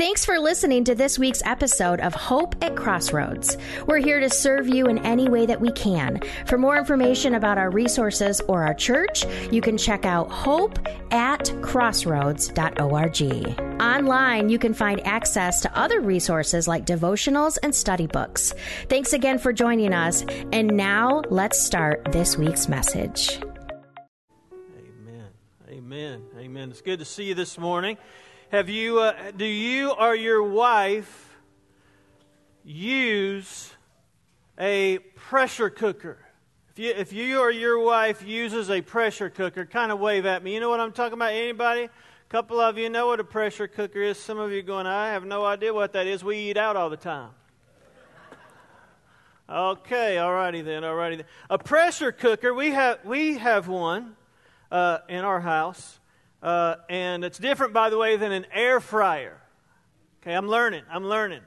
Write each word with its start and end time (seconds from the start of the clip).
Thanks 0.00 0.24
for 0.24 0.38
listening 0.38 0.84
to 0.84 0.94
this 0.94 1.18
week's 1.18 1.42
episode 1.44 2.00
of 2.00 2.14
Hope 2.14 2.54
at 2.64 2.74
Crossroads. 2.74 3.58
We're 3.86 3.98
here 3.98 4.18
to 4.18 4.30
serve 4.30 4.66
you 4.66 4.86
in 4.86 4.96
any 5.04 5.28
way 5.28 5.44
that 5.44 5.60
we 5.60 5.70
can. 5.72 6.22
For 6.46 6.56
more 6.56 6.78
information 6.78 7.34
about 7.34 7.58
our 7.58 7.68
resources 7.68 8.40
or 8.48 8.64
our 8.64 8.72
church, 8.72 9.26
you 9.52 9.60
can 9.60 9.76
check 9.76 10.06
out 10.06 10.30
hope 10.30 10.78
at 11.10 11.52
crossroads.org. 11.60 13.20
Online, 13.78 14.48
you 14.48 14.58
can 14.58 14.72
find 14.72 15.06
access 15.06 15.60
to 15.60 15.78
other 15.78 16.00
resources 16.00 16.66
like 16.66 16.86
devotionals 16.86 17.58
and 17.62 17.74
study 17.74 18.06
books. 18.06 18.54
Thanks 18.88 19.12
again 19.12 19.38
for 19.38 19.52
joining 19.52 19.92
us. 19.92 20.24
And 20.50 20.68
now 20.68 21.20
let's 21.28 21.60
start 21.60 22.10
this 22.10 22.38
week's 22.38 22.70
message. 22.70 23.38
Amen. 24.78 25.28
Amen. 25.68 26.22
Amen. 26.38 26.70
It's 26.70 26.80
good 26.80 27.00
to 27.00 27.04
see 27.04 27.24
you 27.24 27.34
this 27.34 27.58
morning. 27.58 27.98
Have 28.50 28.68
you, 28.68 28.98
uh, 28.98 29.30
do 29.30 29.44
you 29.44 29.92
or 29.92 30.16
your 30.16 30.42
wife 30.42 31.38
use 32.64 33.72
a 34.58 34.98
pressure 35.14 35.70
cooker? 35.70 36.18
If 36.70 36.78
you, 36.80 36.90
if 36.90 37.12
you 37.12 37.38
or 37.38 37.52
your 37.52 37.78
wife 37.78 38.26
uses 38.26 38.68
a 38.68 38.80
pressure 38.80 39.30
cooker, 39.30 39.64
kind 39.64 39.92
of 39.92 40.00
wave 40.00 40.26
at 40.26 40.42
me. 40.42 40.52
You 40.52 40.58
know 40.58 40.68
what 40.68 40.80
I'm 40.80 40.90
talking 40.90 41.12
about? 41.12 41.32
Anybody? 41.32 41.82
A 41.82 41.90
couple 42.28 42.58
of 42.58 42.76
you 42.76 42.90
know 42.90 43.06
what 43.06 43.20
a 43.20 43.24
pressure 43.24 43.68
cooker 43.68 44.02
is. 44.02 44.18
Some 44.18 44.40
of 44.40 44.50
you 44.50 44.62
going, 44.62 44.84
I 44.84 45.12
have 45.12 45.24
no 45.24 45.44
idea 45.44 45.72
what 45.72 45.92
that 45.92 46.08
is. 46.08 46.24
We 46.24 46.36
eat 46.50 46.56
out 46.56 46.74
all 46.74 46.90
the 46.90 46.96
time. 46.96 47.30
Okay, 49.48 50.18
all 50.18 50.32
righty 50.32 50.62
then, 50.62 50.82
all 50.82 50.96
righty 50.96 51.18
then. 51.18 51.26
A 51.50 51.58
pressure 51.58 52.10
cooker, 52.10 52.52
we 52.52 52.70
have, 52.70 52.98
we 53.04 53.38
have 53.38 53.68
one 53.68 54.16
uh, 54.72 54.98
in 55.08 55.24
our 55.24 55.40
house. 55.40 55.99
Uh, 56.42 56.76
and 56.88 57.24
it's 57.24 57.38
different, 57.38 57.72
by 57.72 57.90
the 57.90 57.98
way, 57.98 58.16
than 58.16 58.32
an 58.32 58.46
air 58.52 58.80
fryer. 58.80 59.36
Okay, 60.22 60.34
I'm 60.34 60.48
learning. 60.48 60.84
I'm 60.90 61.04
learning. 61.04 61.42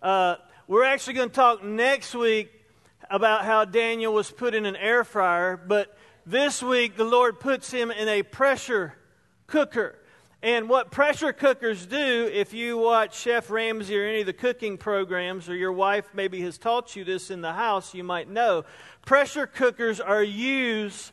Uh, 0.00 0.36
we're 0.66 0.84
actually 0.84 1.14
going 1.14 1.28
to 1.28 1.34
talk 1.34 1.62
next 1.62 2.14
week 2.14 2.50
about 3.10 3.44
how 3.44 3.64
Daniel 3.64 4.12
was 4.12 4.30
put 4.30 4.54
in 4.54 4.66
an 4.66 4.74
air 4.74 5.04
fryer, 5.04 5.56
but 5.56 5.96
this 6.26 6.62
week 6.62 6.96
the 6.96 7.04
Lord 7.04 7.38
puts 7.40 7.70
him 7.70 7.90
in 7.90 8.08
a 8.08 8.22
pressure 8.22 8.94
cooker. 9.46 9.96
And 10.42 10.68
what 10.68 10.90
pressure 10.90 11.32
cookers 11.32 11.86
do, 11.86 12.28
if 12.32 12.52
you 12.52 12.76
watch 12.76 13.16
Chef 13.16 13.48
Ramsay 13.48 13.96
or 13.96 14.04
any 14.04 14.20
of 14.20 14.26
the 14.26 14.32
cooking 14.32 14.76
programs, 14.76 15.48
or 15.48 15.54
your 15.54 15.72
wife 15.72 16.08
maybe 16.14 16.40
has 16.40 16.58
taught 16.58 16.96
you 16.96 17.04
this 17.04 17.30
in 17.30 17.42
the 17.42 17.52
house, 17.52 17.94
you 17.94 18.02
might 18.02 18.28
know. 18.28 18.64
Pressure 19.06 19.46
cookers 19.46 20.00
are 20.00 20.22
used 20.22 21.12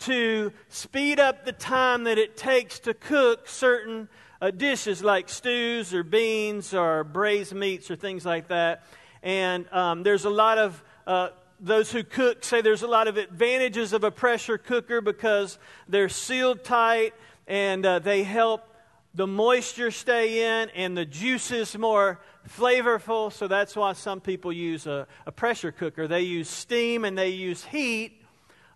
to 0.00 0.52
speed 0.68 1.20
up 1.20 1.44
the 1.44 1.52
time 1.52 2.04
that 2.04 2.18
it 2.18 2.36
takes 2.36 2.78
to 2.80 2.94
cook 2.94 3.46
certain 3.46 4.08
uh, 4.40 4.50
dishes 4.50 5.04
like 5.04 5.28
stews 5.28 5.92
or 5.92 6.02
beans 6.02 6.72
or 6.72 7.04
braised 7.04 7.54
meats 7.54 7.90
or 7.90 7.96
things 7.96 8.24
like 8.24 8.48
that. 8.48 8.82
And 9.22 9.70
um, 9.72 10.02
there's 10.02 10.24
a 10.24 10.30
lot 10.30 10.58
of 10.58 10.82
uh, 11.06 11.28
those 11.60 11.92
who 11.92 12.02
cook 12.02 12.42
say 12.42 12.62
there's 12.62 12.82
a 12.82 12.88
lot 12.88 13.08
of 13.08 13.18
advantages 13.18 13.92
of 13.92 14.02
a 14.02 14.10
pressure 14.10 14.56
cooker 14.56 15.02
because 15.02 15.58
they're 15.88 16.08
sealed 16.08 16.64
tight 16.64 17.12
and 17.46 17.84
uh, 17.84 17.98
they 17.98 18.22
help 18.22 18.66
the 19.14 19.26
moisture 19.26 19.90
stay 19.90 20.62
in 20.62 20.70
and 20.70 20.96
the 20.96 21.04
juices 21.04 21.76
more 21.76 22.20
flavorful. 22.48 23.30
So 23.30 23.48
that's 23.48 23.76
why 23.76 23.92
some 23.92 24.20
people 24.20 24.52
use 24.52 24.86
a, 24.86 25.06
a 25.26 25.32
pressure 25.32 25.72
cooker. 25.72 26.08
They 26.08 26.22
use 26.22 26.48
steam 26.48 27.04
and 27.04 27.18
they 27.18 27.30
use 27.30 27.64
heat 27.64 28.19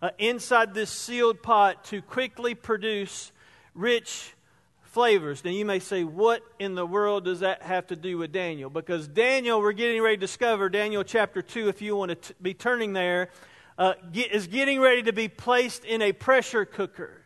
uh, 0.05 0.11
inside 0.19 0.75
this 0.75 0.91
sealed 0.91 1.41
pot 1.41 1.83
to 1.83 1.99
quickly 1.99 2.53
produce 2.53 3.31
rich 3.73 4.35
flavors. 4.83 5.43
Now, 5.43 5.49
you 5.49 5.65
may 5.65 5.79
say, 5.79 6.03
what 6.03 6.43
in 6.59 6.75
the 6.75 6.85
world 6.85 7.25
does 7.25 7.39
that 7.39 7.63
have 7.63 7.87
to 7.87 7.95
do 7.95 8.19
with 8.19 8.31
Daniel? 8.31 8.69
Because 8.69 9.07
Daniel, 9.07 9.59
we're 9.59 9.71
getting 9.71 10.03
ready 10.03 10.15
to 10.15 10.19
discover, 10.19 10.69
Daniel 10.69 11.03
chapter 11.03 11.41
2, 11.41 11.69
if 11.69 11.81
you 11.81 11.95
want 11.95 12.09
to 12.09 12.15
t- 12.15 12.33
be 12.39 12.53
turning 12.53 12.93
there, 12.93 13.31
uh, 13.79 13.93
get, 14.11 14.31
is 14.31 14.45
getting 14.45 14.79
ready 14.79 15.01
to 15.01 15.11
be 15.11 15.27
placed 15.27 15.83
in 15.85 16.03
a 16.03 16.11
pressure 16.11 16.65
cooker. 16.65 17.23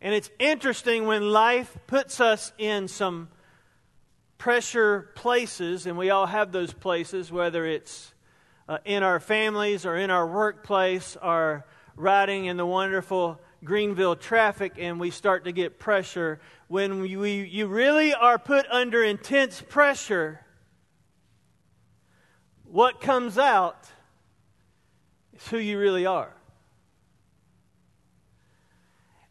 And 0.00 0.12
it's 0.12 0.30
interesting 0.40 1.06
when 1.06 1.30
life 1.30 1.72
puts 1.86 2.20
us 2.20 2.52
in 2.58 2.88
some 2.88 3.28
pressure 4.38 5.10
places, 5.14 5.86
and 5.86 5.96
we 5.96 6.10
all 6.10 6.26
have 6.26 6.50
those 6.50 6.72
places, 6.72 7.30
whether 7.30 7.64
it's 7.64 8.12
uh, 8.70 8.78
in 8.84 9.02
our 9.02 9.18
families 9.18 9.84
or 9.84 9.96
in 9.96 10.10
our 10.10 10.24
workplace 10.24 11.16
are 11.16 11.66
riding 11.96 12.44
in 12.44 12.56
the 12.56 12.64
wonderful 12.64 13.40
Greenville 13.64 14.14
traffic 14.14 14.74
and 14.78 15.00
we 15.00 15.10
start 15.10 15.44
to 15.46 15.52
get 15.52 15.80
pressure, 15.80 16.40
when 16.68 17.00
we, 17.00 17.16
we, 17.16 17.42
you 17.42 17.66
really 17.66 18.14
are 18.14 18.38
put 18.38 18.64
under 18.70 19.02
intense 19.02 19.60
pressure, 19.60 20.46
what 22.62 23.00
comes 23.00 23.38
out 23.38 23.88
is 25.34 25.48
who 25.48 25.58
you 25.58 25.76
really 25.76 26.06
are. 26.06 26.32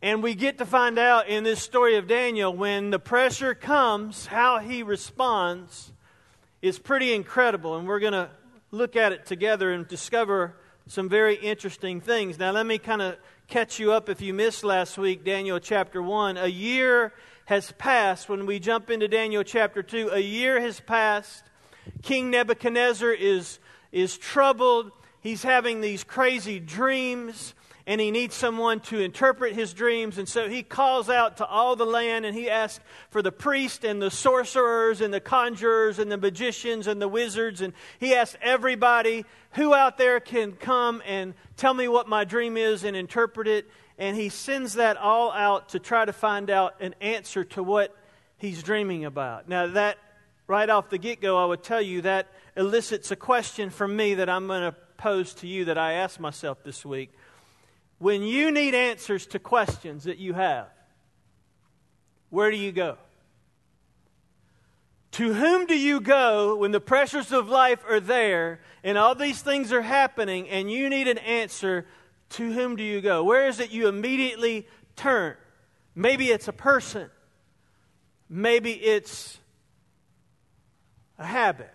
And 0.01 0.21
we 0.21 0.35
get 0.35 0.57
to 0.57 0.65
find 0.65 0.99
out 0.99 1.29
in 1.29 1.45
this 1.45 1.61
story 1.61 1.95
of 1.95 2.07
Daniel 2.07 2.53
when 2.53 2.89
the 2.89 2.99
pressure 2.99 3.55
comes, 3.55 4.25
how 4.25 4.59
he 4.59 4.83
responds 4.83 5.93
is 6.61 6.77
pretty 6.77 7.13
incredible. 7.13 7.77
And 7.77 7.87
we're 7.87 7.99
going 7.99 8.11
to 8.11 8.29
look 8.71 8.95
at 8.95 9.11
it 9.11 9.25
together 9.25 9.71
and 9.71 9.87
discover 9.87 10.55
some 10.87 11.09
very 11.09 11.35
interesting 11.35 12.01
things. 12.01 12.37
Now, 12.37 12.51
let 12.51 12.65
me 12.65 12.77
kind 12.77 13.01
of 13.01 13.17
catch 13.47 13.79
you 13.79 13.91
up 13.91 14.09
if 14.09 14.21
you 14.21 14.33
missed 14.33 14.63
last 14.63 14.97
week, 14.97 15.23
Daniel 15.23 15.59
chapter 15.59 16.01
1. 16.01 16.37
A 16.37 16.47
year 16.47 17.13
has 17.45 17.71
passed 17.73 18.29
when 18.29 18.45
we 18.45 18.59
jump 18.59 18.89
into 18.89 19.07
Daniel 19.07 19.43
chapter 19.43 19.81
2. 19.81 20.09
A 20.11 20.19
year 20.19 20.59
has 20.59 20.79
passed. 20.79 21.43
King 22.03 22.29
Nebuchadnezzar 22.29 23.11
is, 23.11 23.59
is 23.91 24.17
troubled. 24.17 24.91
He's 25.21 25.43
having 25.43 25.81
these 25.81 26.03
crazy 26.03 26.59
dreams 26.59 27.53
and 27.89 27.99
he 27.99 28.11
needs 28.11 28.35
someone 28.35 28.79
to 28.79 28.99
interpret 28.99 29.55
his 29.55 29.73
dreams. 29.73 30.19
And 30.19 30.29
so 30.29 30.47
he 30.47 30.61
calls 30.61 31.09
out 31.09 31.37
to 31.37 31.45
all 31.47 31.75
the 31.75 31.87
land 31.87 32.23
and 32.23 32.37
he 32.37 32.47
asks 32.47 32.79
for 33.09 33.23
the 33.23 33.31
priests 33.31 33.83
and 33.83 33.99
the 33.99 34.11
sorcerers 34.11 35.01
and 35.01 35.11
the 35.11 35.19
conjurers 35.19 35.97
and 35.97 36.11
the 36.11 36.17
magicians 36.17 36.85
and 36.85 37.01
the 37.01 37.07
wizards. 37.07 37.61
And 37.61 37.73
he 37.99 38.13
asks 38.13 38.37
everybody 38.43 39.25
who 39.53 39.73
out 39.73 39.97
there 39.97 40.19
can 40.19 40.51
come 40.51 41.01
and 41.03 41.33
tell 41.57 41.73
me 41.73 41.87
what 41.87 42.07
my 42.07 42.25
dream 42.25 42.57
is 42.57 42.83
and 42.83 42.95
interpret 42.95 43.47
it. 43.47 43.67
And 43.97 44.15
he 44.15 44.29
sends 44.29 44.73
that 44.73 44.95
all 44.95 45.31
out 45.31 45.69
to 45.69 45.79
try 45.79 46.05
to 46.05 46.13
find 46.13 46.51
out 46.51 46.75
an 46.81 46.93
answer 47.01 47.43
to 47.43 47.63
what 47.63 47.97
he's 48.37 48.61
dreaming 48.61 49.03
about. 49.05 49.49
Now, 49.49 49.65
that 49.65 49.97
right 50.45 50.69
off 50.69 50.91
the 50.91 50.99
get 50.99 51.21
go, 51.21 51.39
I 51.39 51.45
would 51.45 51.63
tell 51.63 51.81
you 51.81 52.03
that 52.03 52.27
elicits 52.55 53.09
a 53.09 53.15
question 53.15 53.71
from 53.71 53.95
me 53.95 54.13
that 54.13 54.29
I'm 54.29 54.45
going 54.45 54.71
to 54.71 54.77
pose 54.97 55.33
to 55.35 55.47
you 55.47 55.65
that 55.65 55.79
I 55.79 55.93
asked 55.93 56.19
myself 56.19 56.63
this 56.63 56.85
week. 56.85 57.13
When 57.99 58.23
you 58.23 58.51
need 58.51 58.73
answers 58.73 59.27
to 59.27 59.39
questions 59.39 60.05
that 60.05 60.17
you 60.17 60.33
have, 60.33 60.67
where 62.29 62.49
do 62.49 62.57
you 62.57 62.71
go? 62.71 62.97
To 65.11 65.33
whom 65.33 65.65
do 65.65 65.77
you 65.77 65.99
go 65.99 66.55
when 66.55 66.71
the 66.71 66.79
pressures 66.79 67.31
of 67.31 67.49
life 67.49 67.83
are 67.89 67.99
there 67.99 68.61
and 68.83 68.97
all 68.97 69.15
these 69.15 69.41
things 69.41 69.73
are 69.73 69.81
happening 69.81 70.47
and 70.49 70.71
you 70.71 70.89
need 70.89 71.07
an 71.07 71.17
answer? 71.17 71.85
To 72.31 72.53
whom 72.53 72.75
do 72.75 72.83
you 72.83 73.01
go? 73.01 73.23
Where 73.23 73.47
is 73.47 73.59
it 73.59 73.71
you 73.71 73.87
immediately 73.87 74.67
turn? 74.95 75.35
Maybe 75.95 76.27
it's 76.27 76.47
a 76.47 76.53
person, 76.53 77.09
maybe 78.29 78.71
it's 78.71 79.39
a 81.17 81.25
habit. 81.25 81.73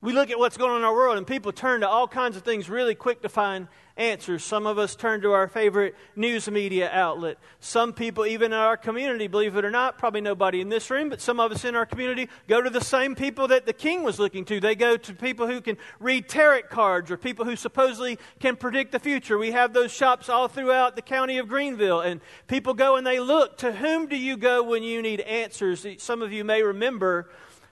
We 0.00 0.12
look 0.12 0.30
at 0.30 0.38
what's 0.38 0.56
going 0.56 0.70
on 0.70 0.78
in 0.78 0.84
our 0.84 0.94
world, 0.94 1.18
and 1.18 1.26
people 1.26 1.50
turn 1.50 1.80
to 1.80 1.88
all 1.88 2.06
kinds 2.06 2.36
of 2.36 2.44
things 2.44 2.70
really 2.70 2.94
quick 2.94 3.22
to 3.22 3.28
find 3.28 3.66
answers. 3.96 4.44
Some 4.44 4.64
of 4.64 4.78
us 4.78 4.94
turn 4.94 5.22
to 5.22 5.32
our 5.32 5.48
favorite 5.48 5.96
news 6.14 6.48
media 6.48 6.88
outlet. 6.92 7.36
Some 7.58 7.92
people, 7.92 8.24
even 8.24 8.52
in 8.52 8.58
our 8.58 8.76
community, 8.76 9.26
believe 9.26 9.56
it 9.56 9.64
or 9.64 9.72
not, 9.72 9.98
probably 9.98 10.20
nobody 10.20 10.60
in 10.60 10.68
this 10.68 10.88
room, 10.88 11.08
but 11.08 11.20
some 11.20 11.40
of 11.40 11.50
us 11.50 11.64
in 11.64 11.74
our 11.74 11.84
community 11.84 12.28
go 12.46 12.62
to 12.62 12.70
the 12.70 12.80
same 12.80 13.16
people 13.16 13.48
that 13.48 13.66
the 13.66 13.72
king 13.72 14.04
was 14.04 14.20
looking 14.20 14.44
to. 14.44 14.60
They 14.60 14.76
go 14.76 14.96
to 14.96 15.14
people 15.14 15.48
who 15.48 15.60
can 15.60 15.76
read 15.98 16.28
tarot 16.28 16.62
cards 16.70 17.10
or 17.10 17.16
people 17.16 17.44
who 17.44 17.56
supposedly 17.56 18.20
can 18.38 18.54
predict 18.54 18.92
the 18.92 19.00
future. 19.00 19.36
We 19.36 19.50
have 19.50 19.72
those 19.72 19.90
shops 19.90 20.28
all 20.28 20.46
throughout 20.46 20.94
the 20.94 21.02
county 21.02 21.38
of 21.38 21.48
Greenville, 21.48 22.02
and 22.02 22.20
people 22.46 22.72
go 22.72 22.94
and 22.94 23.04
they 23.04 23.18
look. 23.18 23.58
To 23.58 23.72
whom 23.72 24.06
do 24.06 24.16
you 24.16 24.36
go 24.36 24.62
when 24.62 24.84
you 24.84 25.02
need 25.02 25.22
answers? 25.22 25.84
Some 25.98 26.22
of 26.22 26.32
you 26.32 26.44
may 26.44 26.62
remember 26.62 27.30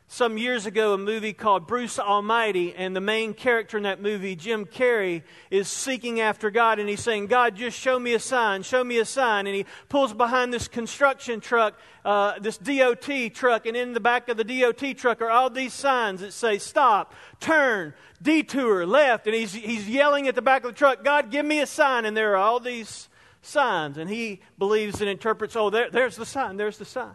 some 0.08 0.38
years 0.38 0.66
ago 0.66 0.94
a 0.94 0.98
movie 0.98 1.32
called 1.32 1.66
Bruce 1.66 1.98
Almighty, 1.98 2.72
and 2.74 2.94
the 2.94 3.00
main 3.00 3.34
character 3.34 3.76
in 3.76 3.82
that 3.82 4.00
movie, 4.00 4.36
Jim 4.36 4.64
Carrey, 4.64 5.22
is 5.50 5.68
seeking 5.68 6.20
after 6.20 6.50
God, 6.50 6.78
and 6.78 6.88
he's 6.88 7.02
saying, 7.02 7.26
God, 7.26 7.56
just 7.56 7.78
show 7.78 7.98
me 7.98 8.14
a 8.14 8.20
sign, 8.20 8.62
show 8.62 8.84
me 8.84 8.98
a 8.98 9.04
sign. 9.04 9.46
And 9.46 9.56
he 9.56 9.66
pulls 9.88 10.12
behind 10.12 10.54
this 10.54 10.68
construction 10.68 11.40
truck, 11.40 11.74
uh, 12.04 12.38
this 12.38 12.56
DOT 12.56 13.34
truck, 13.34 13.66
and 13.66 13.76
in 13.76 13.94
the 13.94 14.00
back 14.00 14.28
of 14.28 14.36
the 14.36 14.44
DOT 14.44 14.96
truck 14.96 15.20
are 15.20 15.30
all 15.30 15.50
these 15.50 15.72
signs 15.72 16.20
that 16.20 16.32
say, 16.32 16.58
stop, 16.58 17.12
turn, 17.40 17.92
detour, 18.22 18.86
left. 18.86 19.26
And 19.26 19.34
he's, 19.34 19.52
he's 19.52 19.88
yelling 19.88 20.28
at 20.28 20.36
the 20.36 20.42
back 20.42 20.64
of 20.64 20.70
the 20.70 20.78
truck, 20.78 21.02
God, 21.02 21.32
give 21.32 21.44
me 21.44 21.60
a 21.60 21.66
sign. 21.66 22.04
And 22.04 22.16
there 22.16 22.32
are 22.34 22.36
all 22.36 22.60
these 22.60 23.08
signs, 23.42 23.98
and 23.98 24.08
he 24.08 24.40
believes 24.56 25.00
and 25.00 25.10
interprets, 25.10 25.56
oh, 25.56 25.68
there, 25.68 25.90
there's 25.90 26.16
the 26.16 26.26
sign, 26.26 26.56
there's 26.56 26.78
the 26.78 26.84
sign. 26.84 27.14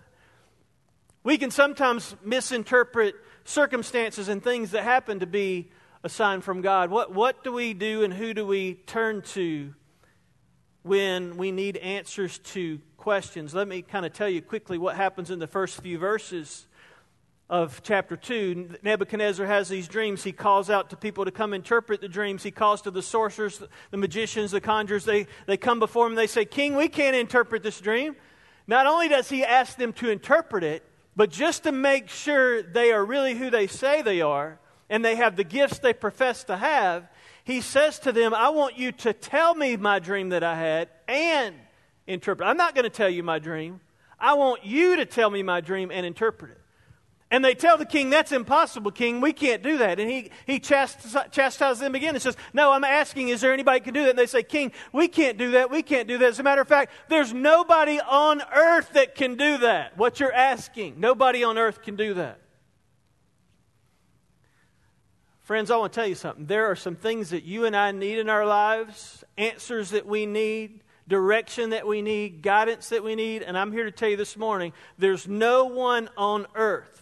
We 1.24 1.38
can 1.38 1.52
sometimes 1.52 2.16
misinterpret 2.24 3.14
circumstances 3.44 4.28
and 4.28 4.44
things 4.44 4.72
that 4.72 4.84
happen 4.84 5.20
to 5.20 5.28
be 5.28 5.70
a 6.04 6.10
sign 6.10 6.42
from 6.42 6.62
God. 6.62 6.90
What, 6.90 7.14
what 7.14 7.44
do 7.44 7.52
we 7.52 7.76
do 7.76 8.04
and 8.04 8.12
who 8.12 8.34
do 8.34 8.44
we 8.44 8.74
turn 8.74 9.22
to 9.34 9.76
when 10.82 11.38
we 11.38 11.52
need 11.52 11.78
answers 11.78 12.40
to 12.40 12.80
questions? 12.98 13.54
Let 13.54 13.68
me 13.68 13.84
kind 13.84 14.04
of 14.04 14.14
tell 14.14 14.30
you 14.30 14.42
quickly 14.42 14.80
what 14.80 14.96
happens 14.96 15.30
in 15.30 15.38
the 15.38 15.46
first 15.46 15.80
few 15.80 16.00
verses 16.00 16.66
of 17.52 17.84
chapter 17.84 18.16
2. 18.16 18.78
Nebuchadnezzar 18.82 19.46
has 19.46 19.70
these 19.70 19.88
dreams. 19.88 20.24
He 20.24 20.32
calls 20.32 20.72
out 20.72 20.90
to 20.90 20.96
people 20.96 21.26
to 21.26 21.32
come 21.32 21.54
interpret 21.54 22.02
the 22.02 22.08
dreams. 22.08 22.42
He 22.42 22.50
calls 22.50 22.82
to 22.84 22.90
the 22.90 23.04
sorcerers, 23.04 23.62
the 23.92 23.98
magicians, 23.98 24.50
the 24.50 24.62
conjurers. 24.62 25.06
They, 25.06 25.28
they 25.46 25.58
come 25.58 25.78
before 25.78 26.08
him. 26.08 26.16
They 26.16 26.26
say, 26.26 26.46
King, 26.46 26.76
we 26.76 26.88
can't 26.88 27.16
interpret 27.16 27.62
this 27.62 27.80
dream. 27.80 28.16
Not 28.66 28.88
only 28.88 29.08
does 29.08 29.30
he 29.30 29.44
ask 29.44 29.78
them 29.78 29.94
to 29.94 30.10
interpret 30.10 30.64
it, 30.64 30.84
but 31.16 31.30
just 31.30 31.64
to 31.64 31.72
make 31.72 32.10
sure 32.10 32.62
they 32.62 32.92
are 32.92 33.04
really 33.04 33.36
who 33.36 33.50
they 33.50 33.68
say 33.68 34.02
they 34.02 34.22
are 34.22 34.60
and 34.90 35.04
they 35.04 35.16
have 35.16 35.36
the 35.36 35.44
gifts 35.44 35.80
they 35.80 35.94
profess 35.94 36.44
to 36.46 36.58
have, 36.58 37.10
he 37.44 37.62
says 37.62 38.00
to 38.00 38.12
them, 38.12 38.34
I 38.34 38.50
want 38.50 38.78
you 38.78 38.92
to 38.94 39.14
tell 39.14 39.56
me 39.56 39.76
my 39.78 40.00
dream 40.00 40.30
that 40.30 40.44
I 40.44 40.56
had 40.56 40.90
and 41.08 41.56
interpret. 42.08 42.48
I'm 42.48 42.58
not 42.58 42.76
going 42.76 42.84
to 42.84 42.90
tell 42.90 43.10
you 43.10 43.24
my 43.24 43.40
dream. 43.40 43.82
I 44.20 44.36
want 44.36 44.66
you 44.66 44.98
to 44.98 45.06
tell 45.06 45.30
me 45.30 45.44
my 45.44 45.62
dream 45.62 45.92
and 45.92 46.06
interpret 46.06 46.52
it. 46.52 46.61
And 47.32 47.46
they 47.46 47.56
tell 47.56 47.78
the 47.78 47.86
king, 47.86 48.10
That's 48.10 48.34
impossible, 48.34 48.92
king. 48.92 49.22
We 49.22 49.32
can't 49.32 49.64
do 49.64 49.78
that. 49.78 50.02
And 50.02 50.12
he, 50.12 50.32
he 50.46 50.60
chastises 50.60 51.80
them 51.80 51.96
again 51.96 52.14
and 52.14 52.22
says, 52.22 52.36
No, 52.54 52.74
I'm 52.74 52.84
asking, 52.84 53.30
is 53.30 53.40
there 53.40 53.54
anybody 53.54 53.80
can 53.80 53.94
do 53.94 54.04
that? 54.04 54.12
And 54.12 54.20
they 54.20 54.26
say, 54.26 54.44
King, 54.44 54.74
we 54.92 55.08
can't 55.08 55.38
do 55.38 55.52
that. 55.52 55.72
We 55.72 55.82
can't 55.82 56.10
do 56.10 56.18
that. 56.18 56.28
As 56.28 56.40
a 56.40 56.44
matter 56.44 56.62
of 56.62 56.68
fact, 56.68 56.92
there's 57.08 57.34
nobody 57.34 58.02
on 58.02 58.42
earth 58.54 58.92
that 58.94 59.16
can 59.16 59.36
do 59.36 59.60
that. 59.60 59.98
What 59.98 60.20
you're 60.20 60.34
asking, 60.34 61.00
nobody 61.00 61.46
on 61.46 61.58
earth 61.58 61.82
can 61.82 61.96
do 61.96 62.16
that. 62.16 62.42
Friends, 65.40 65.72
I 65.72 65.78
want 65.78 65.94
to 65.94 66.00
tell 66.00 66.08
you 66.08 66.16
something. 66.16 66.46
There 66.46 66.70
are 66.70 66.76
some 66.76 66.96
things 66.96 67.30
that 67.30 67.44
you 67.44 67.66
and 67.66 67.76
I 67.76 67.92
need 67.92 68.20
in 68.20 68.30
our 68.30 68.46
lives, 68.46 69.24
answers 69.38 69.92
that 69.92 70.06
we 70.06 70.26
need, 70.26 70.84
direction 71.08 71.70
that 71.70 71.88
we 71.88 72.02
need, 72.02 72.42
guidance 72.42 72.90
that 72.90 73.06
we 73.06 73.16
need. 73.16 73.42
And 73.42 73.58
I'm 73.58 73.72
here 73.72 73.86
to 73.86 73.92
tell 73.92 74.10
you 74.10 74.18
this 74.18 74.36
morning 74.36 74.74
there's 74.98 75.30
no 75.30 75.66
one 75.66 76.10
on 76.18 76.46
earth 76.56 77.02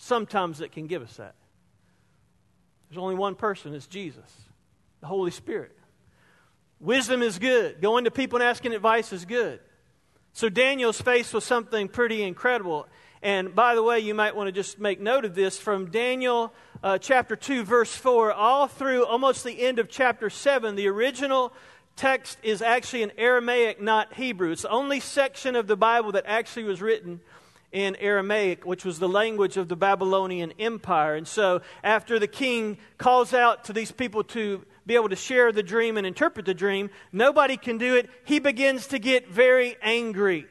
sometimes 0.00 0.58
that 0.58 0.72
can 0.72 0.86
give 0.86 1.02
us 1.02 1.16
that. 1.16 1.34
There's 2.88 2.98
only 2.98 3.14
one 3.14 3.34
person, 3.34 3.74
it's 3.74 3.86
Jesus, 3.86 4.24
the 5.00 5.06
Holy 5.06 5.30
Spirit. 5.30 5.76
Wisdom 6.80 7.22
is 7.22 7.38
good. 7.38 7.82
Going 7.82 8.04
to 8.04 8.10
people 8.10 8.40
and 8.40 8.48
asking 8.48 8.72
advice 8.72 9.12
is 9.12 9.26
good. 9.26 9.60
So 10.32 10.48
Daniel's 10.48 11.00
faced 11.00 11.34
with 11.34 11.44
something 11.44 11.88
pretty 11.88 12.22
incredible. 12.22 12.88
And 13.22 13.54
by 13.54 13.74
the 13.74 13.82
way, 13.82 14.00
you 14.00 14.14
might 14.14 14.34
want 14.34 14.48
to 14.48 14.52
just 14.52 14.78
make 14.78 15.00
note 15.00 15.26
of 15.26 15.34
this 15.34 15.58
from 15.58 15.90
Daniel 15.90 16.54
uh, 16.82 16.96
chapter 16.96 17.36
2, 17.36 17.64
verse 17.64 17.94
4, 17.94 18.32
all 18.32 18.66
through 18.66 19.04
almost 19.04 19.44
the 19.44 19.60
end 19.60 19.78
of 19.78 19.90
chapter 19.90 20.30
7. 20.30 20.76
The 20.76 20.88
original 20.88 21.52
text 21.96 22.38
is 22.42 22.62
actually 22.62 23.02
in 23.02 23.12
Aramaic, 23.18 23.82
not 23.82 24.14
Hebrew. 24.14 24.52
It's 24.52 24.62
the 24.62 24.70
only 24.70 25.00
section 25.00 25.56
of 25.56 25.66
the 25.66 25.76
Bible 25.76 26.12
that 26.12 26.24
actually 26.26 26.64
was 26.64 26.80
written 26.80 27.20
in 27.72 27.96
Aramaic, 27.96 28.66
which 28.66 28.84
was 28.84 28.98
the 28.98 29.08
language 29.08 29.56
of 29.56 29.68
the 29.68 29.76
Babylonian 29.76 30.52
Empire. 30.58 31.14
And 31.14 31.26
so, 31.26 31.62
after 31.84 32.18
the 32.18 32.26
king 32.26 32.78
calls 32.98 33.32
out 33.32 33.64
to 33.64 33.72
these 33.72 33.92
people 33.92 34.24
to 34.24 34.64
be 34.86 34.96
able 34.96 35.08
to 35.08 35.16
share 35.16 35.52
the 35.52 35.62
dream 35.62 35.96
and 35.96 36.06
interpret 36.06 36.46
the 36.46 36.54
dream, 36.54 36.90
nobody 37.12 37.56
can 37.56 37.78
do 37.78 37.94
it. 37.94 38.10
He 38.24 38.40
begins 38.40 38.88
to 38.88 38.98
get 38.98 39.28
very 39.28 39.76
angry. 39.82 40.46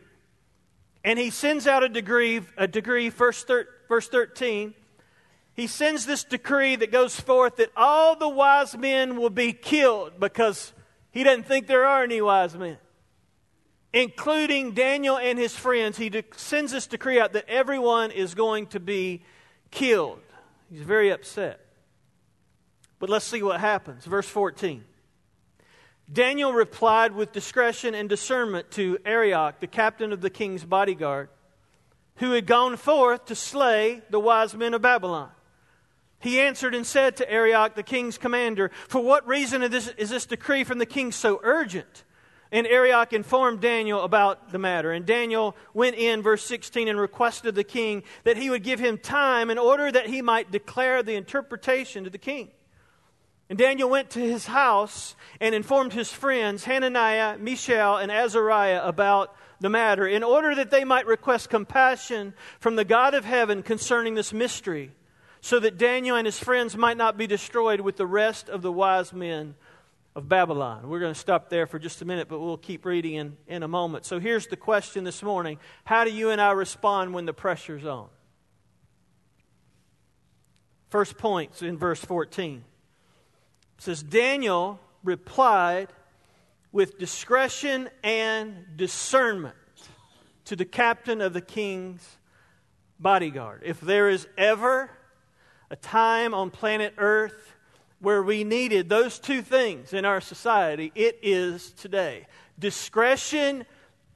And 1.03 1.19
he 1.19 1.29
sends 1.29 1.67
out 1.67 1.83
a 1.83 1.89
decree, 1.89 2.41
a 2.57 2.67
decree, 2.67 3.09
verse 3.09 3.43
13. 3.43 4.73
He 5.53 5.67
sends 5.67 6.05
this 6.05 6.23
decree 6.23 6.77
that 6.77 6.91
goes 6.91 7.19
forth 7.19 7.57
that 7.57 7.71
all 7.75 8.15
the 8.15 8.29
wise 8.29 8.77
men 8.77 9.17
will 9.19 9.29
be 9.29 9.51
killed 9.51 10.19
because 10.19 10.73
he 11.11 11.23
doesn't 11.23 11.47
think 11.47 11.67
there 11.67 11.85
are 11.85 12.03
any 12.03 12.21
wise 12.21 12.55
men 12.55 12.77
including 13.93 14.73
Daniel 14.73 15.17
and 15.17 15.37
his 15.39 15.55
friends, 15.55 15.97
he 15.97 16.11
sends 16.35 16.71
this 16.71 16.87
decree 16.87 17.19
out 17.19 17.33
that 17.33 17.47
everyone 17.47 18.11
is 18.11 18.35
going 18.35 18.67
to 18.67 18.79
be 18.79 19.23
killed. 19.71 20.21
He's 20.69 20.81
very 20.81 21.11
upset. 21.11 21.59
But 22.99 23.09
let's 23.09 23.25
see 23.25 23.41
what 23.41 23.59
happens. 23.59 24.05
Verse 24.05 24.27
14. 24.27 24.83
Daniel 26.11 26.53
replied 26.53 27.13
with 27.13 27.31
discretion 27.31 27.93
and 27.93 28.09
discernment 28.09 28.71
to 28.71 28.97
Arioch, 29.05 29.59
the 29.59 29.67
captain 29.67 30.11
of 30.11 30.21
the 30.21 30.29
king's 30.29 30.63
bodyguard, 30.63 31.29
who 32.15 32.31
had 32.31 32.45
gone 32.45 32.77
forth 32.77 33.25
to 33.25 33.35
slay 33.35 34.01
the 34.09 34.19
wise 34.19 34.55
men 34.55 34.73
of 34.73 34.81
Babylon. 34.81 35.29
He 36.19 36.41
answered 36.41 36.75
and 36.75 36.85
said 36.85 37.15
to 37.17 37.31
Arioch, 37.31 37.75
the 37.75 37.83
king's 37.83 38.17
commander, 38.17 38.71
For 38.87 39.01
what 39.01 39.27
reason 39.27 39.63
is 39.63 39.69
this, 39.69 39.87
is 39.97 40.09
this 40.09 40.25
decree 40.25 40.63
from 40.63 40.79
the 40.79 40.85
king 40.85 41.11
so 41.11 41.39
urgent? 41.43 42.03
And 42.51 42.65
Arioch 42.65 43.13
informed 43.13 43.61
Daniel 43.61 44.01
about 44.01 44.51
the 44.51 44.57
matter. 44.57 44.91
And 44.91 45.05
Daniel 45.05 45.55
went 45.73 45.95
in, 45.95 46.23
verse 46.23 46.43
16, 46.45 46.87
and 46.87 46.99
requested 46.99 47.53
the 47.53 47.63
king 47.63 48.03
that 48.23 48.37
he 48.37 48.49
would 48.49 48.63
give 48.63 48.79
him 48.79 48.97
time 48.97 49.51
in 49.51 49.59
order 49.59 49.91
that 49.91 50.07
he 50.07 50.23
might 50.23 50.51
declare 50.51 51.03
the 51.03 51.15
interpretation 51.15 52.05
to 52.05 52.09
the 52.09 52.17
king. 52.17 52.49
And 53.49 53.57
Daniel 53.57 53.89
went 53.89 54.11
to 54.11 54.19
his 54.19 54.47
house 54.47 55.15
and 55.39 55.53
informed 55.53 55.93
his 55.93 56.11
friends, 56.11 56.65
Hananiah, 56.65 57.37
Mishael, 57.37 57.97
and 57.97 58.11
Azariah, 58.11 58.81
about 58.83 59.35
the 59.59 59.69
matter, 59.69 60.07
in 60.07 60.23
order 60.23 60.55
that 60.55 60.71
they 60.71 60.83
might 60.83 61.05
request 61.05 61.49
compassion 61.49 62.33
from 62.59 62.75
the 62.75 62.85
God 62.85 63.13
of 63.13 63.25
heaven 63.25 63.61
concerning 63.61 64.15
this 64.15 64.31
mystery, 64.31 64.91
so 65.41 65.59
that 65.59 65.77
Daniel 65.77 66.15
and 66.15 66.25
his 66.25 66.39
friends 66.39 66.77
might 66.77 66.97
not 66.97 67.17
be 67.17 67.27
destroyed 67.27 67.81
with 67.81 67.97
the 67.97 68.07
rest 68.07 68.49
of 68.49 68.61
the 68.61 68.71
wise 68.71 69.13
men 69.13 69.55
of 70.19 70.27
Babylon. 70.27 70.89
We're 70.89 70.99
going 70.99 71.13
to 71.13 71.19
stop 71.19 71.49
there 71.49 71.65
for 71.65 71.79
just 71.79 72.01
a 72.01 72.05
minute, 72.05 72.27
but 72.27 72.39
we'll 72.39 72.57
keep 72.57 72.85
reading 72.85 73.15
in, 73.15 73.37
in 73.47 73.63
a 73.63 73.69
moment. 73.69 74.05
So 74.05 74.19
here's 74.19 74.47
the 74.47 74.57
question 74.57 75.05
this 75.05 75.23
morning 75.23 75.57
How 75.85 76.03
do 76.03 76.11
you 76.11 76.29
and 76.29 76.41
I 76.41 76.51
respond 76.51 77.13
when 77.13 77.25
the 77.25 77.33
pressure's 77.33 77.85
on? 77.85 78.09
First 80.89 81.17
point 81.17 81.61
in 81.61 81.77
verse 81.77 82.01
14. 82.01 82.63
It 83.77 83.81
says, 83.81 84.03
Daniel 84.03 84.79
replied 85.03 85.87
with 86.73 86.99
discretion 86.99 87.89
and 88.03 88.65
discernment 88.75 89.55
to 90.45 90.57
the 90.57 90.65
captain 90.65 91.21
of 91.21 91.31
the 91.31 91.41
king's 91.41 92.17
bodyguard. 92.99 93.61
If 93.63 93.79
there 93.79 94.09
is 94.09 94.27
ever 94.37 94.89
a 95.71 95.77
time 95.77 96.33
on 96.33 96.49
planet 96.49 96.95
Earth 96.97 97.55
where 97.99 98.23
we 98.23 98.43
needed 98.43 98.89
those 98.89 99.19
two 99.19 99.41
things 99.41 99.93
in 99.93 100.05
our 100.05 100.21
society, 100.21 100.91
it 100.95 101.19
is 101.21 101.71
today. 101.73 102.27
Discretion 102.57 103.65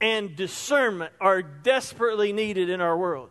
and 0.00 0.34
discernment 0.36 1.12
are 1.20 1.42
desperately 1.42 2.32
needed 2.32 2.70
in 2.70 2.80
our 2.80 2.96
world. 2.96 3.30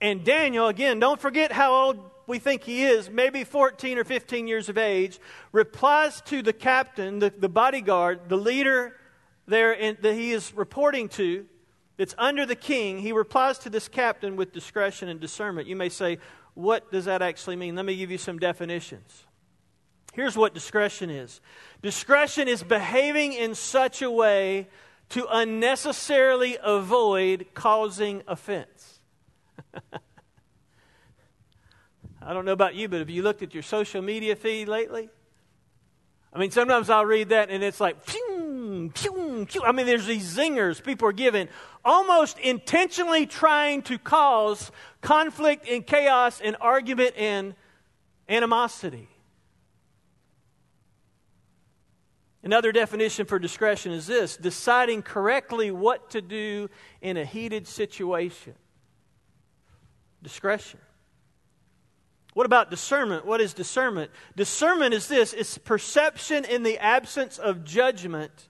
And 0.00 0.24
Daniel, 0.24 0.68
again, 0.68 0.98
don't 0.98 1.20
forget 1.20 1.52
how 1.52 1.72
old 1.72 2.10
we 2.26 2.38
think 2.38 2.64
he 2.64 2.84
is, 2.84 3.08
maybe 3.08 3.44
14 3.44 3.98
or 3.98 4.04
15 4.04 4.48
years 4.48 4.68
of 4.68 4.76
age, 4.76 5.20
replies 5.52 6.20
to 6.22 6.42
the 6.42 6.52
captain, 6.52 7.20
the, 7.20 7.32
the 7.36 7.48
bodyguard, 7.48 8.28
the 8.28 8.36
leader 8.36 8.94
there 9.46 9.72
in, 9.72 9.96
that 10.02 10.14
he 10.14 10.32
is 10.32 10.52
reporting 10.54 11.08
to, 11.10 11.46
that's 11.96 12.14
under 12.18 12.44
the 12.44 12.56
king. 12.56 12.98
He 12.98 13.12
replies 13.12 13.58
to 13.60 13.70
this 13.70 13.88
captain 13.88 14.36
with 14.36 14.52
discretion 14.52 15.08
and 15.08 15.20
discernment. 15.20 15.68
You 15.68 15.76
may 15.76 15.88
say, 15.88 16.18
what 16.54 16.90
does 16.90 17.04
that 17.06 17.22
actually 17.22 17.56
mean? 17.56 17.74
Let 17.76 17.84
me 17.84 17.96
give 17.96 18.10
you 18.10 18.18
some 18.18 18.38
definitions. 18.38 19.25
Here's 20.16 20.34
what 20.34 20.54
discretion 20.54 21.10
is 21.10 21.42
discretion 21.82 22.48
is 22.48 22.62
behaving 22.62 23.34
in 23.34 23.54
such 23.54 24.00
a 24.00 24.10
way 24.10 24.66
to 25.10 25.26
unnecessarily 25.30 26.56
avoid 26.62 27.48
causing 27.52 28.22
offense. 28.26 29.00
I 32.22 32.32
don't 32.32 32.46
know 32.46 32.52
about 32.52 32.74
you, 32.74 32.88
but 32.88 33.00
have 33.00 33.10
you 33.10 33.20
looked 33.20 33.42
at 33.42 33.52
your 33.52 33.62
social 33.62 34.00
media 34.00 34.36
feed 34.36 34.68
lately? 34.68 35.10
I 36.32 36.38
mean, 36.38 36.50
sometimes 36.50 36.88
I'll 36.88 37.04
read 37.04 37.28
that 37.28 37.50
and 37.50 37.62
it's 37.62 37.78
like, 37.78 38.06
pew, 38.06 38.90
pew, 38.94 39.46
pew. 39.46 39.62
I 39.64 39.72
mean, 39.72 39.84
there's 39.84 40.06
these 40.06 40.34
zingers 40.34 40.82
people 40.82 41.08
are 41.08 41.12
giving, 41.12 41.46
almost 41.84 42.38
intentionally 42.38 43.26
trying 43.26 43.82
to 43.82 43.98
cause 43.98 44.72
conflict 45.02 45.68
and 45.68 45.86
chaos 45.86 46.40
and 46.40 46.56
argument 46.62 47.14
and 47.18 47.54
animosity. 48.30 49.10
Another 52.46 52.70
definition 52.70 53.26
for 53.26 53.40
discretion 53.40 53.90
is 53.90 54.06
this 54.06 54.36
deciding 54.36 55.02
correctly 55.02 55.72
what 55.72 56.10
to 56.10 56.22
do 56.22 56.70
in 57.00 57.16
a 57.16 57.24
heated 57.24 57.66
situation. 57.66 58.54
Discretion. 60.22 60.78
What 62.34 62.46
about 62.46 62.70
discernment? 62.70 63.26
What 63.26 63.40
is 63.40 63.52
discernment? 63.52 64.12
Discernment 64.36 64.94
is 64.94 65.08
this 65.08 65.32
it's 65.32 65.58
perception 65.58 66.44
in 66.44 66.62
the 66.62 66.78
absence 66.78 67.36
of 67.38 67.64
judgment 67.64 68.48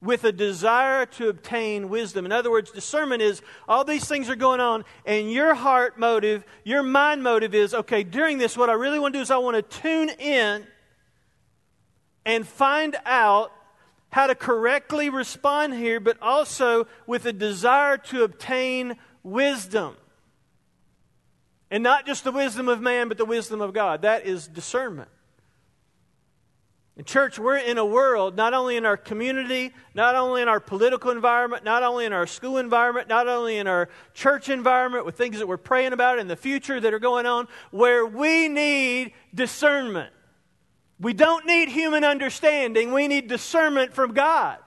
with 0.00 0.24
a 0.24 0.32
desire 0.32 1.06
to 1.06 1.28
obtain 1.28 1.88
wisdom. 1.88 2.26
In 2.26 2.32
other 2.32 2.50
words, 2.50 2.72
discernment 2.72 3.22
is 3.22 3.40
all 3.68 3.84
these 3.84 4.08
things 4.08 4.28
are 4.28 4.34
going 4.34 4.58
on, 4.58 4.84
and 5.06 5.30
your 5.30 5.54
heart 5.54 5.96
motive, 5.96 6.44
your 6.64 6.82
mind 6.82 7.22
motive 7.22 7.54
is 7.54 7.72
okay, 7.72 8.02
during 8.02 8.38
this, 8.38 8.56
what 8.56 8.68
I 8.68 8.72
really 8.72 8.98
want 8.98 9.14
to 9.14 9.20
do 9.20 9.22
is 9.22 9.30
I 9.30 9.36
want 9.36 9.54
to 9.54 9.80
tune 9.80 10.08
in 10.08 10.66
and 12.28 12.46
find 12.46 12.94
out 13.06 13.50
how 14.10 14.26
to 14.26 14.34
correctly 14.34 15.08
respond 15.08 15.72
here, 15.72 15.98
but 15.98 16.18
also 16.20 16.86
with 17.06 17.24
a 17.24 17.32
desire 17.32 17.96
to 17.96 18.22
obtain 18.22 18.96
wisdom. 19.22 19.96
And 21.70 21.82
not 21.82 22.04
just 22.04 22.24
the 22.24 22.30
wisdom 22.30 22.68
of 22.68 22.82
man, 22.82 23.08
but 23.08 23.16
the 23.16 23.24
wisdom 23.24 23.62
of 23.62 23.72
God. 23.72 24.02
That 24.02 24.26
is 24.26 24.46
discernment. 24.46 25.08
In 26.98 27.04
church, 27.04 27.38
we're 27.38 27.56
in 27.56 27.78
a 27.78 27.84
world, 27.84 28.36
not 28.36 28.52
only 28.52 28.76
in 28.76 28.84
our 28.84 28.96
community, 28.98 29.72
not 29.94 30.14
only 30.14 30.42
in 30.42 30.48
our 30.48 30.60
political 30.60 31.10
environment, 31.10 31.64
not 31.64 31.82
only 31.82 32.04
in 32.04 32.12
our 32.12 32.26
school 32.26 32.58
environment, 32.58 33.08
not 33.08 33.26
only 33.26 33.56
in 33.56 33.66
our 33.66 33.88
church 34.12 34.50
environment 34.50 35.06
with 35.06 35.16
things 35.16 35.38
that 35.38 35.46
we're 35.46 35.56
praying 35.56 35.94
about 35.94 36.18
in 36.18 36.28
the 36.28 36.36
future 36.36 36.78
that 36.78 36.92
are 36.92 36.98
going 36.98 37.24
on, 37.24 37.48
where 37.70 38.04
we 38.04 38.48
need 38.48 39.14
discernment. 39.34 40.12
We 41.00 41.12
don't 41.12 41.46
need 41.46 41.68
human 41.68 42.04
understanding, 42.04 42.92
we 42.92 43.08
need 43.08 43.28
discernment 43.28 43.94
from 43.94 44.14
God. 44.14 44.58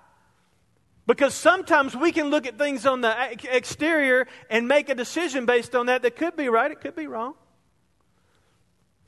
Because 1.08 1.34
sometimes 1.34 1.96
we 1.96 2.12
can 2.12 2.30
look 2.30 2.46
at 2.46 2.58
things 2.58 2.86
on 2.86 3.02
the 3.02 3.14
exterior 3.52 4.28
and 4.50 4.68
make 4.68 4.88
a 4.88 4.96
decision 4.96 5.46
based 5.46 5.76
on 5.76 5.88
that 5.88 6.04
that 6.04 6.16
could 6.16 6.38
be 6.38 6.48
right, 6.48 6.72
it 6.72 6.80
could 6.80 6.96
be 6.96 7.08
wrong. 7.08 7.34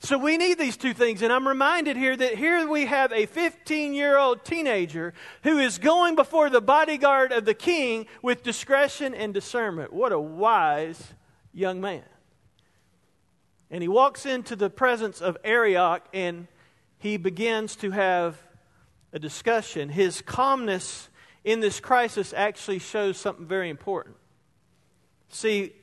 So 0.00 0.18
we 0.18 0.36
need 0.36 0.58
these 0.58 0.76
two 0.76 0.92
things. 0.92 1.22
And 1.22 1.32
I'm 1.32 1.48
reminded 1.48 1.96
here 1.96 2.14
that 2.14 2.34
here 2.34 2.68
we 2.68 2.84
have 2.84 3.10
a 3.10 3.24
15 3.24 3.94
year 3.94 4.18
old 4.18 4.44
teenager 4.44 5.14
who 5.44 5.58
is 5.58 5.78
going 5.78 6.14
before 6.14 6.50
the 6.50 6.60
bodyguard 6.60 7.32
of 7.32 7.46
the 7.46 7.54
king 7.54 8.06
with 8.20 8.42
discretion 8.42 9.14
and 9.14 9.32
discernment. 9.32 9.94
What 9.94 10.12
a 10.12 10.20
wise 10.20 11.14
young 11.54 11.80
man. 11.80 12.02
And 13.70 13.82
he 13.82 13.88
walks 13.88 14.26
into 14.26 14.56
the 14.56 14.68
presence 14.68 15.22
of 15.22 15.38
Arioch 15.42 16.02
and 16.12 16.48
he 17.04 17.18
begins 17.18 17.76
to 17.76 17.90
have 17.90 18.38
a 19.12 19.18
discussion. 19.18 19.90
His 19.90 20.22
calmness 20.22 21.10
in 21.44 21.60
this 21.60 21.78
crisis 21.78 22.32
actually 22.32 22.78
shows 22.78 23.18
something 23.18 23.44
very 23.44 23.68
important. 23.68 24.16
See, 25.28 25.74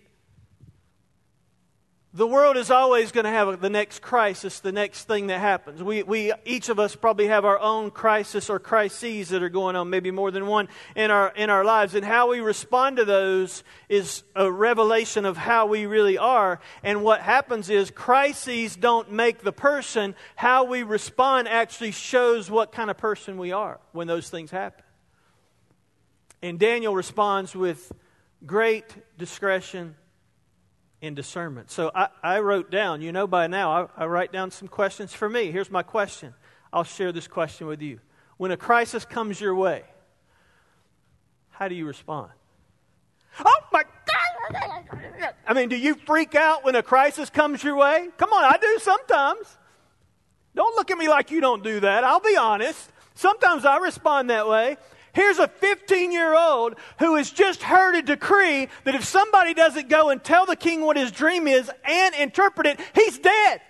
the 2.13 2.27
world 2.27 2.57
is 2.57 2.69
always 2.69 3.13
going 3.13 3.23
to 3.23 3.29
have 3.29 3.61
the 3.61 3.69
next 3.69 4.01
crisis, 4.01 4.59
the 4.59 4.73
next 4.73 5.05
thing 5.05 5.27
that 5.27 5.39
happens. 5.39 5.81
We, 5.81 6.03
we, 6.03 6.33
each 6.43 6.67
of 6.67 6.77
us 6.77 6.93
probably 6.93 7.27
have 7.27 7.45
our 7.45 7.57
own 7.57 7.89
crisis 7.89 8.49
or 8.49 8.59
crises 8.59 9.29
that 9.29 9.41
are 9.41 9.49
going 9.49 9.77
on, 9.77 9.89
maybe 9.89 10.11
more 10.11 10.29
than 10.29 10.45
one 10.45 10.67
in 10.93 11.09
our, 11.09 11.29
in 11.29 11.49
our 11.49 11.63
lives. 11.63 11.95
And 11.95 12.03
how 12.03 12.29
we 12.29 12.41
respond 12.41 12.97
to 12.97 13.05
those 13.05 13.63
is 13.87 14.23
a 14.35 14.51
revelation 14.51 15.23
of 15.23 15.37
how 15.37 15.67
we 15.67 15.85
really 15.85 16.17
are. 16.17 16.59
And 16.83 17.01
what 17.01 17.21
happens 17.21 17.69
is 17.69 17.91
crises 17.91 18.75
don't 18.75 19.13
make 19.13 19.39
the 19.39 19.53
person. 19.53 20.13
How 20.35 20.65
we 20.65 20.83
respond 20.83 21.47
actually 21.47 21.91
shows 21.91 22.51
what 22.51 22.73
kind 22.73 22.89
of 22.89 22.97
person 22.97 23.37
we 23.37 23.53
are 23.53 23.79
when 23.93 24.07
those 24.07 24.29
things 24.29 24.51
happen. 24.51 24.83
And 26.41 26.59
Daniel 26.59 26.93
responds 26.93 27.55
with 27.55 27.89
great 28.45 28.93
discretion 29.17 29.95
in 31.01 31.15
discernment. 31.15 31.71
So 31.71 31.91
I, 31.93 32.09
I, 32.21 32.39
wrote 32.39 32.69
down, 32.69 33.01
you 33.01 33.11
know 33.11 33.25
by 33.25 33.47
now, 33.47 33.89
I, 33.97 34.03
I 34.03 34.05
write 34.05 34.31
down 34.31 34.51
some 34.51 34.67
questions 34.67 35.13
for 35.13 35.27
me. 35.27 35.51
Here's 35.51 35.71
my 35.71 35.83
question. 35.83 36.33
I'll 36.71 36.83
share 36.83 37.11
this 37.11 37.27
question 37.27 37.67
with 37.67 37.81
you. 37.81 37.99
When 38.37 38.51
a 38.51 38.57
crisis 38.57 39.03
comes 39.03 39.41
your 39.41 39.55
way, 39.55 39.83
how 41.49 41.67
do 41.67 41.75
you 41.75 41.85
respond? 41.85 42.31
Oh 43.43 43.59
my 43.71 43.83
God! 43.83 45.33
I 45.47 45.53
mean, 45.53 45.69
do 45.69 45.75
you 45.75 45.95
freak 45.95 46.35
out 46.35 46.63
when 46.63 46.75
a 46.75 46.83
crisis 46.83 47.29
comes 47.29 47.63
your 47.63 47.75
way? 47.75 48.09
Come 48.17 48.31
on, 48.31 48.43
I 48.43 48.57
do 48.57 48.79
sometimes. 48.79 49.57
Don't 50.55 50.75
look 50.75 50.91
at 50.91 50.97
me 50.97 51.07
like 51.07 51.31
you 51.31 51.39
don't 51.41 51.63
do 51.63 51.79
that. 51.79 52.03
I'll 52.03 52.19
be 52.19 52.35
honest. 52.35 52.91
Sometimes 53.15 53.65
I 53.65 53.77
respond 53.77 54.29
that 54.29 54.47
way. 54.47 54.77
Here's 55.13 55.39
a 55.39 55.47
15 55.47 56.11
year 56.11 56.35
old 56.35 56.75
who 56.99 57.15
has 57.15 57.29
just 57.29 57.63
heard 57.63 57.95
a 57.95 58.01
decree 58.01 58.67
that 58.85 58.95
if 58.95 59.03
somebody 59.03 59.53
doesn't 59.53 59.89
go 59.89 60.09
and 60.09 60.23
tell 60.23 60.45
the 60.45 60.55
king 60.55 60.81
what 60.81 60.97
his 60.97 61.11
dream 61.11 61.47
is 61.47 61.69
and 61.83 62.15
interpret 62.15 62.67
it, 62.67 62.79
he's 62.95 63.17
dead. 63.19 63.61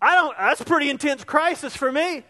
I 0.00 0.14
don't, 0.14 0.36
that's 0.36 0.60
a 0.60 0.64
pretty 0.64 0.90
intense 0.90 1.24
crisis 1.24 1.76
for 1.76 1.90
me. 1.90 2.24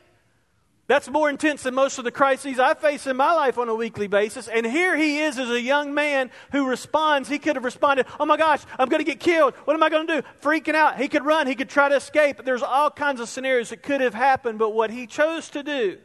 That's 0.86 1.10
more 1.10 1.28
intense 1.28 1.64
than 1.64 1.74
most 1.74 1.98
of 1.98 2.04
the 2.04 2.10
crises 2.10 2.58
I 2.58 2.72
face 2.72 3.06
in 3.06 3.14
my 3.14 3.34
life 3.34 3.58
on 3.58 3.68
a 3.68 3.74
weekly 3.74 4.06
basis. 4.06 4.48
And 4.48 4.64
here 4.64 4.96
he 4.96 5.20
is 5.20 5.38
as 5.38 5.50
a 5.50 5.60
young 5.60 5.92
man 5.92 6.30
who 6.50 6.66
responds. 6.66 7.28
He 7.28 7.38
could 7.38 7.56
have 7.56 7.64
responded, 7.64 8.06
Oh 8.18 8.24
my 8.24 8.38
gosh, 8.38 8.62
I'm 8.78 8.88
going 8.88 9.04
to 9.04 9.10
get 9.10 9.20
killed. 9.20 9.52
What 9.66 9.74
am 9.74 9.82
I 9.82 9.90
going 9.90 10.06
to 10.06 10.22
do? 10.22 10.28
Freaking 10.40 10.74
out. 10.74 10.98
He 10.98 11.08
could 11.08 11.26
run. 11.26 11.46
He 11.46 11.54
could 11.54 11.68
try 11.68 11.90
to 11.90 11.96
escape. 11.96 12.42
There's 12.42 12.62
all 12.62 12.90
kinds 12.90 13.20
of 13.20 13.28
scenarios 13.28 13.68
that 13.68 13.82
could 13.82 14.00
have 14.00 14.14
happened. 14.14 14.58
But 14.58 14.70
what 14.70 14.90
he 14.90 15.06
chose 15.06 15.50
to 15.50 15.62
do 15.62 15.98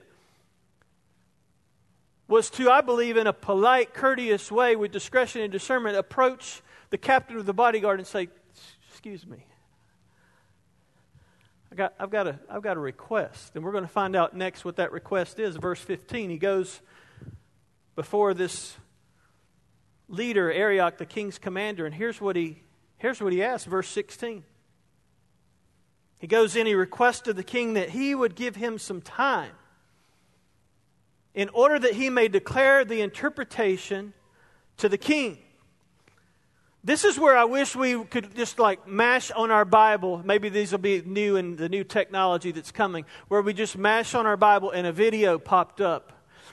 was 2.34 2.50
to, 2.50 2.72
I 2.72 2.82
believe, 2.82 3.16
in 3.16 3.28
a 3.28 3.32
polite, 3.32 3.94
courteous 3.94 4.52
way, 4.52 4.76
with 4.76 4.92
discretion 4.92 5.42
and 5.42 5.52
discernment, 5.52 5.96
approach 5.96 6.64
the 6.90 6.98
captain 6.98 7.38
of 7.38 7.46
the 7.46 7.54
bodyguard 7.54 8.00
and 8.00 8.08
say, 8.08 8.28
Excuse 8.90 9.28
me. 9.28 9.46
I 11.72 11.76
got, 11.76 11.94
I've, 12.00 12.10
got 12.10 12.26
a, 12.26 12.40
I've 12.50 12.64
got 12.64 12.76
a 12.76 12.80
request. 12.80 13.56
And 13.56 13.64
we're 13.64 13.72
going 13.72 13.84
to 13.84 13.90
find 13.90 14.16
out 14.16 14.36
next 14.36 14.66
what 14.66 14.78
that 14.78 14.92
request 14.92 15.38
is. 15.38 15.58
Verse 15.58 15.80
15, 15.80 16.32
he 16.32 16.40
goes 16.40 16.82
before 17.96 18.34
this 18.34 18.78
leader, 20.08 20.52
Arioch, 20.52 20.98
the 20.98 21.06
king's 21.06 21.38
commander, 21.38 21.86
and 21.86 21.94
here's 21.94 22.20
what 22.20 22.36
he, 22.36 22.64
here's 22.98 23.22
what 23.22 23.32
he 23.32 23.44
asks, 23.44 23.66
verse 23.66 23.88
16. 23.90 24.44
He 26.18 26.26
goes 26.26 26.56
in, 26.56 26.66
he 26.66 26.74
requests 26.74 27.28
of 27.28 27.36
the 27.36 27.44
king 27.44 27.76
that 27.76 27.92
he 27.92 28.16
would 28.16 28.34
give 28.34 28.56
him 28.56 28.80
some 28.80 29.02
time 29.02 29.52
in 31.34 31.50
order 31.50 31.80
that 31.80 31.94
he 31.94 32.10
may 32.10 32.28
declare 32.28 32.86
the 32.86 33.02
interpretation 33.02 34.14
to 34.78 34.90
the 34.90 34.98
king. 34.98 35.38
This 36.86 37.06
is 37.06 37.18
where 37.18 37.38
I 37.38 37.46
wish 37.46 37.76
we 37.76 38.04
could 38.04 38.36
just 38.36 38.60
like 38.60 38.88
mash 38.88 39.32
on 39.32 39.52
our 39.52 39.64
Bible. 39.64 40.22
Maybe 40.26 40.50
these 40.50 40.72
will 40.74 40.80
be 40.80 41.02
new 41.02 41.38
in 41.38 41.56
the 41.56 41.70
new 41.70 41.86
technology 41.86 42.52
that's 42.52 42.72
coming, 42.72 43.06
where 43.30 43.42
we 43.42 43.54
just 43.54 43.78
mash 43.78 44.14
on 44.14 44.26
our 44.26 44.36
Bible 44.36 44.70
and 44.72 44.86
a 44.86 44.92
video 44.92 45.40
popped 45.40 45.80
up 45.80 46.12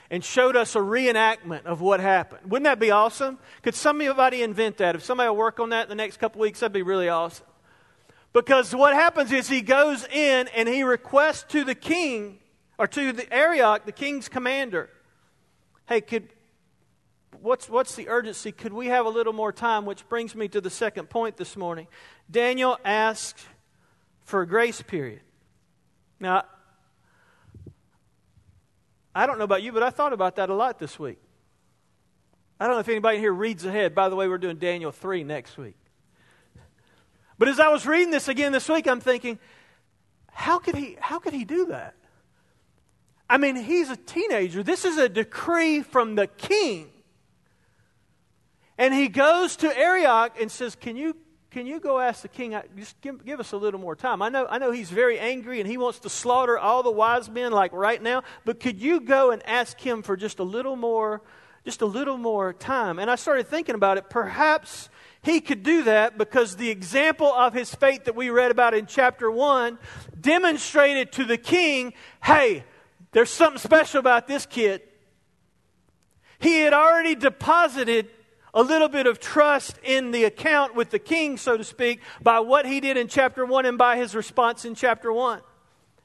and 0.09 0.23
showed 0.23 0.55
us 0.55 0.75
a 0.75 0.79
reenactment 0.79 1.65
of 1.65 1.81
what 1.81 1.99
happened. 1.99 2.49
Wouldn't 2.49 2.63
that 2.63 2.79
be 2.79 2.91
awesome? 2.91 3.39
Could 3.61 3.75
somebody 3.75 4.41
invent 4.41 4.77
that? 4.77 4.95
If 4.95 5.03
somebody 5.03 5.29
will 5.29 5.37
work 5.37 5.59
on 5.59 5.69
that 5.69 5.83
in 5.83 5.89
the 5.89 5.95
next 5.95 6.17
couple 6.17 6.41
weeks, 6.41 6.61
that'd 6.61 6.73
be 6.73 6.81
really 6.81 7.09
awesome. 7.09 7.45
Because 8.33 8.73
what 8.73 8.93
happens 8.93 9.33
is 9.33 9.49
he 9.49 9.61
goes 9.61 10.05
in 10.07 10.47
and 10.55 10.69
he 10.69 10.83
requests 10.83 11.43
to 11.51 11.65
the 11.65 11.75
king 11.75 12.39
or 12.81 12.87
to 12.87 13.13
the 13.13 13.31
Arioch, 13.31 13.85
the 13.85 13.91
king's 13.91 14.27
commander, 14.27 14.89
hey, 15.87 16.01
could 16.01 16.29
what's 17.39 17.69
what's 17.69 17.93
the 17.93 18.09
urgency? 18.09 18.51
Could 18.51 18.73
we 18.73 18.87
have 18.87 19.05
a 19.05 19.09
little 19.09 19.33
more 19.33 19.53
time? 19.53 19.85
Which 19.85 20.09
brings 20.09 20.33
me 20.33 20.47
to 20.47 20.59
the 20.59 20.71
second 20.71 21.07
point 21.07 21.37
this 21.37 21.55
morning. 21.55 21.85
Daniel 22.31 22.79
asked 22.83 23.37
for 24.23 24.41
a 24.41 24.47
grace 24.47 24.81
period. 24.81 25.21
Now, 26.19 26.45
I 29.13 29.27
don't 29.27 29.37
know 29.37 29.43
about 29.43 29.61
you, 29.61 29.71
but 29.71 29.83
I 29.83 29.91
thought 29.91 30.11
about 30.11 30.37
that 30.37 30.49
a 30.49 30.55
lot 30.55 30.79
this 30.79 30.97
week. 30.97 31.19
I 32.59 32.65
don't 32.65 32.77
know 32.77 32.79
if 32.79 32.89
anybody 32.89 33.19
here 33.19 33.31
reads 33.31 33.63
ahead. 33.63 33.93
By 33.93 34.09
the 34.09 34.15
way, 34.15 34.27
we're 34.27 34.39
doing 34.39 34.57
Daniel 34.57 34.91
3 34.91 35.23
next 35.23 35.55
week. 35.55 35.77
But 37.37 37.47
as 37.47 37.59
I 37.59 37.67
was 37.67 37.85
reading 37.85 38.09
this 38.09 38.27
again 38.27 38.51
this 38.51 38.67
week, 38.67 38.87
I'm 38.87 39.01
thinking, 39.01 39.37
how 40.31 40.57
could 40.57 40.73
he, 40.73 40.97
how 40.99 41.19
could 41.19 41.33
he 41.33 41.45
do 41.45 41.67
that? 41.67 41.93
I 43.31 43.37
mean, 43.37 43.55
he's 43.55 43.89
a 43.89 43.95
teenager. 43.95 44.61
This 44.61 44.83
is 44.83 44.97
a 44.97 45.07
decree 45.07 45.83
from 45.83 46.15
the 46.15 46.27
king. 46.27 46.89
And 48.77 48.93
he 48.93 49.07
goes 49.07 49.55
to 49.57 49.73
Arioch 49.75 50.33
and 50.37 50.51
says, 50.51 50.75
Can 50.75 50.97
you, 50.97 51.15
can 51.49 51.65
you 51.65 51.79
go 51.79 51.97
ask 51.97 52.23
the 52.23 52.27
king, 52.27 52.59
just 52.75 52.99
give, 52.99 53.23
give 53.23 53.39
us 53.39 53.53
a 53.53 53.57
little 53.57 53.79
more 53.79 53.95
time? 53.95 54.21
I 54.21 54.27
know, 54.27 54.47
I 54.49 54.57
know 54.57 54.71
he's 54.71 54.89
very 54.89 55.17
angry 55.17 55.61
and 55.61 55.69
he 55.69 55.77
wants 55.77 55.99
to 55.99 56.09
slaughter 56.09 56.59
all 56.59 56.83
the 56.83 56.91
wise 56.91 57.29
men 57.29 57.53
like 57.53 57.71
right 57.71 58.03
now, 58.03 58.23
but 58.43 58.59
could 58.59 58.81
you 58.81 58.99
go 58.99 59.31
and 59.31 59.41
ask 59.47 59.79
him 59.79 60.01
for 60.01 60.17
just 60.17 60.39
a 60.39 60.43
little 60.43 60.75
more, 60.75 61.21
just 61.63 61.81
a 61.81 61.85
little 61.85 62.17
more 62.17 62.51
time? 62.51 62.99
And 62.99 63.09
I 63.09 63.15
started 63.15 63.47
thinking 63.47 63.75
about 63.75 63.97
it. 63.97 64.09
Perhaps 64.09 64.89
he 65.21 65.39
could 65.39 65.63
do 65.63 65.83
that 65.83 66.17
because 66.17 66.57
the 66.57 66.69
example 66.69 67.31
of 67.31 67.53
his 67.53 67.73
faith 67.73 68.03
that 68.05 68.15
we 68.15 68.29
read 68.29 68.51
about 68.51 68.73
in 68.73 68.87
chapter 68.87 69.31
1 69.31 69.79
demonstrated 70.19 71.13
to 71.13 71.23
the 71.23 71.37
king 71.37 71.93
hey, 72.21 72.65
there's 73.11 73.29
something 73.29 73.59
special 73.59 73.99
about 73.99 74.27
this 74.27 74.45
kid. 74.45 74.81
He 76.39 76.59
had 76.61 76.73
already 76.73 77.15
deposited 77.15 78.09
a 78.53 78.63
little 78.63 78.89
bit 78.89 79.07
of 79.07 79.19
trust 79.19 79.77
in 79.83 80.11
the 80.11 80.23
account 80.23 80.75
with 80.75 80.89
the 80.89 80.99
king, 80.99 81.37
so 81.37 81.57
to 81.57 81.63
speak, 81.63 82.01
by 82.21 82.39
what 82.39 82.65
he 82.65 82.79
did 82.79 82.97
in 82.97 83.07
chapter 83.07 83.45
1 83.45 83.65
and 83.65 83.77
by 83.77 83.97
his 83.97 84.15
response 84.15 84.65
in 84.65 84.75
chapter 84.75 85.11
1. 85.13 85.41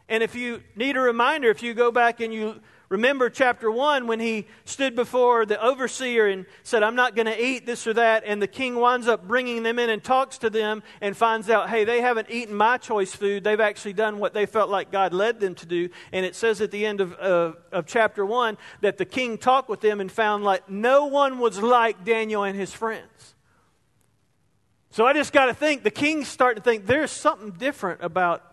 And 0.09 0.23
if 0.23 0.35
you 0.35 0.63
need 0.77 0.97
a 0.97 1.01
reminder, 1.01 1.51
if 1.51 1.63
you 1.63 1.75
go 1.75 1.91
back 1.91 2.21
and 2.21 2.33
you 2.33 2.61
Remember 2.89 3.29
chapter 3.29 3.69
1 3.69 4.07
when 4.07 4.21
he 4.21 4.47
stood 4.65 4.95
before 4.95 5.45
the 5.45 5.61
overseer 5.61 6.29
and 6.29 6.47
said, 6.63 6.85
I'm 6.85 6.95
not 6.95 7.17
going 7.17 7.27
to 7.27 7.45
eat 7.45 7.67
this 7.67 7.85
or 7.85 7.95
that. 7.95 8.23
And 8.25 8.41
the 8.41 8.47
king 8.47 8.77
winds 8.77 9.09
up 9.09 9.27
bringing 9.27 9.65
them 9.65 9.81
in 9.81 9.91
and 9.91 10.03
talks 10.03 10.39
to 10.39 10.51
them 10.51 10.85
and 11.01 11.17
finds 11.17 11.51
out, 11.51 11.69
hey, 11.69 11.85
they 11.85 12.01
haven't 12.01 12.31
eaten 12.31 12.55
my 12.55 12.79
choice 12.79 13.13
food. 13.13 13.43
They've 13.43 13.59
actually 13.59 13.95
done 13.95 14.19
what 14.21 14.35
they 14.35 14.47
felt 14.47 14.71
like 14.71 14.93
God 14.93 15.13
led 15.13 15.41
them 15.41 15.57
to 15.57 15.67
do. 15.67 15.89
And 16.13 16.25
it 16.25 16.37
says 16.37 16.61
at 16.61 16.71
the 16.71 16.87
end 16.87 17.01
of, 17.01 17.15
uh, 17.15 17.53
of 17.73 17.87
chapter 17.87 18.25
1 18.25 18.57
that 18.83 18.99
the 18.99 19.05
king 19.05 19.37
talked 19.37 19.69
with 19.69 19.81
them 19.81 20.01
and 20.01 20.11
found 20.11 20.45
like 20.45 20.69
no 20.71 21.07
one 21.07 21.41
was 21.41 21.61
like 21.61 22.05
Daniel 22.05 22.45
and 22.45 22.57
his 22.57 22.73
friends. 22.73 23.35
So 24.93 25.05
I 25.05 25.13
just 25.13 25.33
got 25.33 25.47
to 25.47 25.55
think, 25.55 25.83
the 25.83 25.91
king's 25.91 26.29
starting 26.29 26.63
to 26.63 26.65
think 26.65 26.87
there's 26.87 27.11
something 27.11 27.51
different 27.51 28.01
about 28.03 28.45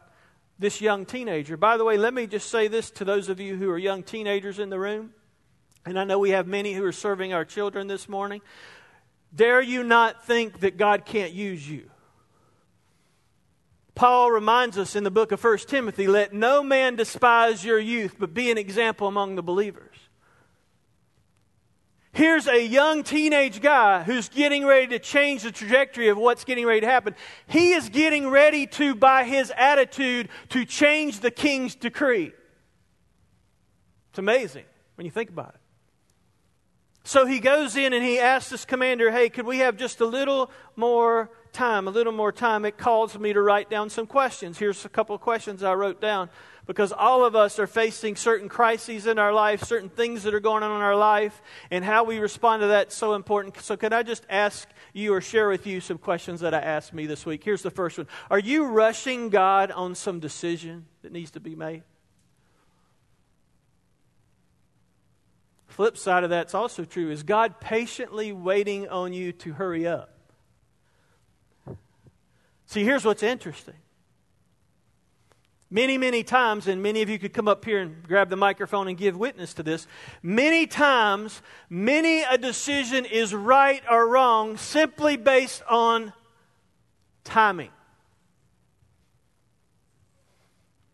this 0.60 0.82
young 0.82 1.06
teenager. 1.06 1.58
By 1.58 1.78
the 1.78 1.84
way, 1.84 1.98
let 1.98 2.14
me 2.14 2.28
just 2.28 2.50
say 2.50 2.68
this 2.68 2.92
to 2.92 3.06
those 3.06 3.30
of 3.30 3.40
you 3.40 3.56
who 3.56 3.70
are 3.70 3.78
young 3.78 4.04
teenagers 4.04 4.60
in 4.60 4.70
the 4.70 4.80
room. 4.80 5.12
And 5.86 6.00
I 6.00 6.04
know 6.04 6.20
we 6.20 6.30
have 6.30 6.48
many 6.48 6.74
who 6.74 6.86
are 6.86 6.92
serving 6.92 7.34
our 7.34 7.44
children 7.44 7.88
this 7.88 8.08
morning. 8.08 8.42
Dare 9.36 9.62
you 9.62 9.84
not 9.84 10.26
think 10.26 10.62
that 10.62 10.78
God 10.78 11.06
can't 11.06 11.34
use 11.34 11.68
you. 11.68 11.90
Paul 13.96 14.32
reminds 14.32 14.78
us 14.78 14.96
in 14.96 15.04
the 15.04 15.12
book 15.12 15.32
of 15.32 15.44
1 15.44 15.58
Timothy 15.60 16.08
let 16.08 16.34
no 16.34 16.64
man 16.64 16.96
despise 16.96 17.64
your 17.64 17.80
youth, 17.80 18.16
but 18.18 18.34
be 18.34 18.50
an 18.50 18.58
example 18.58 19.08
among 19.08 19.36
the 19.36 19.44
believers. 19.44 19.96
Here's 22.14 22.48
a 22.48 22.64
young 22.64 23.02
teenage 23.02 23.60
guy 23.60 24.04
who's 24.04 24.30
getting 24.30 24.66
ready 24.66 24.86
to 24.88 25.00
change 25.00 25.42
the 25.42 25.52
trajectory 25.52 26.10
of 26.10 26.18
what's 26.18 26.44
getting 26.44 26.64
ready 26.64 26.82
to 26.82 26.88
happen. 26.88 27.16
He 27.48 27.74
is 27.74 27.90
getting 27.90 28.30
ready 28.30 28.68
to, 28.68 28.94
by 28.94 29.24
his 29.24 29.52
attitude, 29.58 30.30
to 30.50 30.64
change 30.64 31.22
the 31.22 31.32
king's 31.32 31.74
decree. 31.74 32.32
It's 34.12 34.20
amazing 34.20 34.66
when 34.94 35.06
you 35.06 35.12
think 35.12 35.32
about 35.32 35.56
it. 35.56 35.60
So 37.04 37.26
he 37.26 37.40
goes 37.40 37.76
in 37.76 37.94
and 37.94 38.04
he 38.04 38.20
asks 38.20 38.52
this 38.52 38.64
commander, 38.64 39.10
Hey, 39.10 39.30
could 39.30 39.48
we 39.48 39.58
have 39.58 39.76
just 39.76 40.00
a 40.00 40.06
little 40.06 40.52
more 40.76 41.32
time? 41.52 41.88
A 41.88 41.92
little 41.92 42.14
more 42.14 42.32
time. 42.32 42.64
It 42.64 42.78
calls 42.78 43.18
me 43.18 43.34
to 43.34 43.42
write 43.42 43.72
down 43.72 43.90
some 43.90 44.06
questions. 44.06 44.60
Here's 44.60 44.86
a 44.86 44.90
couple 44.90 45.16
of 45.16 45.22
questions 45.22 45.64
I 45.64 45.74
wrote 45.74 46.00
down 46.00 46.30
because 46.66 46.92
all 46.94 47.26
of 47.26 47.36
us 47.36 47.60
are 47.60 47.68
facing 47.68 48.16
certain 48.16 48.48
crises 48.48 49.06
in 49.06 49.20
our 49.20 49.34
life, 49.34 49.64
certain 49.64 49.90
things 49.90 50.24
that 50.24 50.34
are 50.34 50.40
going 50.40 50.64
on 50.64 50.76
in 50.76 50.82
our 50.82 50.96
life, 50.96 51.42
and 51.70 51.84
how 51.84 52.04
we 52.04 52.20
respond 52.20 52.62
to 52.62 52.68
that 52.68 52.88
is 52.88 52.94
so 52.94 53.16
important. 53.16 53.60
So, 53.62 53.76
can 53.76 53.92
I 53.92 54.04
just 54.04 54.26
ask 54.30 54.70
you 54.94 55.14
or 55.14 55.22
share 55.22 55.50
with 55.50 55.68
you 55.68 55.82
some 55.82 55.98
questions 55.98 56.40
that 56.40 56.54
I 56.54 56.60
asked 56.60 56.94
me 56.94 57.06
this 57.06 57.26
week? 57.26 57.44
Here's 57.44 57.62
the 57.62 57.72
first 57.72 57.98
one 57.98 58.08
Are 58.32 58.40
you 58.40 58.66
rushing 58.66 59.30
God 59.30 59.72
on 59.72 59.96
some 59.96 60.20
decision 60.20 60.86
that 61.02 61.12
needs 61.12 61.32
to 61.32 61.40
be 61.40 61.56
made? 61.56 61.84
Flip 65.68 65.98
side 65.98 66.24
of 66.24 66.30
that's 66.30 66.54
also 66.54 66.86
true. 66.86 67.10
Is 67.10 67.24
God 67.24 67.60
patiently 67.60 68.32
waiting 68.32 68.88
on 68.90 69.12
you 69.12 69.32
to 69.34 69.54
hurry 69.54 69.88
up? 69.88 70.12
See, 72.68 72.84
here's 72.84 73.04
what's 73.04 73.24
interesting 73.24 73.76
Many, 75.74 75.98
many 75.98 76.22
times, 76.22 76.68
and 76.68 76.84
many 76.84 77.02
of 77.02 77.10
you 77.10 77.18
could 77.18 77.34
come 77.34 77.48
up 77.48 77.66
here 77.66 77.80
and 77.80 78.04
grab 78.04 78.30
the 78.30 78.36
microphone 78.36 78.88
and 78.88 78.96
give 78.96 79.18
witness 79.18 79.56
to 79.56 79.64
this. 79.64 79.88
Many 80.22 80.68
times, 80.68 81.42
many 81.68 82.22
a 82.22 82.38
decision 82.38 83.06
is 83.06 83.34
right 83.34 83.82
or 83.90 84.08
wrong 84.08 84.56
simply 84.56 85.18
based 85.18 85.64
on 85.68 86.14
timing. 87.24 87.72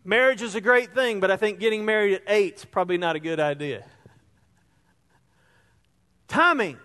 Marriage 0.06 0.42
is 0.42 0.56
a 0.56 0.62
great 0.62 0.94
thing, 0.96 1.20
but 1.20 1.30
I 1.30 1.36
think 1.36 1.60
getting 1.60 1.84
married 1.84 2.14
at 2.14 2.24
eight 2.30 2.56
is 2.60 2.64
probably 2.64 2.98
not 2.98 3.18
a 3.18 3.20
good 3.20 3.42
idea. 3.42 3.84
Timing. 6.30 6.78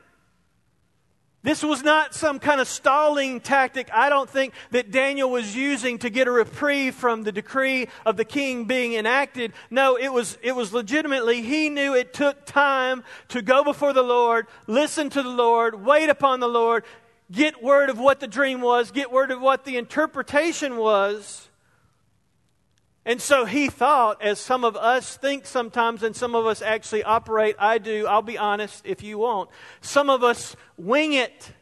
This 1.45 1.63
was 1.63 1.83
not 1.83 2.15
some 2.15 2.39
kind 2.39 2.59
of 2.59 2.67
stalling 2.67 3.39
tactic, 3.39 3.91
I 3.93 4.09
don't 4.09 4.31
think, 4.31 4.55
that 4.71 4.91
Daniel 4.91 5.29
was 5.29 5.55
using 5.55 5.99
to 5.99 6.09
get 6.09 6.27
a 6.27 6.31
reprieve 6.31 6.95
from 6.95 7.23
the 7.23 7.33
decree 7.33 7.89
of 8.07 8.17
the 8.17 8.25
king 8.25 8.65
being 8.65 8.95
enacted. 8.95 9.53
No, 9.71 9.97
it 9.97 10.09
was, 10.09 10.39
it 10.41 10.57
was 10.57 10.73
legitimately, 10.73 11.43
he 11.43 11.69
knew 11.69 11.95
it 11.95 12.15
took 12.15 12.47
time 12.47 13.05
to 13.29 13.43
go 13.43 13.63
before 13.63 13.93
the 13.93 14.03
Lord, 14.03 14.47
listen 14.67 15.11
to 15.11 15.23
the 15.23 15.29
Lord, 15.29 15.85
wait 15.85 16.09
upon 16.09 16.41
the 16.41 16.49
Lord, 16.49 16.83
get 17.31 17.63
word 17.63 17.91
of 17.91 17.99
what 17.99 18.21
the 18.21 18.27
dream 18.27 18.63
was, 18.63 18.91
get 18.91 19.13
word 19.13 19.31
of 19.31 19.43
what 19.43 19.67
the 19.67 19.77
interpretation 19.77 20.79
was. 20.79 21.51
And 23.07 23.21
so 23.21 23.45
he 23.45 23.69
thought, 23.69 24.23
as 24.23 24.39
some 24.39 24.65
of 24.65 24.77
us 24.77 25.17
think 25.17 25.45
sometimes, 25.45 26.03
and 26.03 26.17
some 26.17 26.35
of 26.35 26.47
us 26.47 26.63
actually 26.63 27.03
operate, 27.03 27.55
I 27.59 27.77
do, 27.79 28.07
I'll 28.07 28.23
be 28.23 28.39
honest 28.39 28.87
if 28.87 29.03
you 29.03 29.19
won't. 29.19 29.51
Some 29.83 30.09
of 30.09 30.25
us 30.25 30.57
wing 30.79 31.13
it. 31.13 31.53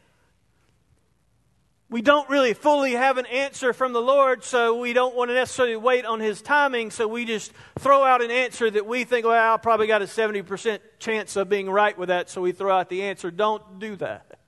We 1.89 2.01
don't 2.01 2.27
really 2.29 2.53
fully 2.53 2.93
have 2.93 3.17
an 3.17 3.25
answer 3.25 3.73
from 3.73 3.91
the 3.91 4.01
Lord, 4.01 4.43
so 4.43 4.79
we 4.79 4.93
don't 4.93 5.15
want 5.15 5.29
to 5.29 5.35
necessarily 5.35 5.75
wait 5.75 6.05
on 6.05 6.21
His 6.21 6.41
timing, 6.41 6.91
so 6.91 7.07
we 7.07 7.25
just 7.25 7.51
throw 7.77 8.03
out 8.03 8.23
an 8.23 8.31
answer 8.31 8.71
that 8.71 8.87
we 8.87 9.03
think, 9.03 9.25
well, 9.25 9.53
I 9.53 9.57
probably 9.57 9.85
got 9.85 10.01
a 10.01 10.05
70% 10.05 10.79
chance 10.97 11.35
of 11.35 11.49
being 11.49 11.69
right 11.69 11.95
with 11.95 12.07
that, 12.07 12.29
so 12.29 12.41
we 12.41 12.53
throw 12.53 12.75
out 12.75 12.89
the 12.89 13.03
answer. 13.03 13.29
Don't 13.29 13.79
do 13.79 13.97
that. 13.97 14.39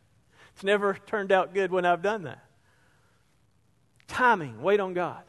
It's 0.55 0.63
never 0.63 0.97
turned 1.05 1.33
out 1.33 1.53
good 1.53 1.71
when 1.71 1.85
I've 1.85 2.01
done 2.01 2.23
that. 2.23 2.43
Timing, 4.07 4.61
wait 4.61 4.79
on 4.79 4.93
God. 4.93 5.21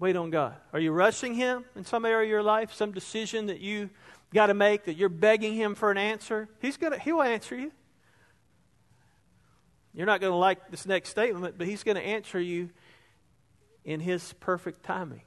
Wait 0.00 0.14
on 0.14 0.30
God. 0.30 0.54
Are 0.72 0.78
you 0.78 0.92
rushing 0.92 1.34
Him 1.34 1.64
in 1.74 1.84
some 1.84 2.04
area 2.04 2.24
of 2.24 2.30
your 2.30 2.42
life, 2.42 2.72
some 2.72 2.92
decision 2.92 3.46
that 3.46 3.60
you 3.60 3.90
got 4.32 4.46
to 4.46 4.54
make, 4.54 4.84
that 4.84 4.94
you're 4.94 5.08
begging 5.08 5.54
Him 5.54 5.74
for 5.74 5.90
an 5.90 5.98
answer? 5.98 6.48
He's 6.60 6.76
gonna, 6.76 6.98
He 6.98 7.12
will 7.12 7.22
answer 7.22 7.56
you. 7.56 7.72
You're 9.92 10.06
not 10.06 10.20
going 10.20 10.32
to 10.32 10.36
like 10.36 10.70
this 10.70 10.86
next 10.86 11.08
statement, 11.08 11.58
but 11.58 11.66
He's 11.66 11.82
going 11.82 11.96
to 11.96 12.02
answer 12.02 12.40
you 12.40 12.70
in 13.84 13.98
His 13.98 14.32
perfect 14.34 14.84
timing. 14.84 15.22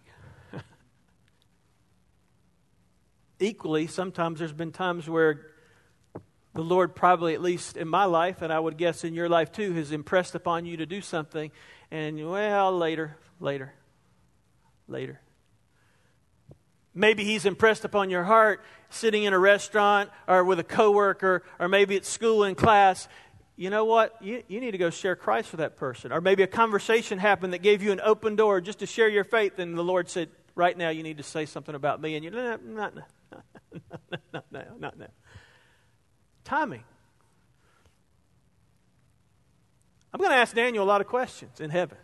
Equally, 3.41 3.87
sometimes 3.87 4.39
there's 4.39 4.53
been 4.53 4.71
times 4.71 5.09
where 5.09 5.47
the 6.53 6.61
Lord, 6.61 6.95
probably 6.95 7.33
at 7.33 7.41
least 7.41 7.75
in 7.75 7.89
my 7.89 8.05
life, 8.05 8.41
and 8.41 8.53
I 8.53 8.59
would 8.59 8.77
guess 8.77 9.03
in 9.03 9.15
your 9.15 9.27
life 9.27 9.51
too, 9.51 9.73
has 9.73 9.91
impressed 9.91 10.33
upon 10.33 10.65
you 10.65 10.77
to 10.77 10.85
do 10.85 11.01
something, 11.01 11.51
and 11.89 12.29
well, 12.29 12.77
later, 12.77 13.17
later 13.41 13.73
later. 14.87 15.19
Maybe 16.93 17.23
he's 17.23 17.45
impressed 17.45 17.85
upon 17.85 18.09
your 18.09 18.23
heart 18.23 18.61
sitting 18.89 19.23
in 19.23 19.33
a 19.33 19.39
restaurant 19.39 20.09
or 20.27 20.43
with 20.43 20.59
a 20.59 20.63
coworker 20.63 21.43
or 21.59 21.69
maybe 21.69 21.95
at 21.95 22.05
school 22.05 22.43
in 22.43 22.55
class. 22.55 23.07
You 23.55 23.69
know 23.69 23.85
what? 23.85 24.15
You, 24.21 24.43
you 24.47 24.59
need 24.59 24.71
to 24.71 24.77
go 24.77 24.89
share 24.89 25.15
Christ 25.15 25.51
with 25.51 25.59
that 25.59 25.77
person. 25.77 26.11
Or 26.11 26.19
maybe 26.19 26.43
a 26.43 26.47
conversation 26.47 27.17
happened 27.17 27.53
that 27.53 27.61
gave 27.61 27.81
you 27.81 27.91
an 27.91 28.01
open 28.03 28.35
door 28.35 28.59
just 28.59 28.79
to 28.79 28.85
share 28.85 29.07
your 29.07 29.23
faith, 29.23 29.59
and 29.59 29.77
the 29.77 29.83
Lord 29.83 30.09
said, 30.09 30.29
Right 30.53 30.77
now, 30.77 30.89
you 30.89 31.01
need 31.01 31.17
to 31.17 31.23
say 31.23 31.45
something 31.45 31.75
about 31.75 32.01
me. 32.01 32.15
And 32.15 32.25
you, 32.25 32.31
no, 32.31 32.57
no, 32.57 32.73
not 32.73 32.95
now. 32.95 33.05
not 34.33 34.45
now. 34.51 34.65
Not 34.77 34.99
now. 34.99 35.07
Timing. 36.43 36.83
I'm 40.13 40.19
going 40.19 40.31
to 40.31 40.35
ask 40.35 40.53
Daniel 40.53 40.83
a 40.83 40.85
lot 40.85 40.99
of 40.99 41.07
questions 41.07 41.61
in 41.61 41.69
heaven 41.69 41.97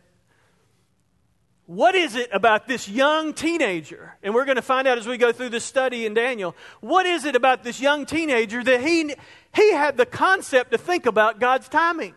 what 1.68 1.96
is 1.96 2.16
it 2.16 2.30
about 2.32 2.66
this 2.66 2.88
young 2.88 3.34
teenager? 3.34 4.16
And 4.24 4.34
we're 4.34 4.46
going 4.46 4.56
to 4.56 4.62
find 4.62 4.88
out 4.88 4.98
as 4.98 5.06
we 5.06 5.18
go 5.18 5.34
through 5.34 5.50
this 5.50 5.66
study 5.66 6.06
in 6.06 6.14
Daniel. 6.14 6.56
What 6.80 7.06
is 7.06 7.26
it 7.26 7.36
about 7.36 7.66
this 7.66 7.82
young 7.82 8.06
teenager 8.06 8.64
that 8.64 8.82
he, 8.82 9.14
he 9.54 9.74
had 9.74 9.98
the 9.98 10.06
concept 10.06 10.72
to 10.72 10.78
think 10.78 11.06
about 11.06 11.42
God's 11.42 11.68
timing? 11.68 12.16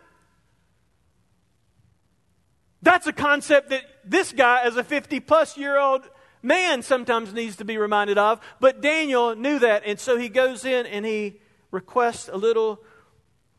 That's 2.81 3.07
a 3.07 3.13
concept 3.13 3.71
that 3.71 3.83
this 4.05 4.31
guy, 4.31 4.61
as 4.63 4.77
a 4.77 4.85
50 4.85 5.19
plus 5.19 5.57
year 5.57 5.77
old 5.77 6.09
man, 6.41 6.81
sometimes 6.81 7.33
needs 7.33 7.57
to 7.57 7.65
be 7.65 7.77
reminded 7.77 8.17
of. 8.17 8.39
But 8.61 8.81
Daniel 8.81 9.35
knew 9.35 9.59
that, 9.59 9.83
and 9.85 9.99
so 9.99 10.17
he 10.17 10.29
goes 10.29 10.63
in 10.63 10.85
and 10.85 11.05
he 11.05 11.41
requests 11.71 12.29
a 12.31 12.37
little 12.37 12.81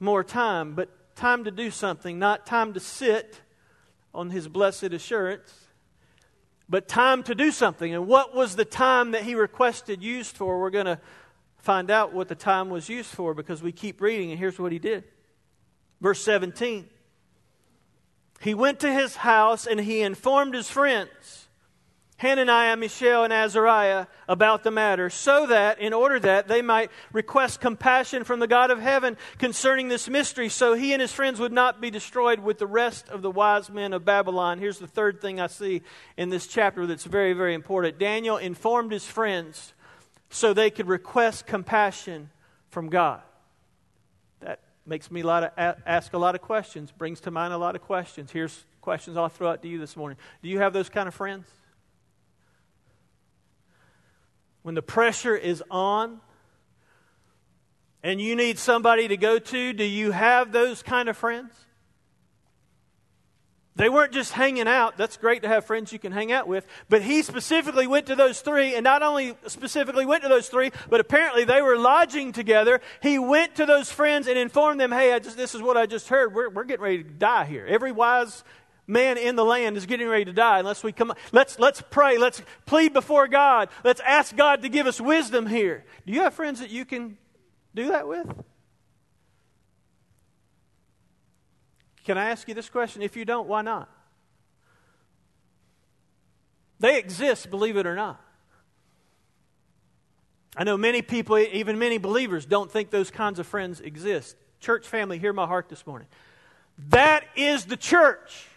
more 0.00 0.24
time, 0.24 0.74
but 0.74 0.88
time 1.16 1.44
to 1.44 1.50
do 1.50 1.70
something, 1.70 2.18
not 2.18 2.46
time 2.46 2.72
to 2.72 2.80
sit 2.80 3.42
on 4.14 4.30
his 4.30 4.48
blessed 4.48 4.84
assurance 4.84 5.61
but 6.72 6.88
time 6.88 7.22
to 7.24 7.34
do 7.34 7.50
something. 7.50 7.92
And 7.92 8.06
what 8.06 8.34
was 8.34 8.56
the 8.56 8.64
time 8.64 9.10
that 9.10 9.24
he 9.24 9.34
requested 9.34 10.02
used 10.02 10.38
for? 10.38 10.58
We're 10.58 10.70
going 10.70 10.86
to 10.86 10.98
find 11.58 11.90
out 11.90 12.14
what 12.14 12.28
the 12.28 12.34
time 12.34 12.70
was 12.70 12.88
used 12.88 13.10
for 13.10 13.34
because 13.34 13.62
we 13.62 13.72
keep 13.72 14.00
reading, 14.00 14.30
and 14.30 14.38
here's 14.38 14.58
what 14.58 14.72
he 14.72 14.78
did. 14.78 15.04
Verse 16.00 16.24
17 16.24 16.88
He 18.40 18.54
went 18.54 18.80
to 18.80 18.90
his 18.90 19.16
house 19.16 19.66
and 19.66 19.78
he 19.78 20.00
informed 20.00 20.54
his 20.54 20.70
friends 20.70 21.41
Hananiah, 22.22 22.76
Mishael, 22.76 23.24
and 23.24 23.32
Azariah 23.32 24.06
about 24.28 24.62
the 24.62 24.70
matter, 24.70 25.10
so 25.10 25.46
that, 25.46 25.80
in 25.80 25.92
order 25.92 26.20
that 26.20 26.46
they 26.46 26.62
might 26.62 26.92
request 27.12 27.60
compassion 27.60 28.22
from 28.22 28.38
the 28.38 28.46
God 28.46 28.70
of 28.70 28.78
heaven 28.78 29.16
concerning 29.38 29.88
this 29.88 30.08
mystery, 30.08 30.48
so 30.48 30.74
he 30.74 30.92
and 30.92 31.02
his 31.02 31.10
friends 31.10 31.40
would 31.40 31.50
not 31.50 31.80
be 31.80 31.90
destroyed 31.90 32.38
with 32.38 32.58
the 32.58 32.66
rest 32.66 33.08
of 33.08 33.22
the 33.22 33.30
wise 33.30 33.70
men 33.70 33.92
of 33.92 34.04
Babylon. 34.04 34.60
Here's 34.60 34.78
the 34.78 34.86
third 34.86 35.20
thing 35.20 35.40
I 35.40 35.48
see 35.48 35.82
in 36.16 36.30
this 36.30 36.46
chapter 36.46 36.86
that's 36.86 37.02
very, 37.02 37.32
very 37.32 37.54
important. 37.54 37.98
Daniel 37.98 38.36
informed 38.36 38.92
his 38.92 39.04
friends 39.04 39.72
so 40.30 40.54
they 40.54 40.70
could 40.70 40.86
request 40.86 41.48
compassion 41.48 42.30
from 42.70 42.88
God. 42.88 43.20
That 44.38 44.60
makes 44.86 45.10
me 45.10 45.22
a 45.22 45.26
lot 45.26 45.42
of, 45.42 45.76
ask 45.84 46.12
a 46.12 46.18
lot 46.18 46.36
of 46.36 46.40
questions, 46.40 46.92
brings 46.92 47.20
to 47.22 47.32
mind 47.32 47.52
a 47.52 47.58
lot 47.58 47.74
of 47.74 47.82
questions. 47.82 48.30
Here's 48.30 48.64
questions 48.80 49.16
I'll 49.16 49.28
throw 49.28 49.50
out 49.50 49.62
to 49.62 49.68
you 49.68 49.80
this 49.80 49.96
morning. 49.96 50.18
Do 50.40 50.48
you 50.48 50.60
have 50.60 50.72
those 50.72 50.88
kind 50.88 51.08
of 51.08 51.14
friends? 51.14 51.48
When 54.62 54.74
the 54.74 54.82
pressure 54.82 55.36
is 55.36 55.62
on 55.70 56.20
and 58.02 58.20
you 58.20 58.36
need 58.36 58.58
somebody 58.58 59.08
to 59.08 59.16
go 59.16 59.38
to, 59.38 59.72
do 59.72 59.84
you 59.84 60.10
have 60.12 60.52
those 60.52 60.82
kind 60.82 61.08
of 61.08 61.16
friends? 61.16 61.52
They 63.74 63.88
weren't 63.88 64.12
just 64.12 64.32
hanging 64.32 64.68
out. 64.68 64.98
That's 64.98 65.16
great 65.16 65.42
to 65.42 65.48
have 65.48 65.64
friends 65.64 65.94
you 65.94 65.98
can 65.98 66.12
hang 66.12 66.30
out 66.30 66.46
with. 66.46 66.66
But 66.90 67.00
he 67.00 67.22
specifically 67.22 67.86
went 67.86 68.06
to 68.06 68.14
those 68.14 68.42
three, 68.42 68.74
and 68.74 68.84
not 68.84 69.02
only 69.02 69.34
specifically 69.46 70.04
went 70.04 70.22
to 70.24 70.28
those 70.28 70.48
three, 70.50 70.72
but 70.90 71.00
apparently 71.00 71.44
they 71.44 71.62
were 71.62 71.78
lodging 71.78 72.32
together. 72.32 72.82
He 73.00 73.18
went 73.18 73.54
to 73.54 73.64
those 73.64 73.90
friends 73.90 74.26
and 74.26 74.36
informed 74.36 74.78
them, 74.78 74.92
hey, 74.92 75.18
just, 75.20 75.38
this 75.38 75.54
is 75.54 75.62
what 75.62 75.78
I 75.78 75.86
just 75.86 76.08
heard. 76.08 76.34
We're, 76.34 76.50
we're 76.50 76.64
getting 76.64 76.84
ready 76.84 77.02
to 77.02 77.10
die 77.10 77.46
here. 77.46 77.66
Every 77.66 77.92
wise 77.92 78.44
man 78.92 79.18
in 79.18 79.34
the 79.34 79.44
land 79.44 79.76
is 79.76 79.86
getting 79.86 80.06
ready 80.06 80.26
to 80.26 80.32
die 80.32 80.58
unless 80.58 80.84
we 80.84 80.92
come. 80.92 81.12
Let's, 81.32 81.58
let's 81.58 81.82
pray. 81.90 82.18
Let's 82.18 82.42
plead 82.66 82.92
before 82.92 83.26
God. 83.26 83.70
Let's 83.82 84.00
ask 84.00 84.36
God 84.36 84.62
to 84.62 84.68
give 84.68 84.86
us 84.86 85.00
wisdom 85.00 85.46
here. 85.46 85.84
Do 86.06 86.12
you 86.12 86.20
have 86.20 86.34
friends 86.34 86.60
that 86.60 86.70
you 86.70 86.84
can 86.84 87.16
do 87.74 87.88
that 87.88 88.06
with? 88.06 88.30
Can 92.04 92.18
I 92.18 92.30
ask 92.30 92.46
you 92.48 92.54
this 92.54 92.68
question? 92.68 93.02
If 93.02 93.16
you 93.16 93.24
don't, 93.24 93.48
why 93.48 93.62
not? 93.62 93.88
They 96.80 96.98
exist, 96.98 97.48
believe 97.48 97.76
it 97.76 97.86
or 97.86 97.94
not. 97.94 98.20
I 100.56 100.64
know 100.64 100.76
many 100.76 101.00
people, 101.00 101.38
even 101.38 101.78
many 101.78 101.98
believers, 101.98 102.44
don't 102.44 102.70
think 102.70 102.90
those 102.90 103.10
kinds 103.10 103.38
of 103.38 103.46
friends 103.46 103.80
exist. 103.80 104.36
Church 104.60 104.86
family, 104.86 105.18
hear 105.18 105.32
my 105.32 105.46
heart 105.46 105.68
this 105.68 105.86
morning. 105.86 106.08
That 106.88 107.24
is 107.36 107.64
the 107.66 107.76
church. 107.76 108.48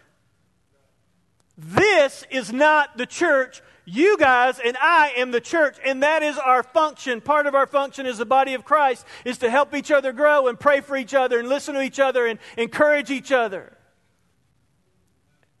This 1.56 2.24
is 2.30 2.52
not 2.52 2.98
the 2.98 3.06
church 3.06 3.62
you 3.86 4.18
guys 4.18 4.58
and 4.58 4.76
I 4.80 5.12
am 5.16 5.30
the 5.30 5.40
church, 5.40 5.76
and 5.84 6.02
that 6.02 6.22
is 6.22 6.36
our 6.38 6.62
function. 6.62 7.20
Part 7.20 7.46
of 7.46 7.54
our 7.54 7.66
function 7.66 8.04
as 8.04 8.18
the 8.18 8.26
body 8.26 8.54
of 8.54 8.64
Christ 8.64 9.06
is 9.24 9.38
to 9.38 9.48
help 9.48 9.74
each 9.74 9.90
other 9.90 10.12
grow 10.12 10.48
and 10.48 10.58
pray 10.58 10.80
for 10.80 10.96
each 10.96 11.14
other 11.14 11.38
and 11.38 11.48
listen 11.48 11.74
to 11.74 11.80
each 11.80 12.00
other 12.00 12.26
and 12.26 12.38
encourage 12.58 13.10
each 13.10 13.30
other. 13.30 13.76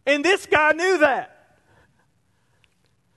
And 0.04 0.24
this 0.24 0.46
guy 0.46 0.72
knew 0.72 0.98
that. 0.98 1.32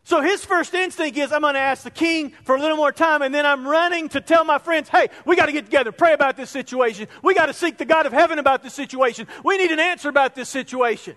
So 0.04 0.22
his 0.22 0.44
first 0.44 0.74
instinct 0.74 1.18
is, 1.20 1.32
I'm 1.32 1.42
going 1.42 1.54
to 1.54 1.60
ask 1.60 1.84
the 1.84 1.92
king 1.92 2.34
for 2.44 2.56
a 2.56 2.60
little 2.60 2.78
more 2.78 2.92
time, 2.92 3.22
and 3.22 3.34
then 3.34 3.46
I'm 3.46 3.68
running 3.68 4.10
to 4.10 4.22
tell 4.22 4.44
my 4.44 4.58
friends, 4.58 4.90
hey, 4.90 5.10
we 5.24 5.36
got 5.36 5.46
to 5.46 5.52
get 5.52 5.66
together, 5.66 5.92
pray 5.92 6.14
about 6.14 6.36
this 6.36 6.50
situation. 6.50 7.08
We 7.22 7.36
got 7.36 7.46
to 7.46 7.54
seek 7.54 7.78
the 7.78 7.86
God 7.86 8.08
of 8.08 8.14
heaven 8.14 8.40
about 8.40 8.64
this 8.64 8.74
situation. 8.74 9.28
We 9.44 9.58
need 9.60 9.70
an 9.70 9.80
answer 9.80 10.10
about 10.10 10.34
this 10.34 10.50
situation. 10.50 11.16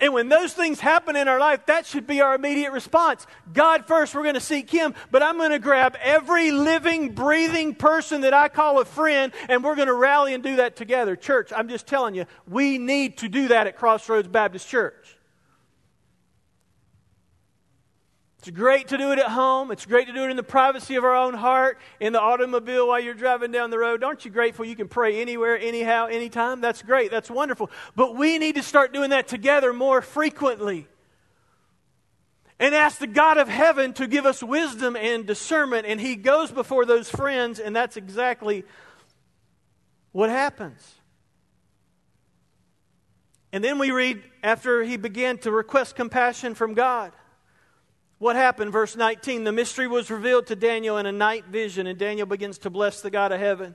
And 0.00 0.12
when 0.14 0.28
those 0.28 0.52
things 0.52 0.78
happen 0.78 1.16
in 1.16 1.26
our 1.26 1.40
life, 1.40 1.66
that 1.66 1.84
should 1.84 2.06
be 2.06 2.20
our 2.20 2.36
immediate 2.36 2.70
response. 2.70 3.26
God 3.52 3.86
first, 3.86 4.14
we're 4.14 4.22
going 4.22 4.34
to 4.34 4.40
seek 4.40 4.70
Him, 4.70 4.94
but 5.10 5.24
I'm 5.24 5.38
going 5.38 5.50
to 5.50 5.58
grab 5.58 5.96
every 6.00 6.52
living, 6.52 7.14
breathing 7.14 7.74
person 7.74 8.20
that 8.20 8.32
I 8.32 8.48
call 8.48 8.80
a 8.80 8.84
friend, 8.84 9.32
and 9.48 9.64
we're 9.64 9.74
going 9.74 9.88
to 9.88 9.94
rally 9.94 10.34
and 10.34 10.42
do 10.42 10.56
that 10.56 10.76
together. 10.76 11.16
Church, 11.16 11.52
I'm 11.54 11.68
just 11.68 11.88
telling 11.88 12.14
you, 12.14 12.26
we 12.46 12.78
need 12.78 13.18
to 13.18 13.28
do 13.28 13.48
that 13.48 13.66
at 13.66 13.76
Crossroads 13.76 14.28
Baptist 14.28 14.68
Church. 14.68 15.17
It's 18.38 18.50
great 18.50 18.88
to 18.88 18.98
do 18.98 19.10
it 19.10 19.18
at 19.18 19.26
home. 19.26 19.72
It's 19.72 19.84
great 19.84 20.06
to 20.06 20.12
do 20.12 20.24
it 20.24 20.30
in 20.30 20.36
the 20.36 20.44
privacy 20.44 20.94
of 20.94 21.02
our 21.02 21.14
own 21.14 21.34
heart, 21.34 21.78
in 21.98 22.12
the 22.12 22.20
automobile 22.20 22.86
while 22.86 23.00
you're 23.00 23.14
driving 23.14 23.50
down 23.50 23.70
the 23.70 23.78
road. 23.78 24.04
Aren't 24.04 24.24
you 24.24 24.30
grateful 24.30 24.64
you 24.64 24.76
can 24.76 24.86
pray 24.86 25.20
anywhere, 25.20 25.58
anyhow, 25.58 26.06
anytime? 26.06 26.60
That's 26.60 26.82
great. 26.82 27.10
That's 27.10 27.30
wonderful. 27.30 27.68
But 27.96 28.14
we 28.14 28.38
need 28.38 28.54
to 28.54 28.62
start 28.62 28.92
doing 28.92 29.10
that 29.10 29.26
together 29.26 29.72
more 29.72 30.00
frequently. 30.00 30.86
And 32.60 32.74
ask 32.74 32.98
the 32.98 33.08
God 33.08 33.38
of 33.38 33.48
heaven 33.48 33.92
to 33.94 34.06
give 34.06 34.24
us 34.24 34.40
wisdom 34.42 34.94
and 34.94 35.26
discernment. 35.26 35.86
And 35.86 36.00
He 36.00 36.14
goes 36.14 36.52
before 36.52 36.86
those 36.86 37.10
friends, 37.10 37.58
and 37.58 37.74
that's 37.74 37.96
exactly 37.96 38.64
what 40.12 40.30
happens. 40.30 40.94
And 43.52 43.64
then 43.64 43.78
we 43.78 43.90
read 43.90 44.22
after 44.42 44.82
he 44.84 44.96
began 44.96 45.38
to 45.38 45.50
request 45.50 45.96
compassion 45.96 46.54
from 46.54 46.74
God. 46.74 47.12
What 48.18 48.34
happened? 48.34 48.72
Verse 48.72 48.96
19 48.96 49.44
The 49.44 49.52
mystery 49.52 49.86
was 49.86 50.10
revealed 50.10 50.46
to 50.48 50.56
Daniel 50.56 50.98
in 50.98 51.06
a 51.06 51.12
night 51.12 51.46
vision, 51.46 51.86
and 51.86 51.98
Daniel 51.98 52.26
begins 52.26 52.58
to 52.58 52.70
bless 52.70 53.00
the 53.00 53.10
God 53.10 53.32
of 53.32 53.40
heaven. 53.40 53.74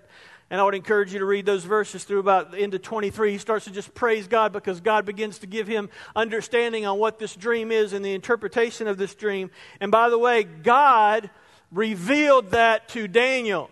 And 0.49 0.59
I 0.59 0.65
would 0.65 0.75
encourage 0.75 1.13
you 1.13 1.19
to 1.19 1.25
read 1.25 1.45
those 1.45 1.63
verses 1.63 2.03
through 2.03 2.19
about 2.19 2.53
of 2.53 2.81
23. 2.81 3.31
He 3.31 3.37
starts 3.37 3.65
to 3.65 3.71
just 3.71 3.93
praise 3.95 4.27
God 4.27 4.51
because 4.53 4.81
God 4.81 5.05
begins 5.05 5.39
to 5.39 5.47
give 5.47 5.67
him 5.67 5.89
understanding 6.15 6.85
on 6.85 6.99
what 6.99 7.17
this 7.17 7.35
dream 7.35 7.71
is 7.71 7.93
and 7.93 8.03
the 8.05 8.13
interpretation 8.13 8.87
of 8.87 8.97
this 8.97 9.15
dream. 9.15 9.49
And 9.79 9.91
by 9.91 10.09
the 10.09 10.19
way, 10.19 10.43
God 10.43 11.29
revealed 11.71 12.51
that 12.51 12.89
to 12.89 13.07
Daniel. 13.07 13.69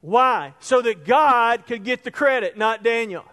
Why? 0.00 0.54
So 0.60 0.82
that 0.82 1.04
God 1.06 1.66
could 1.66 1.84
get 1.84 2.04
the 2.04 2.10
credit, 2.10 2.58
not 2.58 2.82
Daniel. 2.82 3.24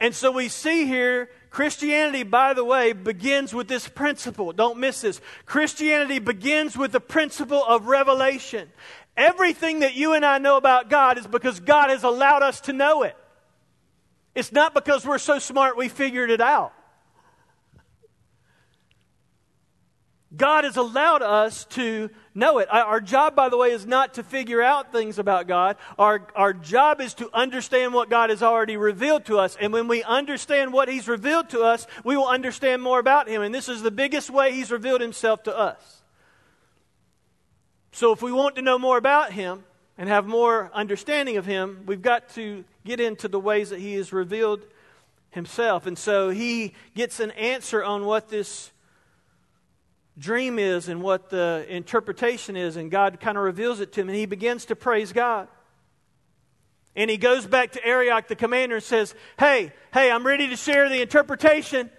And 0.00 0.14
so 0.14 0.32
we 0.32 0.48
see 0.48 0.86
here 0.86 1.30
Christianity, 1.54 2.24
by 2.24 2.52
the 2.52 2.64
way, 2.64 2.92
begins 2.92 3.54
with 3.54 3.68
this 3.68 3.86
principle. 3.86 4.52
Don't 4.52 4.80
miss 4.80 5.02
this. 5.02 5.20
Christianity 5.46 6.18
begins 6.18 6.76
with 6.76 6.90
the 6.90 6.98
principle 6.98 7.64
of 7.64 7.86
revelation. 7.86 8.68
Everything 9.16 9.78
that 9.78 9.94
you 9.94 10.14
and 10.14 10.24
I 10.24 10.38
know 10.38 10.56
about 10.56 10.90
God 10.90 11.16
is 11.16 11.28
because 11.28 11.60
God 11.60 11.90
has 11.90 12.02
allowed 12.02 12.42
us 12.42 12.60
to 12.62 12.72
know 12.72 13.04
it. 13.04 13.16
It's 14.34 14.50
not 14.50 14.74
because 14.74 15.06
we're 15.06 15.18
so 15.18 15.38
smart 15.38 15.76
we 15.76 15.88
figured 15.88 16.28
it 16.28 16.40
out. 16.40 16.72
God 20.36 20.64
has 20.64 20.76
allowed 20.76 21.22
us 21.22 21.66
to 21.66 22.10
know 22.34 22.58
it. 22.58 22.68
Our 22.70 23.00
job, 23.00 23.36
by 23.36 23.48
the 23.48 23.56
way, 23.56 23.70
is 23.70 23.86
not 23.86 24.14
to 24.14 24.22
figure 24.22 24.60
out 24.60 24.92
things 24.92 25.18
about 25.18 25.46
God. 25.46 25.76
Our, 25.98 26.26
our 26.34 26.52
job 26.52 27.00
is 27.00 27.14
to 27.14 27.30
understand 27.32 27.94
what 27.94 28.10
God 28.10 28.30
has 28.30 28.42
already 28.42 28.76
revealed 28.76 29.24
to 29.26 29.38
us. 29.38 29.56
And 29.60 29.72
when 29.72 29.88
we 29.88 30.02
understand 30.02 30.72
what 30.72 30.88
He's 30.88 31.06
revealed 31.06 31.50
to 31.50 31.60
us, 31.60 31.86
we 32.02 32.16
will 32.16 32.28
understand 32.28 32.82
more 32.82 32.98
about 32.98 33.28
Him. 33.28 33.42
And 33.42 33.54
this 33.54 33.68
is 33.68 33.82
the 33.82 33.90
biggest 33.90 34.30
way 34.30 34.52
He's 34.52 34.70
revealed 34.70 35.00
Himself 35.00 35.44
to 35.44 35.56
us. 35.56 36.02
So 37.92 38.12
if 38.12 38.22
we 38.22 38.32
want 38.32 38.56
to 38.56 38.62
know 38.62 38.78
more 38.78 38.98
about 38.98 39.32
Him 39.32 39.62
and 39.96 40.08
have 40.08 40.26
more 40.26 40.70
understanding 40.74 41.36
of 41.36 41.46
Him, 41.46 41.84
we've 41.86 42.02
got 42.02 42.30
to 42.30 42.64
get 42.84 42.98
into 42.98 43.28
the 43.28 43.38
ways 43.38 43.70
that 43.70 43.78
He 43.78 43.94
has 43.94 44.12
revealed 44.12 44.66
Himself. 45.30 45.86
And 45.86 45.96
so 45.96 46.30
He 46.30 46.74
gets 46.96 47.20
an 47.20 47.30
answer 47.32 47.84
on 47.84 48.04
what 48.04 48.28
this 48.28 48.72
dream 50.18 50.58
is 50.58 50.88
and 50.88 51.02
what 51.02 51.30
the 51.30 51.66
interpretation 51.68 52.56
is, 52.56 52.76
and 52.76 52.90
God 52.90 53.20
kind 53.20 53.36
of 53.36 53.44
reveals 53.44 53.80
it 53.80 53.92
to 53.92 54.00
him, 54.00 54.08
and 54.08 54.16
he 54.16 54.26
begins 54.26 54.66
to 54.66 54.76
praise 54.76 55.12
God. 55.12 55.48
And 56.96 57.10
he 57.10 57.16
goes 57.16 57.46
back 57.46 57.72
to 57.72 57.84
Arioch, 57.84 58.28
the 58.28 58.36
commander, 58.36 58.76
and 58.76 58.84
says, 58.84 59.14
Hey, 59.38 59.72
hey, 59.92 60.10
I'm 60.10 60.24
ready 60.24 60.48
to 60.48 60.56
share 60.56 60.88
the 60.88 61.02
interpretation. 61.02 61.90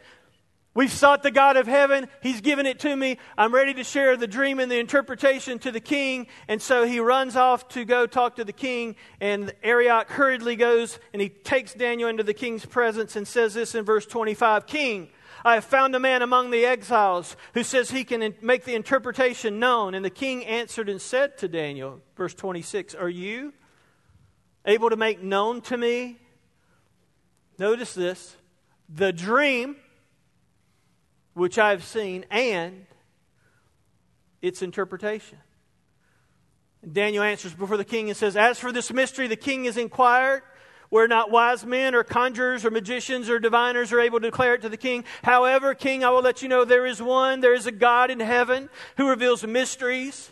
We've 0.73 0.91
sought 0.91 1.23
the 1.23 1.31
God 1.31 1.55
of 1.55 1.67
heaven. 1.67 2.09
He's 2.21 2.41
given 2.41 2.65
it 2.65 2.79
to 2.79 2.93
me. 2.93 3.17
I'm 3.37 3.53
ready 3.53 3.73
to 3.75 3.83
share 3.85 4.17
the 4.17 4.27
dream 4.27 4.59
and 4.59 4.69
the 4.69 4.77
interpretation 4.77 5.57
to 5.59 5.71
the 5.71 5.79
king. 5.79 6.27
And 6.49 6.61
so 6.61 6.85
he 6.85 6.99
runs 6.99 7.37
off 7.37 7.69
to 7.69 7.85
go 7.85 8.05
talk 8.05 8.35
to 8.35 8.43
the 8.43 8.53
king. 8.53 8.97
And 9.21 9.53
Arioch 9.63 10.09
hurriedly 10.09 10.57
goes 10.57 10.99
and 11.13 11.21
he 11.21 11.29
takes 11.29 11.73
Daniel 11.73 12.09
into 12.09 12.23
the 12.23 12.33
king's 12.33 12.65
presence 12.65 13.15
and 13.15 13.25
says 13.25 13.53
this 13.53 13.73
in 13.73 13.85
verse 13.85 14.05
25 14.05 14.67
King, 14.67 15.07
I 15.45 15.53
have 15.53 15.63
found 15.63 15.95
a 15.95 15.99
man 15.99 16.23
among 16.23 16.49
the 16.49 16.65
exiles 16.65 17.37
who 17.53 17.61
says 17.61 17.91
he 17.91 18.03
can 18.03 18.33
make 18.41 18.65
the 18.65 18.73
interpretation 18.73 19.59
known. 19.59 19.93
And 19.93 20.03
the 20.03 20.09
king 20.09 20.43
answered 20.43 20.89
and 20.89 20.99
said 20.99 21.37
to 21.37 21.47
Daniel, 21.47 22.01
verse 22.17 22.33
26, 22.33 22.95
Are 22.95 23.07
you 23.07 23.53
able 24.65 24.89
to 24.89 24.95
make 24.95 25.21
known 25.21 25.61
to 25.61 25.77
me? 25.77 26.17
Notice 27.59 27.93
this 27.93 28.35
the 28.89 29.13
dream 29.13 29.75
which 31.35 31.59
I 31.59 31.69
have 31.69 31.83
seen 31.83 32.25
and 32.31 32.87
its 34.41 34.63
interpretation. 34.63 35.37
Daniel 36.91 37.23
answers 37.23 37.53
before 37.53 37.77
the 37.77 37.85
king 37.85 38.09
and 38.09 38.17
says, 38.17 38.35
As 38.35 38.59
for 38.59 38.71
this 38.71 38.91
mystery, 38.91 39.27
the 39.27 39.35
king 39.35 39.65
has 39.65 39.77
inquired 39.77 40.41
where 40.89 41.07
not 41.07 41.31
wise 41.31 41.65
men 41.65 41.95
or 41.95 42.03
conjurers 42.03 42.65
or 42.65 42.71
magicians 42.71 43.29
or 43.29 43.39
diviners 43.39 43.91
are 43.91 43.99
able 43.99 44.19
to 44.19 44.27
declare 44.27 44.55
it 44.55 44.61
to 44.61 44.69
the 44.69 44.77
king. 44.77 45.03
However, 45.23 45.73
king, 45.73 46.03
I 46.03 46.09
will 46.09 46.21
let 46.21 46.41
you 46.41 46.49
know 46.49 46.65
there 46.65 46.85
is 46.85 47.01
one, 47.01 47.39
there 47.39 47.53
is 47.53 47.65
a 47.65 47.71
God 47.71 48.11
in 48.11 48.19
heaven 48.19 48.69
who 48.97 49.09
reveals 49.09 49.45
mysteries. 49.45 50.31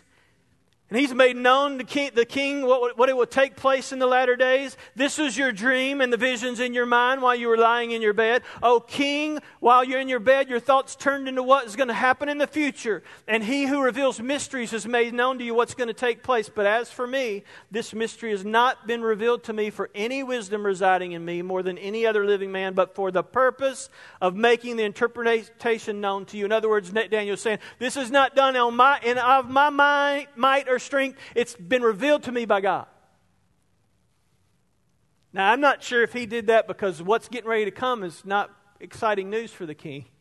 And 0.94 1.00
he's 1.00 1.12
made 1.12 1.34
known 1.36 1.78
to 1.78 1.84
king, 1.84 2.12
the 2.14 2.24
king 2.24 2.64
what, 2.64 2.96
what 2.96 3.08
it 3.08 3.16
will 3.16 3.26
take 3.26 3.56
place 3.56 3.90
in 3.90 3.98
the 3.98 4.06
latter 4.06 4.36
days. 4.36 4.76
This 4.94 5.18
was 5.18 5.36
your 5.36 5.50
dream 5.50 6.00
and 6.00 6.12
the 6.12 6.16
visions 6.16 6.60
in 6.60 6.72
your 6.72 6.86
mind 6.86 7.20
while 7.20 7.34
you 7.34 7.48
were 7.48 7.56
lying 7.56 7.90
in 7.90 8.00
your 8.00 8.12
bed. 8.12 8.42
Oh, 8.62 8.78
king, 8.78 9.40
while 9.58 9.82
you're 9.82 9.98
in 9.98 10.08
your 10.08 10.20
bed, 10.20 10.48
your 10.48 10.60
thoughts 10.60 10.94
turned 10.94 11.26
into 11.26 11.42
what 11.42 11.66
is 11.66 11.74
going 11.74 11.88
to 11.88 11.94
happen 11.94 12.28
in 12.28 12.38
the 12.38 12.46
future. 12.46 13.02
And 13.26 13.42
he 13.42 13.66
who 13.66 13.82
reveals 13.82 14.20
mysteries 14.20 14.70
has 14.70 14.86
made 14.86 15.12
known 15.14 15.38
to 15.38 15.44
you 15.44 15.52
what's 15.52 15.74
going 15.74 15.88
to 15.88 15.94
take 15.94 16.22
place. 16.22 16.48
But 16.48 16.66
as 16.66 16.92
for 16.92 17.08
me, 17.08 17.42
this 17.72 17.92
mystery 17.92 18.30
has 18.30 18.44
not 18.44 18.86
been 18.86 19.02
revealed 19.02 19.42
to 19.44 19.52
me 19.52 19.70
for 19.70 19.90
any 19.96 20.22
wisdom 20.22 20.64
residing 20.64 21.10
in 21.10 21.24
me 21.24 21.42
more 21.42 21.64
than 21.64 21.76
any 21.76 22.06
other 22.06 22.24
living 22.24 22.52
man, 22.52 22.72
but 22.72 22.94
for 22.94 23.10
the 23.10 23.24
purpose 23.24 23.88
of 24.20 24.36
making 24.36 24.76
the 24.76 24.84
interpretation 24.84 26.00
known 26.00 26.24
to 26.26 26.36
you. 26.36 26.44
In 26.44 26.52
other 26.52 26.68
words, 26.68 26.92
Daniel 26.92 27.34
is 27.34 27.40
saying, 27.40 27.58
this 27.80 27.96
is 27.96 28.12
not 28.12 28.36
done 28.36 28.54
on 28.54 28.76
my, 28.76 29.00
in, 29.00 29.18
of 29.18 29.50
my 29.50 29.70
mind, 29.70 30.28
might 30.36 30.68
or 30.68 30.78
strength. 30.84 31.18
It's 31.34 31.54
been 31.54 31.82
revealed 31.82 32.24
to 32.24 32.32
me 32.32 32.44
by 32.44 32.60
God. 32.60 32.86
Now, 35.32 35.50
I'm 35.50 35.60
not 35.60 35.82
sure 35.82 36.02
if 36.02 36.12
he 36.12 36.26
did 36.26 36.46
that 36.46 36.68
because 36.68 37.02
what's 37.02 37.28
getting 37.28 37.50
ready 37.50 37.64
to 37.64 37.72
come 37.72 38.04
is 38.04 38.24
not 38.24 38.50
exciting 38.78 39.30
news 39.30 39.50
for 39.50 39.66
the 39.66 39.74
king. 39.74 40.06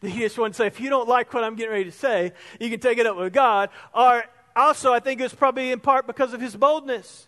He 0.00 0.20
just 0.20 0.38
wanted 0.38 0.52
to 0.52 0.56
say, 0.58 0.66
if 0.66 0.80
you 0.80 0.88
don't 0.88 1.08
like 1.08 1.34
what 1.34 1.42
I'm 1.42 1.56
getting 1.56 1.72
ready 1.72 1.84
to 1.84 1.92
say, 1.92 2.32
you 2.60 2.70
can 2.70 2.78
take 2.78 2.98
it 2.98 3.06
up 3.06 3.16
with 3.16 3.32
God. 3.32 3.70
Or 3.92 4.24
also, 4.54 4.92
I 4.92 5.00
think 5.00 5.20
it 5.20 5.24
was 5.24 5.34
probably 5.34 5.72
in 5.72 5.80
part 5.80 6.06
because 6.06 6.32
of 6.32 6.40
his 6.40 6.54
boldness. 6.54 7.26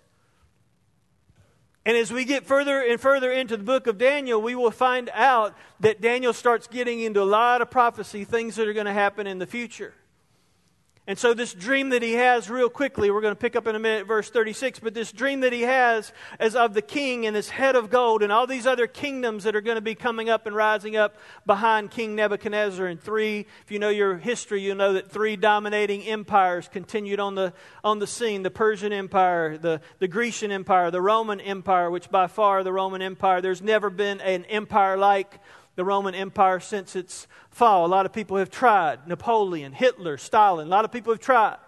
And 1.84 1.96
as 1.96 2.12
we 2.12 2.24
get 2.24 2.44
further 2.44 2.80
and 2.80 3.00
further 3.00 3.30
into 3.30 3.56
the 3.56 3.62
book 3.62 3.86
of 3.86 3.98
Daniel, 3.98 4.42
we 4.42 4.54
will 4.54 4.72
find 4.72 5.08
out 5.12 5.56
that 5.80 6.00
Daniel 6.00 6.32
starts 6.32 6.66
getting 6.66 7.00
into 7.00 7.22
a 7.22 7.24
lot 7.24 7.62
of 7.62 7.70
prophecy, 7.70 8.24
things 8.24 8.56
that 8.56 8.66
are 8.66 8.72
going 8.72 8.86
to 8.86 8.92
happen 8.92 9.26
in 9.26 9.38
the 9.38 9.46
future. 9.46 9.94
And 11.08 11.16
so, 11.16 11.34
this 11.34 11.54
dream 11.54 11.90
that 11.90 12.02
he 12.02 12.14
has, 12.14 12.50
real 12.50 12.68
quickly, 12.68 13.12
we're 13.12 13.20
going 13.20 13.34
to 13.34 13.40
pick 13.40 13.54
up 13.54 13.68
in 13.68 13.76
a 13.76 13.78
minute, 13.78 14.08
verse 14.08 14.28
36, 14.28 14.80
but 14.80 14.92
this 14.92 15.12
dream 15.12 15.40
that 15.40 15.52
he 15.52 15.62
has 15.62 16.12
is 16.40 16.56
of 16.56 16.74
the 16.74 16.82
king 16.82 17.26
and 17.26 17.36
this 17.36 17.48
head 17.48 17.76
of 17.76 17.90
gold 17.90 18.24
and 18.24 18.32
all 18.32 18.44
these 18.44 18.66
other 18.66 18.88
kingdoms 18.88 19.44
that 19.44 19.54
are 19.54 19.60
going 19.60 19.76
to 19.76 19.80
be 19.80 19.94
coming 19.94 20.28
up 20.28 20.46
and 20.46 20.56
rising 20.56 20.96
up 20.96 21.14
behind 21.46 21.92
King 21.92 22.16
Nebuchadnezzar. 22.16 22.86
And 22.86 23.00
three, 23.00 23.46
if 23.64 23.70
you 23.70 23.78
know 23.78 23.88
your 23.88 24.16
history, 24.16 24.62
you'll 24.62 24.74
know 24.74 24.94
that 24.94 25.08
three 25.08 25.36
dominating 25.36 26.02
empires 26.02 26.68
continued 26.68 27.20
on 27.20 27.36
the, 27.36 27.52
on 27.84 28.00
the 28.00 28.06
scene 28.08 28.42
the 28.42 28.50
Persian 28.50 28.92
Empire, 28.92 29.56
the, 29.58 29.80
the 30.00 30.08
Grecian 30.08 30.50
Empire, 30.50 30.90
the 30.90 31.00
Roman 31.00 31.40
Empire, 31.40 31.88
which 31.88 32.10
by 32.10 32.26
far 32.26 32.64
the 32.64 32.72
Roman 32.72 33.00
Empire, 33.00 33.40
there's 33.40 33.62
never 33.62 33.90
been 33.90 34.20
an 34.22 34.44
empire 34.46 34.96
like 34.96 35.38
the 35.76 35.84
Roman 35.84 36.14
Empire 36.14 36.58
since 36.58 36.96
its 36.96 37.28
fall. 37.50 37.86
A 37.86 37.88
lot 37.88 38.06
of 38.06 38.12
people 38.12 38.38
have 38.38 38.50
tried. 38.50 39.06
Napoleon, 39.06 39.72
Hitler, 39.72 40.16
Stalin, 40.16 40.66
a 40.66 40.70
lot 40.70 40.84
of 40.84 40.90
people 40.90 41.12
have 41.12 41.20
tried. 41.20 41.58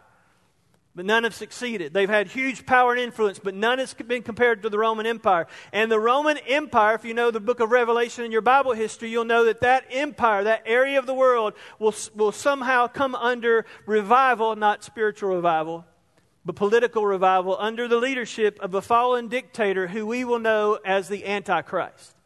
But 0.94 1.04
none 1.04 1.22
have 1.22 1.34
succeeded. 1.34 1.94
They've 1.94 2.08
had 2.08 2.26
huge 2.26 2.66
power 2.66 2.90
and 2.90 3.00
influence, 3.00 3.38
but 3.38 3.54
none 3.54 3.78
has 3.78 3.94
been 3.94 4.22
compared 4.22 4.62
to 4.62 4.68
the 4.68 4.78
Roman 4.78 5.06
Empire. 5.06 5.46
And 5.72 5.92
the 5.92 6.00
Roman 6.00 6.38
Empire, 6.38 6.96
if 6.96 7.04
you 7.04 7.14
know 7.14 7.30
the 7.30 7.38
book 7.38 7.60
of 7.60 7.70
Revelation 7.70 8.24
in 8.24 8.32
your 8.32 8.40
Bible 8.40 8.72
history, 8.72 9.08
you'll 9.08 9.24
know 9.24 9.44
that 9.44 9.60
that 9.60 9.84
empire, 9.92 10.42
that 10.42 10.64
area 10.66 10.98
of 10.98 11.06
the 11.06 11.14
world, 11.14 11.54
will, 11.78 11.94
will 12.16 12.32
somehow 12.32 12.88
come 12.88 13.14
under 13.14 13.64
revival, 13.86 14.56
not 14.56 14.82
spiritual 14.82 15.36
revival, 15.36 15.84
but 16.44 16.56
political 16.56 17.06
revival, 17.06 17.56
under 17.60 17.86
the 17.86 17.98
leadership 17.98 18.58
of 18.60 18.74
a 18.74 18.82
fallen 18.82 19.28
dictator 19.28 19.86
who 19.86 20.04
we 20.04 20.24
will 20.24 20.40
know 20.40 20.80
as 20.84 21.08
the 21.08 21.26
Antichrist. 21.26 22.17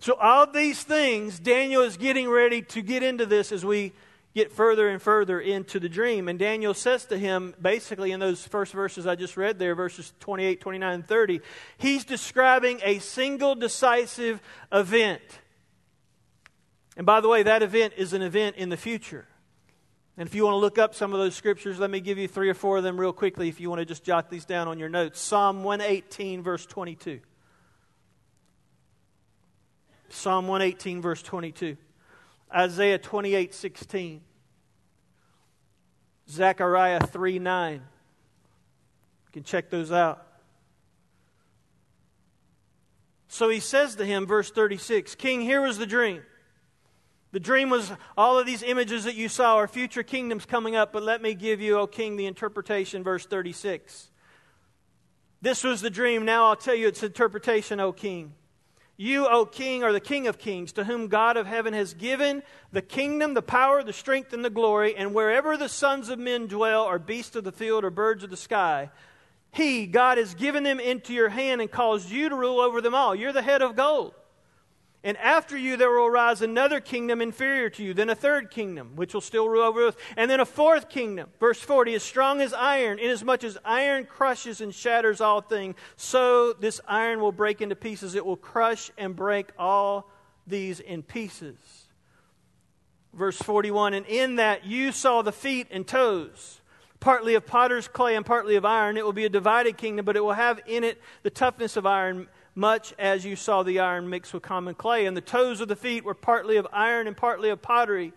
So, 0.00 0.14
all 0.14 0.46
these 0.46 0.82
things, 0.82 1.40
Daniel 1.40 1.82
is 1.82 1.96
getting 1.96 2.28
ready 2.28 2.62
to 2.62 2.82
get 2.82 3.02
into 3.02 3.26
this 3.26 3.50
as 3.50 3.64
we 3.64 3.92
get 4.34 4.52
further 4.52 4.88
and 4.88 5.02
further 5.02 5.40
into 5.40 5.80
the 5.80 5.88
dream. 5.88 6.28
And 6.28 6.38
Daniel 6.38 6.72
says 6.72 7.04
to 7.06 7.18
him, 7.18 7.54
basically, 7.60 8.12
in 8.12 8.20
those 8.20 8.46
first 8.46 8.72
verses 8.72 9.06
I 9.06 9.16
just 9.16 9.36
read 9.36 9.58
there, 9.58 9.74
verses 9.74 10.12
28, 10.20 10.60
29, 10.60 10.94
and 10.94 11.08
30, 11.08 11.40
he's 11.78 12.04
describing 12.04 12.80
a 12.84 13.00
single 13.00 13.56
decisive 13.56 14.40
event. 14.70 15.22
And 16.96 17.04
by 17.04 17.20
the 17.20 17.28
way, 17.28 17.42
that 17.42 17.62
event 17.62 17.94
is 17.96 18.12
an 18.12 18.22
event 18.22 18.56
in 18.56 18.68
the 18.68 18.76
future. 18.76 19.26
And 20.16 20.28
if 20.28 20.34
you 20.34 20.44
want 20.44 20.54
to 20.54 20.58
look 20.58 20.78
up 20.78 20.94
some 20.94 21.12
of 21.12 21.18
those 21.18 21.34
scriptures, 21.34 21.78
let 21.78 21.90
me 21.90 22.00
give 22.00 22.18
you 22.18 22.28
three 22.28 22.48
or 22.48 22.54
four 22.54 22.78
of 22.78 22.84
them 22.84 22.98
real 22.98 23.12
quickly 23.12 23.48
if 23.48 23.60
you 23.60 23.70
want 23.70 23.80
to 23.80 23.84
just 23.84 24.04
jot 24.04 24.30
these 24.30 24.44
down 24.44 24.68
on 24.68 24.78
your 24.78 24.88
notes. 24.88 25.20
Psalm 25.20 25.64
118, 25.64 26.42
verse 26.42 26.66
22. 26.66 27.20
Psalm 30.08 30.48
118, 30.48 31.02
verse 31.02 31.22
22. 31.22 31.76
Isaiah 32.54 32.98
28, 32.98 33.54
16. 33.54 34.20
Zechariah 36.30 37.00
3, 37.00 37.38
9. 37.38 37.74
You 37.74 37.80
can 39.32 39.42
check 39.42 39.70
those 39.70 39.92
out. 39.92 40.26
So 43.28 43.48
he 43.48 43.60
says 43.60 43.94
to 43.96 44.04
him, 44.04 44.26
verse 44.26 44.50
36 44.50 45.14
King, 45.14 45.42
here 45.42 45.60
was 45.60 45.78
the 45.78 45.86
dream. 45.86 46.22
The 47.30 47.40
dream 47.40 47.68
was 47.68 47.92
all 48.16 48.38
of 48.38 48.46
these 48.46 48.62
images 48.62 49.04
that 49.04 49.14
you 49.14 49.28
saw 49.28 49.56
are 49.56 49.68
future 49.68 50.02
kingdoms 50.02 50.46
coming 50.46 50.76
up, 50.76 50.94
but 50.94 51.02
let 51.02 51.20
me 51.20 51.34
give 51.34 51.60
you, 51.60 51.78
O 51.78 51.86
king, 51.86 52.16
the 52.16 52.24
interpretation, 52.24 53.04
verse 53.04 53.26
36. 53.26 54.10
This 55.42 55.62
was 55.62 55.82
the 55.82 55.90
dream. 55.90 56.24
Now 56.24 56.46
I'll 56.46 56.56
tell 56.56 56.74
you 56.74 56.88
its 56.88 57.02
interpretation, 57.02 57.80
O 57.80 57.92
king. 57.92 58.32
You, 59.00 59.28
O 59.28 59.46
King, 59.46 59.84
are 59.84 59.92
the 59.92 60.00
King 60.00 60.26
of 60.26 60.38
kings, 60.38 60.72
to 60.72 60.82
whom 60.82 61.06
God 61.06 61.36
of 61.36 61.46
heaven 61.46 61.72
has 61.72 61.94
given 61.94 62.42
the 62.72 62.82
kingdom, 62.82 63.32
the 63.32 63.42
power, 63.42 63.84
the 63.84 63.92
strength, 63.92 64.32
and 64.32 64.44
the 64.44 64.50
glory. 64.50 64.96
And 64.96 65.14
wherever 65.14 65.56
the 65.56 65.68
sons 65.68 66.08
of 66.08 66.18
men 66.18 66.48
dwell, 66.48 66.82
or 66.82 66.98
beasts 66.98 67.36
of 67.36 67.44
the 67.44 67.52
field, 67.52 67.84
or 67.84 67.90
birds 67.90 68.24
of 68.24 68.30
the 68.30 68.36
sky, 68.36 68.90
He, 69.52 69.86
God, 69.86 70.18
has 70.18 70.34
given 70.34 70.64
them 70.64 70.80
into 70.80 71.14
your 71.14 71.28
hand 71.28 71.60
and 71.60 71.70
caused 71.70 72.10
you 72.10 72.28
to 72.28 72.34
rule 72.34 72.58
over 72.58 72.80
them 72.80 72.96
all. 72.96 73.14
You're 73.14 73.32
the 73.32 73.40
head 73.40 73.62
of 73.62 73.76
gold. 73.76 74.14
And 75.04 75.16
after 75.18 75.56
you, 75.56 75.76
there 75.76 75.90
will 75.90 76.06
arise 76.06 76.42
another 76.42 76.80
kingdom 76.80 77.20
inferior 77.20 77.70
to 77.70 77.84
you, 77.84 77.94
then 77.94 78.10
a 78.10 78.16
third 78.16 78.50
kingdom, 78.50 78.96
which 78.96 79.14
will 79.14 79.20
still 79.20 79.48
rule 79.48 79.62
over 79.62 79.86
us, 79.86 79.94
and 80.16 80.28
then 80.28 80.40
a 80.40 80.44
fourth 80.44 80.88
kingdom. 80.88 81.30
Verse 81.38 81.60
40 81.60 81.94
as 81.94 82.02
strong 82.02 82.40
as 82.40 82.52
iron, 82.52 82.98
inasmuch 82.98 83.44
as 83.44 83.56
iron 83.64 84.06
crushes 84.06 84.60
and 84.60 84.74
shatters 84.74 85.20
all 85.20 85.40
things, 85.40 85.76
so 85.96 86.52
this 86.52 86.80
iron 86.88 87.20
will 87.20 87.30
break 87.30 87.60
into 87.60 87.76
pieces. 87.76 88.16
It 88.16 88.26
will 88.26 88.36
crush 88.36 88.90
and 88.98 89.14
break 89.14 89.50
all 89.56 90.10
these 90.48 90.80
in 90.80 91.04
pieces. 91.04 91.56
Verse 93.14 93.36
41 93.36 93.94
And 93.94 94.06
in 94.06 94.36
that 94.36 94.66
you 94.66 94.90
saw 94.90 95.22
the 95.22 95.32
feet 95.32 95.68
and 95.70 95.86
toes, 95.86 96.60
partly 97.00 97.34
of 97.34 97.46
potter's 97.46 97.86
clay 97.86 98.16
and 98.16 98.26
partly 98.26 98.56
of 98.56 98.64
iron. 98.64 98.96
It 98.96 99.04
will 99.04 99.12
be 99.12 99.24
a 99.24 99.30
divided 99.30 99.76
kingdom, 99.76 100.04
but 100.04 100.16
it 100.16 100.24
will 100.24 100.32
have 100.32 100.60
in 100.66 100.84
it 100.84 101.00
the 101.22 101.30
toughness 101.30 101.76
of 101.76 101.86
iron 101.86 102.26
much 102.58 102.92
as 102.98 103.24
you 103.24 103.36
saw 103.36 103.62
the 103.62 103.78
iron 103.78 104.10
mixed 104.10 104.34
with 104.34 104.42
common 104.42 104.74
clay. 104.74 105.06
And 105.06 105.16
the 105.16 105.20
toes 105.20 105.60
of 105.60 105.68
the 105.68 105.76
feet 105.76 106.04
were 106.04 106.14
partly 106.14 106.56
of 106.56 106.66
iron 106.72 107.06
and 107.06 107.16
partly 107.16 107.50
of 107.50 107.62
pottery. 107.62 108.12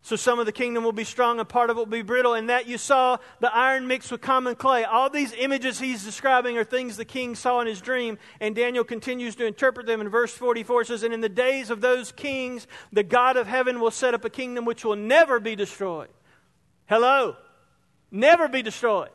So 0.00 0.16
some 0.16 0.38
of 0.38 0.46
the 0.46 0.52
kingdom 0.52 0.82
will 0.82 0.92
be 0.92 1.04
strong 1.04 1.40
and 1.40 1.48
part 1.48 1.68
of 1.68 1.76
it 1.76 1.80
will 1.80 1.86
be 1.86 2.00
brittle. 2.00 2.32
And 2.32 2.48
that 2.48 2.66
you 2.66 2.78
saw 2.78 3.18
the 3.40 3.54
iron 3.54 3.86
mixed 3.86 4.10
with 4.10 4.22
common 4.22 4.54
clay. 4.54 4.84
All 4.84 5.10
these 5.10 5.34
images 5.34 5.78
he's 5.78 6.04
describing 6.04 6.56
are 6.56 6.64
things 6.64 6.96
the 6.96 7.04
king 7.04 7.34
saw 7.34 7.60
in 7.60 7.66
his 7.66 7.82
dream. 7.82 8.18
And 8.40 8.54
Daniel 8.54 8.82
continues 8.82 9.36
to 9.36 9.44
interpret 9.44 9.86
them 9.86 10.00
in 10.00 10.08
verse 10.08 10.32
44 10.32 10.84
says, 10.84 11.02
And 11.02 11.12
in 11.12 11.20
the 11.20 11.28
days 11.28 11.68
of 11.68 11.82
those 11.82 12.12
kings, 12.12 12.66
the 12.92 13.02
God 13.02 13.36
of 13.36 13.46
heaven 13.46 13.78
will 13.78 13.90
set 13.90 14.14
up 14.14 14.24
a 14.24 14.30
kingdom 14.30 14.64
which 14.64 14.86
will 14.86 14.96
never 14.96 15.38
be 15.38 15.54
destroyed. 15.54 16.08
Hello? 16.86 17.36
Never 18.10 18.48
be 18.48 18.62
destroyed. 18.62 19.10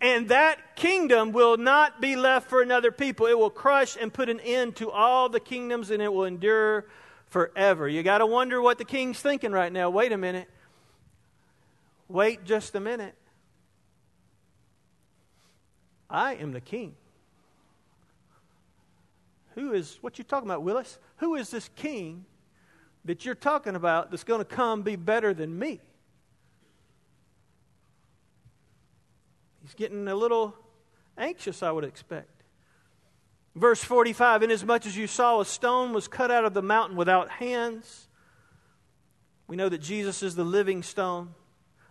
And 0.00 0.28
that 0.28 0.76
kingdom 0.76 1.32
will 1.32 1.56
not 1.56 2.00
be 2.00 2.16
left 2.16 2.50
for 2.50 2.60
another 2.60 2.92
people. 2.92 3.26
It 3.26 3.38
will 3.38 3.50
crush 3.50 3.96
and 3.98 4.12
put 4.12 4.28
an 4.28 4.40
end 4.40 4.76
to 4.76 4.90
all 4.90 5.28
the 5.28 5.40
kingdoms 5.40 5.90
and 5.90 6.02
it 6.02 6.12
will 6.12 6.24
endure 6.24 6.86
forever. 7.28 7.88
You 7.88 8.02
got 8.02 8.18
to 8.18 8.26
wonder 8.26 8.60
what 8.60 8.78
the 8.78 8.84
king's 8.84 9.20
thinking 9.20 9.52
right 9.52 9.72
now. 9.72 9.90
Wait 9.90 10.12
a 10.12 10.18
minute. 10.18 10.48
Wait 12.08 12.44
just 12.44 12.74
a 12.74 12.80
minute. 12.80 13.14
I 16.10 16.34
am 16.34 16.52
the 16.52 16.60
king. 16.60 16.94
Who 19.54 19.72
is, 19.72 19.98
what 20.00 20.18
you 20.18 20.24
talking 20.24 20.48
about, 20.48 20.62
Willis? 20.62 20.98
Who 21.16 21.36
is 21.36 21.50
this 21.50 21.70
king 21.76 22.24
that 23.04 23.24
you're 23.24 23.34
talking 23.34 23.74
about 23.76 24.10
that's 24.10 24.24
going 24.24 24.40
to 24.40 24.44
come 24.44 24.82
be 24.82 24.96
better 24.96 25.32
than 25.32 25.58
me? 25.58 25.80
He's 29.64 29.74
getting 29.74 30.06
a 30.08 30.14
little 30.14 30.54
anxious, 31.16 31.62
I 31.62 31.70
would 31.70 31.84
expect. 31.84 32.42
Verse 33.54 33.82
45 33.82 34.42
Inasmuch 34.42 34.84
as 34.84 34.94
you 34.94 35.06
saw 35.06 35.40
a 35.40 35.44
stone 35.46 35.94
was 35.94 36.06
cut 36.06 36.30
out 36.30 36.44
of 36.44 36.52
the 36.52 36.60
mountain 36.60 36.98
without 36.98 37.30
hands, 37.30 38.08
we 39.48 39.56
know 39.56 39.70
that 39.70 39.78
Jesus 39.78 40.22
is 40.22 40.34
the 40.34 40.44
living 40.44 40.82
stone. 40.82 41.34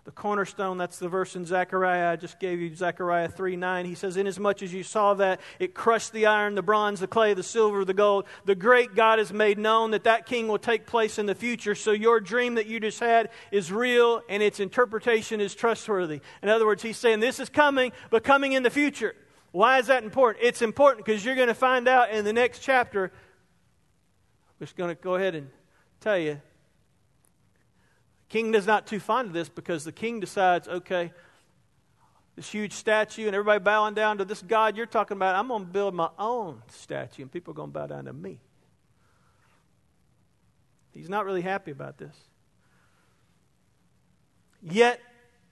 The 0.05 0.11
cornerstone. 0.11 0.77
That's 0.77 0.99
the 0.99 1.07
verse 1.07 1.35
in 1.35 1.45
Zechariah. 1.45 2.11
I 2.11 2.15
just 2.17 2.39
gave 2.39 2.59
you 2.59 2.75
Zechariah 2.75 3.29
3 3.29 3.55
9. 3.55 3.85
He 3.85 3.95
says, 3.95 4.17
Inasmuch 4.17 4.61
as 4.61 4.73
you 4.73 4.83
saw 4.83 5.13
that, 5.15 5.39
it 5.59 5.73
crushed 5.73 6.11
the 6.11 6.25
iron, 6.25 6.55
the 6.55 6.61
bronze, 6.61 6.99
the 6.99 7.07
clay, 7.07 7.33
the 7.33 7.43
silver, 7.43 7.85
the 7.85 7.93
gold. 7.93 8.25
The 8.45 8.55
great 8.55 8.95
God 8.95 9.19
has 9.19 9.31
made 9.31 9.57
known 9.57 9.91
that 9.91 10.03
that 10.03 10.25
king 10.25 10.47
will 10.47 10.57
take 10.57 10.85
place 10.85 11.17
in 11.17 11.25
the 11.25 11.35
future. 11.35 11.73
So 11.73 11.91
your 11.91 12.19
dream 12.19 12.55
that 12.55 12.67
you 12.67 12.79
just 12.79 12.99
had 12.99 13.29
is 13.51 13.71
real 13.71 14.21
and 14.27 14.43
its 14.43 14.59
interpretation 14.59 15.39
is 15.39 15.55
trustworthy. 15.55 16.19
In 16.41 16.49
other 16.49 16.65
words, 16.65 16.83
he's 16.83 16.97
saying 16.97 17.21
this 17.21 17.39
is 17.39 17.49
coming, 17.49 17.93
but 18.09 18.23
coming 18.23 18.53
in 18.53 18.63
the 18.63 18.69
future. 18.69 19.15
Why 19.51 19.79
is 19.79 19.87
that 19.87 20.03
important? 20.03 20.43
It's 20.43 20.61
important 20.61 21.05
because 21.05 21.23
you're 21.23 21.35
going 21.35 21.47
to 21.47 21.53
find 21.53 21.87
out 21.87 22.11
in 22.11 22.25
the 22.25 22.33
next 22.33 22.59
chapter. 22.59 23.05
I'm 23.05 24.65
just 24.65 24.75
going 24.75 24.93
to 24.93 25.01
go 25.01 25.15
ahead 25.15 25.35
and 25.35 25.49
tell 26.01 26.17
you 26.17 26.41
King 28.33 28.55
is 28.55 28.65
not 28.65 28.87
too 28.87 28.99
fond 28.99 29.27
of 29.27 29.33
this 29.33 29.47
because 29.47 29.83
the 29.83 29.91
king 29.91 30.19
decides, 30.19 30.67
okay, 30.67 31.13
this 32.35 32.49
huge 32.49 32.73
statue 32.73 33.27
and 33.27 33.35
everybody 33.35 33.63
bowing 33.63 33.93
down 33.93 34.17
to 34.17 34.25
this 34.25 34.41
God 34.41 34.75
you're 34.75 34.87
talking 34.87 35.17
about, 35.17 35.35
I'm 35.35 35.49
going 35.49 35.67
to 35.67 35.71
build 35.71 35.93
my 35.93 36.09
own 36.17 36.63
statue 36.69 37.21
and 37.21 37.31
people 37.31 37.51
are 37.51 37.53
going 37.53 37.69
to 37.69 37.73
bow 37.73 37.85
down 37.85 38.05
to 38.05 38.13
me. 38.13 38.39
He's 40.93 41.09
not 41.09 41.25
really 41.25 41.43
happy 41.43 41.69
about 41.69 41.99
this. 41.99 42.15
Yet, 44.63 44.99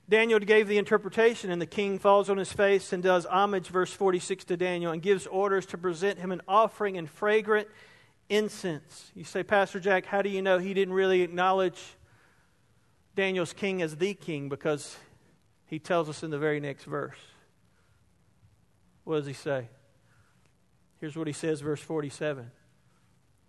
Daniel 0.09 0.39
gave 0.39 0.67
the 0.67 0.79
interpretation, 0.79 1.51
and 1.51 1.61
the 1.61 1.67
king 1.67 1.99
falls 1.99 2.31
on 2.31 2.37
his 2.37 2.51
face 2.51 2.93
and 2.93 3.03
does 3.03 3.27
homage, 3.27 3.67
verse 3.67 3.93
46, 3.93 4.45
to 4.45 4.57
Daniel, 4.57 4.91
and 4.91 5.03
gives 5.03 5.27
orders 5.27 5.67
to 5.67 5.77
present 5.77 6.17
him 6.17 6.31
an 6.31 6.41
offering 6.47 6.97
and 6.97 7.07
fragrant 7.07 7.67
incense. 8.27 9.11
You 9.13 9.23
say, 9.23 9.43
Pastor 9.43 9.79
Jack, 9.79 10.07
how 10.07 10.23
do 10.23 10.29
you 10.29 10.41
know 10.41 10.57
he 10.57 10.73
didn't 10.73 10.95
really 10.95 11.21
acknowledge 11.21 11.77
Daniel's 13.15 13.53
king 13.53 13.81
as 13.81 13.97
the 13.97 14.13
king 14.13 14.49
because 14.49 14.95
he 15.65 15.79
tells 15.79 16.09
us 16.09 16.23
in 16.23 16.31
the 16.31 16.39
very 16.39 16.59
next 16.59 16.85
verse. 16.85 17.17
What 19.03 19.17
does 19.17 19.27
he 19.27 19.33
say? 19.33 19.67
Here's 20.99 21.15
what 21.15 21.27
he 21.27 21.33
says, 21.33 21.61
verse 21.61 21.81
47. 21.81 22.51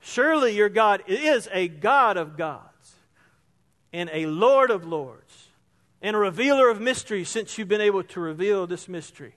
Surely 0.00 0.56
your 0.56 0.68
God 0.68 1.02
is 1.06 1.48
a 1.52 1.68
God 1.68 2.16
of 2.16 2.36
gods 2.36 2.94
and 3.92 4.10
a 4.12 4.26
Lord 4.26 4.70
of 4.70 4.84
lords 4.84 5.48
and 6.00 6.16
a 6.16 6.18
revealer 6.18 6.68
of 6.68 6.80
mysteries 6.80 7.28
since 7.28 7.56
you've 7.56 7.68
been 7.68 7.80
able 7.80 8.02
to 8.02 8.20
reveal 8.20 8.66
this 8.66 8.88
mystery. 8.88 9.36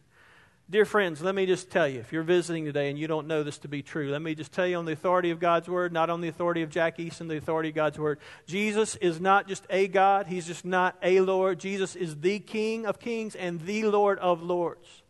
Dear 0.67 0.85
friends, 0.85 1.21
let 1.21 1.35
me 1.35 1.45
just 1.45 1.69
tell 1.69 1.87
you, 1.87 1.99
if 1.99 2.11
you're 2.11 2.23
visiting 2.23 2.65
today 2.65 2.89
and 2.89 2.97
you 2.97 3.05
don't 3.05 3.27
know 3.27 3.43
this 3.43 3.59
to 3.59 3.67
be 3.67 3.83
true, 3.83 4.09
let 4.09 4.19
me 4.19 4.33
just 4.33 4.51
tell 4.51 4.65
you 4.65 4.77
on 4.77 4.85
the 4.85 4.93
authority 4.93 5.29
of 5.29 5.39
God's 5.39 5.69
Word, 5.69 5.93
not 5.93 6.09
on 6.09 6.21
the 6.21 6.27
authority 6.27 6.63
of 6.63 6.71
Jack 6.71 6.97
Eason, 6.97 7.27
the 7.27 7.37
authority 7.37 7.69
of 7.69 7.75
God's 7.75 7.99
Word. 7.99 8.17
Jesus 8.47 8.95
is 8.95 9.21
not 9.21 9.47
just 9.47 9.63
a 9.69 9.87
God, 9.87 10.25
He's 10.25 10.47
just 10.47 10.65
not 10.65 10.95
a 11.03 11.21
Lord. 11.21 11.59
Jesus 11.59 11.95
is 11.95 12.15
the 12.15 12.39
King 12.39 12.87
of 12.87 12.97
kings 12.97 13.35
and 13.35 13.61
the 13.61 13.83
Lord 13.83 14.17
of 14.17 14.41
lords. 14.41 15.03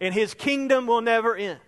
And 0.00 0.14
His 0.14 0.32
kingdom 0.32 0.86
will 0.86 1.02
never 1.02 1.36
end. 1.36 1.60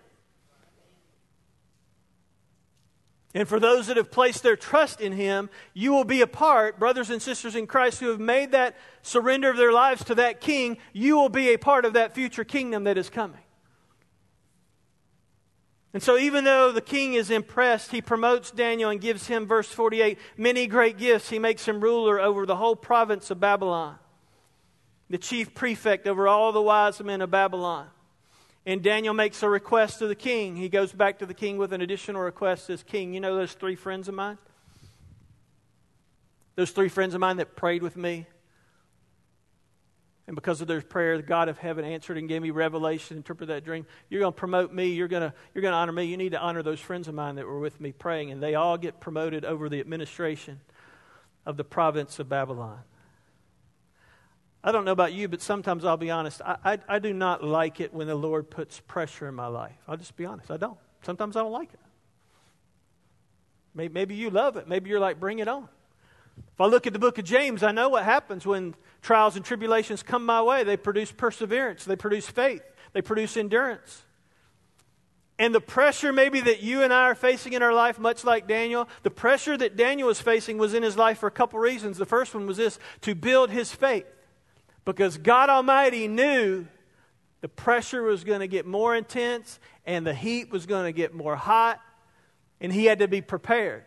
And 3.33 3.47
for 3.47 3.61
those 3.61 3.87
that 3.87 3.97
have 3.97 4.11
placed 4.11 4.43
their 4.43 4.57
trust 4.57 5.01
in 5.01 5.13
Him, 5.13 5.51
you 5.73 5.93
will 5.93 6.05
be 6.05 6.21
a 6.21 6.27
part, 6.27 6.81
brothers 6.81 7.11
and 7.11 7.23
sisters 7.23 7.55
in 7.55 7.67
Christ 7.69 8.01
who 8.01 8.09
have 8.09 8.19
made 8.19 8.53
that 8.53 8.77
surrender 9.03 9.51
of 9.51 9.57
their 9.57 9.73
lives 9.73 10.03
to 10.05 10.17
that 10.17 10.41
King, 10.41 10.79
you 10.93 11.17
will 11.17 11.29
be 11.29 11.51
a 11.51 11.57
part 11.57 11.85
of 11.85 11.93
that 11.93 12.15
future 12.15 12.45
kingdom 12.45 12.85
that 12.85 12.99
is 12.99 13.09
coming. 13.09 13.41
And 15.93 16.03
so, 16.03 16.17
even 16.17 16.45
though 16.45 16.71
the 16.71 16.81
king 16.81 17.15
is 17.15 17.31
impressed, 17.31 17.91
he 17.91 18.01
promotes 18.01 18.53
Daniel 18.53 18.91
and 18.91 19.01
gives 19.01 19.27
him, 19.27 19.47
verse 19.47 19.69
48, 19.69 20.19
many 20.37 20.69
great 20.69 20.99
gifts. 20.99 21.31
He 21.31 21.41
makes 21.41 21.67
him 21.67 21.81
ruler 21.81 22.21
over 22.21 22.47
the 22.47 22.55
whole 22.55 22.77
province 22.77 23.31
of 23.31 23.41
Babylon, 23.41 23.97
the 25.09 25.19
chief 25.19 25.53
prefect 25.53 26.07
over 26.07 26.29
all 26.29 26.53
the 26.53 26.63
wise 26.63 27.01
men 27.03 27.21
of 27.23 27.31
Babylon. 27.33 27.89
And 28.67 28.83
Daniel 28.83 29.15
makes 29.15 29.43
a 29.43 29.49
request 29.49 30.01
to 30.01 30.07
the 30.07 30.15
king. 30.15 30.57
He 30.57 30.69
goes 30.69 30.93
back 30.93 31.19
to 31.21 31.27
the 31.27 31.35
king 31.35 31.57
with 31.57 31.73
an 31.73 31.81
additional 31.81 32.21
request. 32.21 32.67
Says, 32.67 32.83
King, 32.83 33.15
you 33.15 33.21
know 33.21 33.37
those 33.37 33.55
three 33.55 33.75
friends 33.75 34.07
of 34.09 34.15
mine? 34.15 34.39
Those 36.57 36.71
three 36.71 36.89
friends 36.89 37.15
of 37.15 37.21
mine 37.21 37.39
that 37.39 37.57
prayed 37.57 37.83
with 37.83 37.97
me? 37.97 38.27
And 40.27 40.37
because 40.37 40.61
of 40.61 40.69
their 40.69 40.81
prayer, 40.81 41.17
the 41.17 41.25
God 41.25 41.49
of 41.49 41.59
heaven 41.59 41.85
answered 41.85 42.17
and 42.17 42.29
gave 42.29 42.41
me 42.43 42.51
revelation, 42.51 43.17
interpret 43.17 43.49
that 43.49 43.65
dream. 43.65 43.85
You're 44.09 44.21
going 44.21 44.33
to 44.33 44.39
promote 44.39 44.73
me. 44.73 44.91
You're 44.91 45.09
going 45.09 45.29
to, 45.29 45.35
you're 45.55 45.63
going 45.63 45.73
to 45.73 45.77
honor 45.77 45.91
me. 45.91 46.05
You 46.05 46.17
need 46.17 46.33
to 46.33 46.39
honor 46.39 46.63
those 46.63 46.79
friends 46.79 47.09
of 47.09 47.15
mine 47.15 47.35
that 47.37 47.47
were 47.47 47.59
with 47.59 47.81
me 47.81 47.91
praying. 47.93 48.31
And 48.31 48.43
they 48.43 48.55
all 48.55 48.79
get 48.79 49.01
promoted 49.01 49.45
over 49.45 49.69
the 49.69 49.81
administration 49.81 50.61
of 51.47 51.57
the 51.57 51.65
province 51.65 52.19
of 52.21 52.29
Babylon. 52.29 52.79
I 54.63 54.73
don't 54.73 54.85
know 54.85 54.93
about 54.93 55.15
you, 55.15 55.27
but 55.29 55.41
sometimes 55.41 55.85
I'll 55.85 55.97
be 55.97 56.11
honest. 56.11 56.43
I, 56.45 56.57
I, 56.65 56.79
I, 56.89 56.99
do 56.99 57.15
not 57.15 57.43
like 57.43 57.81
it 57.81 57.95
when 57.95 58.07
the 58.07 58.15
Lord 58.15 58.51
puts 58.51 58.79
pressure 58.81 59.27
in 59.27 59.35
my 59.35 59.47
life. 59.47 59.77
I'll 59.89 59.97
just 59.97 60.17
be 60.17 60.27
honest. 60.27 60.51
I 60.51 60.59
don't. 60.59 60.77
Sometimes 61.03 61.35
I 61.35 61.41
don't 61.41 61.53
like 61.53 61.73
it. 61.73 61.81
Maybe, 63.75 63.95
maybe 63.95 64.15
you 64.15 64.29
love 64.29 64.57
it. 64.57 64.69
Maybe 64.69 64.91
you're 64.91 65.01
like, 65.01 65.19
bring 65.19 65.39
it 65.39 65.49
on. 65.49 65.69
If 66.37 66.61
I 66.61 66.67
look 66.67 66.87
at 66.87 66.93
the 66.93 66.99
book 66.99 67.17
of 67.19 67.25
James, 67.25 67.63
I 67.63 67.73
know 67.73 67.89
what 67.89 68.05
happens 68.05 68.45
when 68.45 68.75
trials 69.01 69.37
and 69.37 69.45
tribulations 69.45 70.03
come 70.03 70.27
my 70.27 70.43
way. 70.43 70.63
They 70.65 70.77
produce 70.77 71.11
perseverance, 71.11 71.85
they 71.85 71.97
produce 71.97 72.29
faith, 72.29 72.63
they 72.93 73.03
produce 73.03 73.37
endurance. 73.37 74.03
And 75.39 75.55
the 75.55 75.61
pressure, 75.61 76.13
maybe, 76.13 76.43
that 76.43 76.63
you 76.63 76.83
and 76.83 76.93
I 76.93 77.05
are 77.05 77.15
facing 77.15 77.55
in 77.55 77.63
our 77.63 77.73
life, 77.73 77.99
much 77.99 78.25
like 78.25 78.47
Daniel, 78.47 78.91
the 79.05 79.11
pressure 79.11 79.57
that 79.57 79.75
Daniel 79.75 80.09
was 80.09 80.21
facing 80.21 80.59
was 80.59 80.75
in 80.75 80.83
his 80.83 80.99
life 80.99 81.19
for 81.19 81.29
a 81.29 81.31
couple 81.31 81.59
reasons. 81.59 81.97
The 81.97 82.05
first 82.05 82.35
one 82.35 82.47
was 82.47 82.59
this 82.59 82.79
to 83.01 83.15
build 83.15 83.49
his 83.49 83.73
faith. 83.73 84.05
Because 84.85 85.19
God 85.19 85.51
Almighty 85.51 86.09
knew 86.09 86.67
the 87.41 87.49
pressure 87.49 88.03
was 88.03 88.25
going 88.25 88.41
to 88.41 88.49
get 88.49 88.67
more 88.67 88.95
intense 88.95 89.59
and 89.85 90.07
the 90.07 90.15
heat 90.15 90.51
was 90.51 90.67
going 90.67 90.85
to 90.85 90.93
get 90.93 91.15
more 91.15 91.37
hot, 91.37 91.81
and 92.61 92.73
he 92.73 92.85
had 92.85 92.99
to 92.99 93.09
be 93.09 93.21
prepared. 93.21 93.85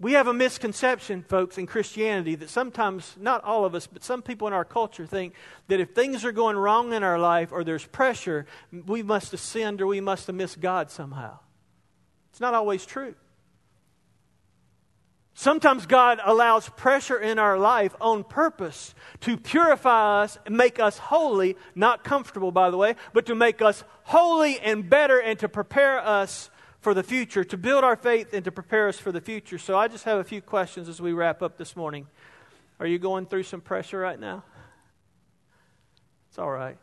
We 0.00 0.14
have 0.14 0.26
a 0.26 0.34
misconception, 0.34 1.22
folks, 1.22 1.58
in 1.58 1.66
Christianity 1.66 2.34
that 2.34 2.50
sometimes, 2.50 3.14
not 3.20 3.44
all 3.44 3.64
of 3.64 3.76
us, 3.76 3.86
but 3.86 4.02
some 4.02 4.20
people 4.20 4.48
in 4.48 4.52
our 4.52 4.64
culture 4.64 5.06
think 5.06 5.34
that 5.68 5.78
if 5.78 5.90
things 5.90 6.24
are 6.24 6.32
going 6.32 6.56
wrong 6.56 6.92
in 6.92 7.04
our 7.04 7.20
life 7.20 7.52
or 7.52 7.62
there's 7.62 7.86
pressure, 7.86 8.46
we 8.86 9.04
must 9.04 9.30
have 9.30 9.38
sinned 9.38 9.80
or 9.80 9.86
we 9.86 10.00
must 10.00 10.26
have 10.26 10.34
missed 10.34 10.60
God 10.60 10.90
somehow. 10.90 11.38
It's 12.30 12.40
not 12.40 12.52
always 12.52 12.84
true. 12.84 13.14
Sometimes 15.34 15.86
God 15.86 16.20
allows 16.22 16.68
pressure 16.68 17.18
in 17.18 17.38
our 17.38 17.58
life 17.58 17.94
on 18.00 18.22
purpose 18.22 18.94
to 19.20 19.36
purify 19.38 20.22
us 20.22 20.38
and 20.44 20.56
make 20.56 20.78
us 20.78 20.98
holy, 20.98 21.56
not 21.74 22.04
comfortable, 22.04 22.52
by 22.52 22.70
the 22.70 22.76
way, 22.76 22.96
but 23.14 23.26
to 23.26 23.34
make 23.34 23.62
us 23.62 23.82
holy 24.04 24.58
and 24.60 24.90
better 24.90 25.18
and 25.18 25.38
to 25.38 25.48
prepare 25.48 25.98
us 25.98 26.50
for 26.80 26.92
the 26.92 27.02
future, 27.02 27.44
to 27.44 27.56
build 27.56 27.82
our 27.82 27.96
faith 27.96 28.34
and 28.34 28.44
to 28.44 28.52
prepare 28.52 28.88
us 28.88 28.98
for 28.98 29.10
the 29.10 29.20
future. 29.20 29.56
So 29.56 29.76
I 29.76 29.88
just 29.88 30.04
have 30.04 30.18
a 30.18 30.24
few 30.24 30.42
questions 30.42 30.88
as 30.88 31.00
we 31.00 31.12
wrap 31.12 31.40
up 31.40 31.56
this 31.56 31.76
morning. 31.76 32.08
Are 32.78 32.86
you 32.86 32.98
going 32.98 33.24
through 33.26 33.44
some 33.44 33.60
pressure 33.60 33.98
right 33.98 34.18
now? 34.18 34.44
It's 36.28 36.38
all 36.38 36.50
right. 36.50 36.76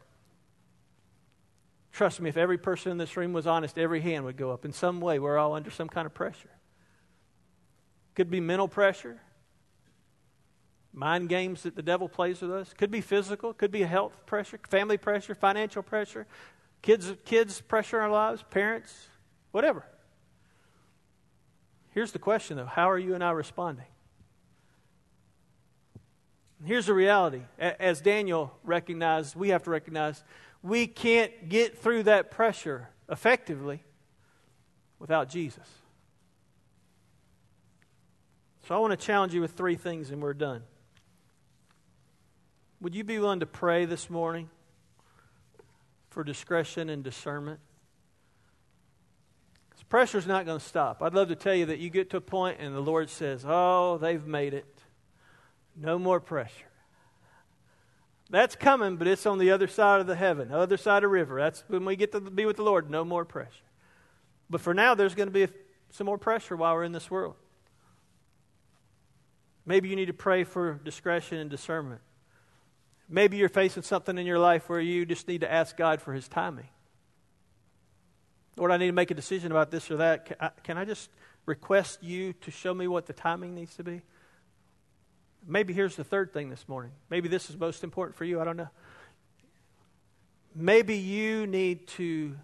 Trust 1.92 2.22
me, 2.22 2.30
if 2.30 2.38
every 2.38 2.58
person 2.58 2.92
in 2.94 2.98
this 2.98 3.18
room 3.18 3.34
was 3.34 3.46
honest, 3.46 3.78
every 3.78 4.00
hand 4.00 4.24
would 4.26 4.38
go 4.38 4.52
up. 4.52 4.64
In 4.64 4.72
some 4.72 5.02
way, 5.02 5.20
we're 5.20 5.38
all 5.38 5.54
under 5.54 5.70
some 5.70 5.90
kind 5.90 6.06
of 6.06 6.14
pressure. 6.14 6.50
Could 8.20 8.30
be 8.30 8.42
mental 8.42 8.68
pressure, 8.68 9.18
mind 10.92 11.30
games 11.30 11.64
that 11.64 11.78
the 11.78 11.82
devil 11.82 12.10
plays 12.10 12.42
with 12.42 12.52
us. 12.52 12.74
Could 12.74 12.92
be 12.92 13.00
physical, 13.00 13.54
could 13.54 13.72
be 13.72 13.84
health 13.84 14.26
pressure, 14.26 14.60
family 14.68 14.98
pressure, 14.98 15.34
financial 15.34 15.82
pressure, 15.82 16.28
kids, 16.82 17.14
kids 17.24 17.62
pressure 17.62 17.96
in 17.96 18.04
our 18.04 18.12
lives, 18.12 18.44
parents, 18.50 19.08
whatever. 19.52 19.86
Here's 21.92 22.12
the 22.12 22.20
question 22.20 22.58
though 22.58 22.66
how 22.66 22.90
are 22.90 23.00
you 23.00 23.16
and 23.16 23.24
I 23.24 23.32
responding? 23.32 23.86
Here's 26.66 26.88
the 26.88 26.94
reality. 26.94 27.44
As 27.58 28.02
Daniel 28.02 28.52
recognized, 28.66 29.38
we 29.38 29.48
have 29.52 29.64
to 29.64 29.70
recognize 29.70 30.26
we 30.62 30.88
can't 30.88 31.48
get 31.48 31.78
through 31.78 32.04
that 32.04 32.32
pressure 32.32 32.90
effectively 33.08 33.82
without 35.00 35.30
Jesus. 35.30 35.79
So 38.70 38.76
I 38.76 38.78
want 38.78 38.92
to 38.92 39.04
challenge 39.04 39.34
you 39.34 39.42
with 39.42 39.54
three 39.54 39.76
things 39.76 40.12
and 40.12 40.22
we're 40.22 40.36
done. 40.36 40.62
Would 42.82 42.94
you 42.94 43.04
be 43.04 43.18
willing 43.18 43.40
to 43.40 43.48
pray 43.48 43.86
this 43.86 44.12
morning 44.12 44.48
for 46.12 46.24
discretion 46.24 46.88
and 46.88 47.04
discernment? 47.04 47.62
Because 49.72 49.82
pressure's 49.86 50.28
not 50.28 50.46
going 50.46 50.60
to 50.60 50.64
stop. 50.64 51.02
I'd 51.02 51.16
love 51.16 51.30
to 51.30 51.36
tell 51.36 51.56
you 51.56 51.66
that 51.66 51.80
you 51.80 51.90
get 51.90 52.12
to 52.12 52.18
a 52.18 52.22
point 52.22 52.58
and 52.60 52.76
the 52.76 52.80
Lord 52.80 53.10
says, 53.10 53.44
Oh, 53.44 53.98
they've 53.98 54.24
made 54.28 54.54
it. 54.54 54.84
No 55.76 55.98
more 55.98 56.20
pressure. 56.20 56.70
That's 58.30 58.56
coming, 58.56 58.98
but 58.98 59.08
it's 59.08 59.26
on 59.26 59.40
the 59.40 59.50
other 59.50 59.68
side 59.68 60.00
of 60.00 60.06
the 60.06 60.16
heaven, 60.16 60.50
the 60.50 60.60
other 60.60 60.78
side 60.78 60.98
of 60.98 61.10
the 61.10 61.14
river. 61.16 61.40
That's 61.40 61.64
when 61.70 61.86
we 61.86 61.96
get 61.96 62.12
to 62.12 62.22
be 62.22 62.46
with 62.46 62.58
the 62.58 62.64
Lord. 62.64 62.88
No 62.88 63.04
more 63.04 63.26
pressure. 63.26 63.66
But 64.48 64.62
for 64.62 64.76
now, 64.76 64.94
there's 64.94 65.16
going 65.16 65.28
to 65.28 65.34
be 65.34 65.52
some 65.90 66.06
more 66.06 66.20
pressure 66.20 66.56
while 66.56 66.76
we're 66.76 66.84
in 66.84 66.92
this 66.92 67.10
world. 67.10 67.34
Maybe 69.70 69.88
you 69.88 69.96
need 69.96 70.08
to 70.08 70.14
pray 70.14 70.46
for 70.46 70.80
discretion 70.84 71.38
and 71.38 71.48
discernment. 71.48 72.02
Maybe 73.08 73.38
you're 73.38 73.50
facing 73.50 73.84
something 73.84 74.18
in 74.18 74.26
your 74.26 74.40
life 74.40 74.68
where 74.68 74.80
you 74.80 75.06
just 75.06 75.28
need 75.28 75.42
to 75.42 75.52
ask 75.52 75.78
God 75.78 76.02
for 76.02 76.12
His 76.12 76.28
timing. 76.28 76.70
Lord, 78.58 78.72
I 78.72 78.78
need 78.78 78.88
to 78.88 78.94
make 78.94 79.12
a 79.12 79.14
decision 79.14 79.52
about 79.52 79.70
this 79.70 79.92
or 79.92 79.98
that. 79.98 80.26
Can 80.26 80.38
I, 80.40 80.50
can 80.64 80.78
I 80.80 80.86
just 80.86 81.12
request 81.46 82.02
you 82.02 82.34
to 82.34 82.50
show 82.50 82.74
me 82.74 82.88
what 82.88 83.06
the 83.06 83.14
timing 83.14 83.54
needs 83.54 83.76
to 83.76 83.84
be? 83.84 84.02
Maybe 85.46 85.72
here's 85.72 85.96
the 85.96 86.04
third 86.04 86.34
thing 86.34 86.50
this 86.50 86.68
morning. 86.68 86.94
Maybe 87.12 87.30
this 87.30 87.52
is 87.52 87.56
most 87.56 87.84
important 87.84 88.18
for 88.18 88.26
you. 88.26 88.42
I 88.42 88.46
don't 88.46 88.58
know. 88.58 88.70
Maybe 90.56 90.98
you 90.98 91.46
need 91.46 91.86
to 91.90 92.36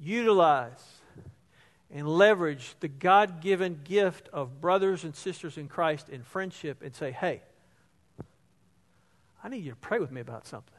utilize 0.00 0.82
and 1.90 2.06
leverage 2.08 2.74
the 2.80 2.88
God 2.88 3.40
given 3.40 3.80
gift 3.84 4.28
of 4.32 4.60
brothers 4.60 5.04
and 5.04 5.16
sisters 5.16 5.56
in 5.56 5.68
Christ 5.68 6.08
in 6.08 6.22
friendship 6.22 6.82
and 6.82 6.94
say, 6.94 7.10
hey, 7.10 7.42
I 9.42 9.48
need 9.48 9.64
you 9.64 9.70
to 9.70 9.76
pray 9.76 9.98
with 9.98 10.10
me 10.10 10.20
about 10.20 10.46
something. 10.46 10.74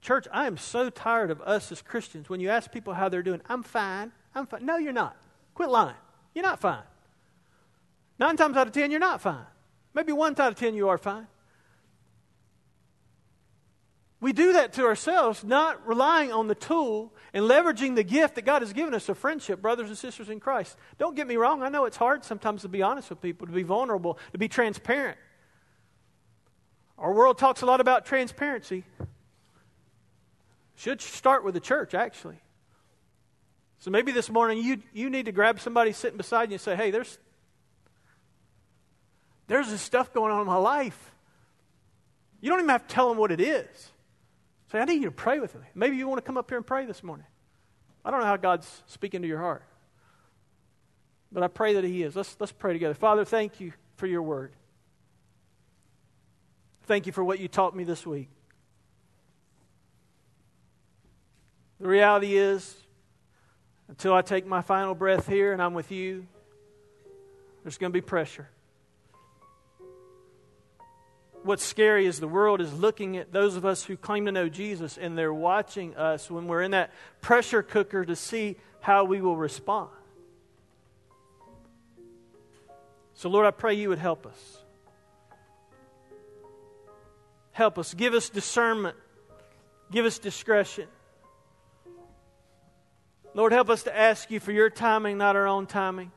Church, 0.00 0.26
I 0.32 0.46
am 0.46 0.56
so 0.56 0.88
tired 0.88 1.30
of 1.30 1.42
us 1.42 1.70
as 1.72 1.82
Christians 1.82 2.28
when 2.28 2.40
you 2.40 2.48
ask 2.48 2.70
people 2.72 2.94
how 2.94 3.08
they're 3.08 3.22
doing, 3.22 3.42
I'm 3.48 3.62
fine, 3.62 4.12
I'm 4.34 4.46
fine. 4.46 4.64
No, 4.64 4.76
you're 4.76 4.92
not. 4.92 5.16
Quit 5.54 5.68
lying. 5.68 5.96
You're 6.34 6.44
not 6.44 6.60
fine. 6.60 6.82
Nine 8.18 8.36
times 8.36 8.56
out 8.56 8.66
of 8.66 8.72
ten, 8.72 8.90
you're 8.90 9.00
not 9.00 9.20
fine. 9.20 9.44
Maybe 9.92 10.12
one 10.12 10.32
out 10.32 10.52
of 10.52 10.54
ten, 10.54 10.74
you 10.74 10.88
are 10.88 10.98
fine. 10.98 11.26
We 14.20 14.34
do 14.34 14.52
that 14.52 14.74
to 14.74 14.84
ourselves, 14.84 15.42
not 15.42 15.86
relying 15.86 16.30
on 16.30 16.46
the 16.46 16.54
tool 16.54 17.12
and 17.32 17.46
leveraging 17.46 17.94
the 17.94 18.02
gift 18.02 18.34
that 18.34 18.44
God 18.44 18.60
has 18.60 18.74
given 18.74 18.92
us 18.92 19.08
of 19.08 19.16
friendship, 19.16 19.62
brothers 19.62 19.88
and 19.88 19.96
sisters 19.96 20.28
in 20.28 20.40
Christ. 20.40 20.76
Don't 20.98 21.16
get 21.16 21.26
me 21.26 21.36
wrong, 21.36 21.62
I 21.62 21.70
know 21.70 21.86
it's 21.86 21.96
hard 21.96 22.24
sometimes 22.24 22.62
to 22.62 22.68
be 22.68 22.82
honest 22.82 23.08
with 23.08 23.22
people, 23.22 23.46
to 23.46 23.52
be 23.52 23.62
vulnerable, 23.62 24.18
to 24.32 24.38
be 24.38 24.48
transparent. 24.48 25.16
Our 26.98 27.14
world 27.14 27.38
talks 27.38 27.62
a 27.62 27.66
lot 27.66 27.80
about 27.80 28.04
transparency. 28.04 28.84
Should 30.76 31.00
start 31.00 31.42
with 31.42 31.54
the 31.54 31.60
church, 31.60 31.94
actually. 31.94 32.38
So 33.78 33.90
maybe 33.90 34.12
this 34.12 34.28
morning 34.28 34.58
you, 34.58 34.82
you 34.92 35.08
need 35.08 35.24
to 35.24 35.32
grab 35.32 35.60
somebody 35.60 35.92
sitting 35.92 36.18
beside 36.18 36.50
you 36.50 36.54
and 36.54 36.60
say, 36.60 36.76
hey, 36.76 36.90
there's, 36.90 37.18
there's 39.46 39.70
this 39.70 39.80
stuff 39.80 40.12
going 40.12 40.30
on 40.30 40.42
in 40.42 40.46
my 40.46 40.56
life. 40.56 41.10
You 42.42 42.50
don't 42.50 42.58
even 42.58 42.68
have 42.68 42.86
to 42.86 42.94
tell 42.94 43.08
them 43.08 43.16
what 43.16 43.32
it 43.32 43.40
is. 43.40 43.92
Say, 44.70 44.78
I 44.78 44.84
need 44.84 45.02
you 45.02 45.06
to 45.06 45.10
pray 45.10 45.40
with 45.40 45.54
me. 45.54 45.66
Maybe 45.74 45.96
you 45.96 46.06
want 46.06 46.18
to 46.18 46.22
come 46.22 46.36
up 46.36 46.48
here 46.48 46.56
and 46.56 46.66
pray 46.66 46.86
this 46.86 47.02
morning. 47.02 47.26
I 48.04 48.10
don't 48.10 48.20
know 48.20 48.26
how 48.26 48.36
God's 48.36 48.82
speaking 48.86 49.22
to 49.22 49.28
your 49.28 49.38
heart. 49.38 49.64
But 51.32 51.42
I 51.42 51.48
pray 51.48 51.74
that 51.74 51.84
He 51.84 52.02
is. 52.02 52.14
Let's, 52.14 52.36
let's 52.38 52.52
pray 52.52 52.72
together. 52.72 52.94
Father, 52.94 53.24
thank 53.24 53.60
you 53.60 53.72
for 53.96 54.06
your 54.06 54.22
word. 54.22 54.52
Thank 56.84 57.06
you 57.06 57.12
for 57.12 57.24
what 57.24 57.40
you 57.40 57.48
taught 57.48 57.74
me 57.74 57.84
this 57.84 58.06
week. 58.06 58.28
The 61.80 61.88
reality 61.88 62.36
is, 62.36 62.76
until 63.88 64.14
I 64.14 64.22
take 64.22 64.46
my 64.46 64.60
final 64.60 64.94
breath 64.94 65.26
here 65.26 65.52
and 65.52 65.60
I'm 65.60 65.74
with 65.74 65.90
you, 65.90 66.26
there's 67.64 67.78
going 67.78 67.90
to 67.90 67.96
be 67.96 68.00
pressure 68.00 68.48
what's 71.42 71.64
scary 71.64 72.06
is 72.06 72.20
the 72.20 72.28
world 72.28 72.60
is 72.60 72.72
looking 72.72 73.16
at 73.16 73.32
those 73.32 73.56
of 73.56 73.64
us 73.64 73.84
who 73.84 73.96
claim 73.96 74.26
to 74.26 74.32
know 74.32 74.48
Jesus 74.48 74.98
and 74.98 75.16
they're 75.16 75.32
watching 75.32 75.96
us 75.96 76.30
when 76.30 76.46
we're 76.46 76.62
in 76.62 76.72
that 76.72 76.90
pressure 77.20 77.62
cooker 77.62 78.04
to 78.04 78.16
see 78.16 78.56
how 78.80 79.04
we 79.04 79.20
will 79.20 79.36
respond. 79.36 79.90
So, 83.14 83.28
Lord, 83.28 83.46
I 83.46 83.50
pray 83.50 83.74
you 83.74 83.90
would 83.90 83.98
help 83.98 84.26
us. 84.26 84.58
Help 87.52 87.78
us. 87.78 87.92
Give 87.92 88.14
us 88.14 88.30
discernment. 88.30 88.96
Give 89.90 90.06
us 90.06 90.18
discretion. 90.18 90.88
Lord, 93.34 93.52
help 93.52 93.70
us 93.70 93.82
to 93.84 93.96
ask 93.96 94.30
you 94.30 94.40
for 94.40 94.52
your 94.52 94.70
timing, 94.70 95.18
not 95.18 95.36
our 95.36 95.46
own 95.46 95.66
timing. 95.66 96.10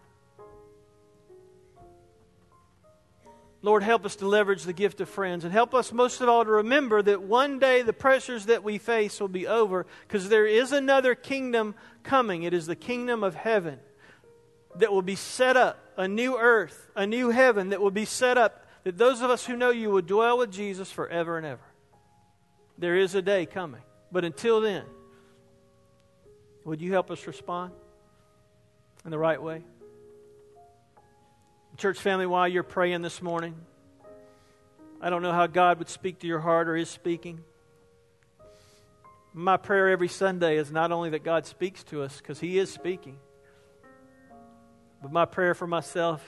Lord, 3.64 3.82
help 3.82 4.06
us 4.06 4.18
to 4.18 4.28
leverage 4.28 4.64
the 4.64 4.74
gift 4.74 5.00
of 5.00 5.08
friends 5.08 5.46
and 5.46 5.54
help 5.54 5.74
us 5.74 5.94
most 5.94 6.20
of 6.20 6.28
all 6.28 6.44
to 6.44 6.52
remember 6.52 7.02
that 7.02 7.24
one 7.24 7.60
day 7.60 7.82
the 7.82 7.94
pressures 7.94 8.48
that 8.48 8.62
we 8.62 8.78
face 8.78 9.22
will 9.22 9.30
be 9.30 9.48
over 9.48 9.86
because 10.06 10.28
there 10.28 10.46
is 10.46 10.74
another 10.74 11.16
kingdom 11.16 11.74
coming. 12.04 12.44
It 12.44 12.54
is 12.54 12.68
the 12.68 12.76
kingdom 12.76 13.24
of 13.24 13.36
heaven 13.36 13.80
that 14.76 14.92
will 14.92 15.02
be 15.02 15.16
set 15.16 15.56
up, 15.56 15.80
a 15.96 16.10
new 16.10 16.38
earth, 16.38 16.92
a 16.94 17.08
new 17.08 17.30
heaven 17.30 17.70
that 17.70 17.80
will 17.80 17.90
be 17.90 18.04
set 18.04 18.38
up, 18.38 18.68
that 18.84 18.98
those 18.98 19.22
of 19.22 19.30
us 19.30 19.46
who 19.46 19.56
know 19.56 19.70
you 19.70 19.90
will 19.90 20.02
dwell 20.02 20.38
with 20.38 20.52
Jesus 20.52 20.92
forever 20.92 21.38
and 21.38 21.46
ever. 21.46 21.64
There 22.78 22.98
is 22.98 23.16
a 23.16 23.22
day 23.22 23.46
coming. 23.46 23.82
But 24.12 24.26
until 24.26 24.60
then, 24.60 24.84
would 26.66 26.82
you 26.82 26.92
help 26.92 27.10
us 27.12 27.26
respond 27.28 27.72
in 29.06 29.12
the 29.12 29.18
right 29.18 29.42
way? 29.42 29.64
Church 31.78 32.00
family, 32.00 32.26
while 32.28 32.48
you're 32.48 32.64
praying 32.64 33.02
this 33.02 33.22
morning, 33.22 33.56
I 35.02 35.10
don't 35.10 35.24
know 35.24 35.32
how 35.32 35.48
God 35.48 35.80
would 35.80 35.90
speak 35.90 36.20
to 36.20 36.28
your 36.28 36.40
heart 36.40 36.70
or 36.70 36.76
is 36.76 36.90
speaking. 36.90 37.44
My 39.34 39.58
prayer 39.58 39.90
every 39.90 40.08
Sunday 40.08 40.58
is 40.58 40.72
not 40.72 40.92
only 40.92 41.10
that 41.10 41.24
God 41.24 41.48
speaks 41.48 41.84
to 41.86 42.04
us, 42.04 42.18
because 42.18 42.40
He 42.40 42.60
is 42.60 42.72
speaking, 42.72 43.18
but 45.02 45.12
my 45.12 45.26
prayer 45.26 45.56
for 45.56 45.66
myself 45.66 46.24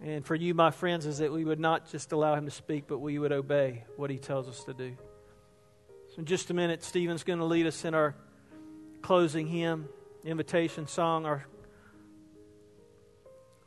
and 0.00 0.24
for 0.24 0.34
you, 0.34 0.54
my 0.54 0.70
friends, 0.70 1.06
is 1.06 1.18
that 1.18 1.32
we 1.32 1.44
would 1.44 1.60
not 1.60 1.90
just 1.90 2.12
allow 2.12 2.34
Him 2.34 2.46
to 2.46 2.50
speak, 2.50 2.84
but 2.86 2.98
we 2.98 3.18
would 3.18 3.32
obey 3.32 3.84
what 3.96 4.10
He 4.10 4.18
tells 4.18 4.48
us 4.48 4.64
to 4.64 4.74
do. 4.74 4.96
So, 6.14 6.20
in 6.20 6.24
just 6.24 6.50
a 6.50 6.54
minute, 6.54 6.82
Stephen's 6.82 7.24
going 7.24 7.38
to 7.38 7.44
lead 7.44 7.66
us 7.66 7.84
in 7.84 7.94
our 7.94 8.14
closing 9.02 9.46
hymn, 9.46 9.88
invitation 10.24 10.86
song, 10.86 11.26
our 11.26 11.44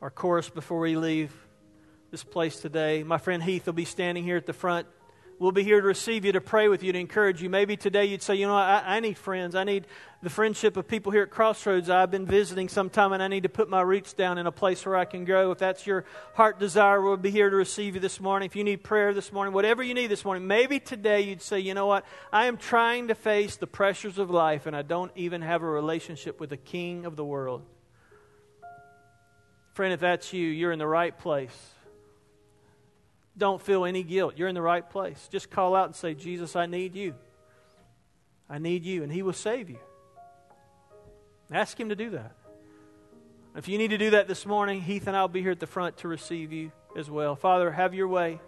our 0.00 0.10
chorus 0.10 0.48
before 0.48 0.80
we 0.80 0.96
leave 0.96 1.32
this 2.10 2.24
place 2.24 2.58
today. 2.58 3.02
My 3.02 3.18
friend 3.18 3.42
Heath 3.42 3.66
will 3.66 3.74
be 3.74 3.84
standing 3.84 4.24
here 4.24 4.36
at 4.36 4.46
the 4.46 4.52
front. 4.52 4.86
We'll 5.38 5.52
be 5.52 5.62
here 5.62 5.80
to 5.80 5.86
receive 5.86 6.26
you, 6.26 6.32
to 6.32 6.40
pray 6.40 6.68
with 6.68 6.82
you, 6.82 6.92
to 6.92 6.98
encourage 6.98 7.42
you. 7.42 7.48
Maybe 7.48 7.74
today 7.74 8.04
you'd 8.04 8.22
say, 8.22 8.34
you 8.34 8.46
know, 8.46 8.54
I, 8.54 8.96
I 8.96 9.00
need 9.00 9.16
friends. 9.16 9.54
I 9.54 9.64
need 9.64 9.86
the 10.22 10.28
friendship 10.28 10.76
of 10.76 10.86
people 10.86 11.12
here 11.12 11.22
at 11.22 11.30
Crossroads. 11.30 11.88
I've 11.88 12.10
been 12.10 12.26
visiting 12.26 12.68
sometime 12.68 13.12
and 13.12 13.22
I 13.22 13.28
need 13.28 13.44
to 13.44 13.48
put 13.48 13.70
my 13.70 13.80
roots 13.80 14.12
down 14.12 14.36
in 14.36 14.46
a 14.46 14.52
place 14.52 14.84
where 14.84 14.96
I 14.96 15.06
can 15.06 15.24
grow. 15.24 15.50
If 15.50 15.58
that's 15.58 15.86
your 15.86 16.04
heart 16.34 16.58
desire, 16.58 17.00
we'll 17.00 17.16
be 17.16 17.30
here 17.30 17.48
to 17.48 17.56
receive 17.56 17.94
you 17.94 18.00
this 18.00 18.20
morning. 18.20 18.46
If 18.46 18.56
you 18.56 18.64
need 18.64 18.84
prayer 18.84 19.14
this 19.14 19.32
morning, 19.32 19.54
whatever 19.54 19.82
you 19.82 19.94
need 19.94 20.08
this 20.08 20.26
morning, 20.26 20.46
maybe 20.46 20.78
today 20.78 21.22
you'd 21.22 21.40
say, 21.40 21.60
you 21.60 21.72
know 21.72 21.86
what? 21.86 22.04
I 22.32 22.46
am 22.46 22.58
trying 22.58 23.08
to 23.08 23.14
face 23.14 23.56
the 23.56 23.66
pressures 23.66 24.18
of 24.18 24.30
life 24.30 24.66
and 24.66 24.76
I 24.76 24.82
don't 24.82 25.12
even 25.14 25.40
have 25.40 25.62
a 25.62 25.66
relationship 25.66 26.38
with 26.38 26.50
the 26.50 26.58
King 26.58 27.06
of 27.06 27.16
the 27.16 27.24
world. 27.24 27.62
Friend, 29.72 29.92
if 29.92 30.00
that's 30.00 30.32
you, 30.32 30.46
you're 30.46 30.72
in 30.72 30.78
the 30.78 30.86
right 30.86 31.16
place. 31.16 31.56
Don't 33.38 33.62
feel 33.62 33.84
any 33.84 34.02
guilt. 34.02 34.34
You're 34.36 34.48
in 34.48 34.54
the 34.54 34.62
right 34.62 34.88
place. 34.88 35.28
Just 35.30 35.50
call 35.50 35.74
out 35.74 35.86
and 35.86 35.94
say, 35.94 36.14
Jesus, 36.14 36.56
I 36.56 36.66
need 36.66 36.94
you. 36.94 37.14
I 38.48 38.58
need 38.58 38.84
you, 38.84 39.02
and 39.02 39.12
He 39.12 39.22
will 39.22 39.32
save 39.32 39.70
you. 39.70 39.78
Ask 41.52 41.78
Him 41.78 41.88
to 41.88 41.96
do 41.96 42.10
that. 42.10 42.32
If 43.56 43.68
you 43.68 43.78
need 43.78 43.88
to 43.88 43.98
do 43.98 44.10
that 44.10 44.28
this 44.28 44.44
morning, 44.46 44.80
Heath 44.80 45.06
and 45.06 45.16
I 45.16 45.22
will 45.22 45.28
be 45.28 45.42
here 45.42 45.52
at 45.52 45.60
the 45.60 45.66
front 45.66 45.98
to 45.98 46.08
receive 46.08 46.52
you 46.52 46.70
as 46.96 47.10
well. 47.10 47.34
Father, 47.36 47.70
have 47.70 47.94
your 47.94 48.08
way 48.08 48.40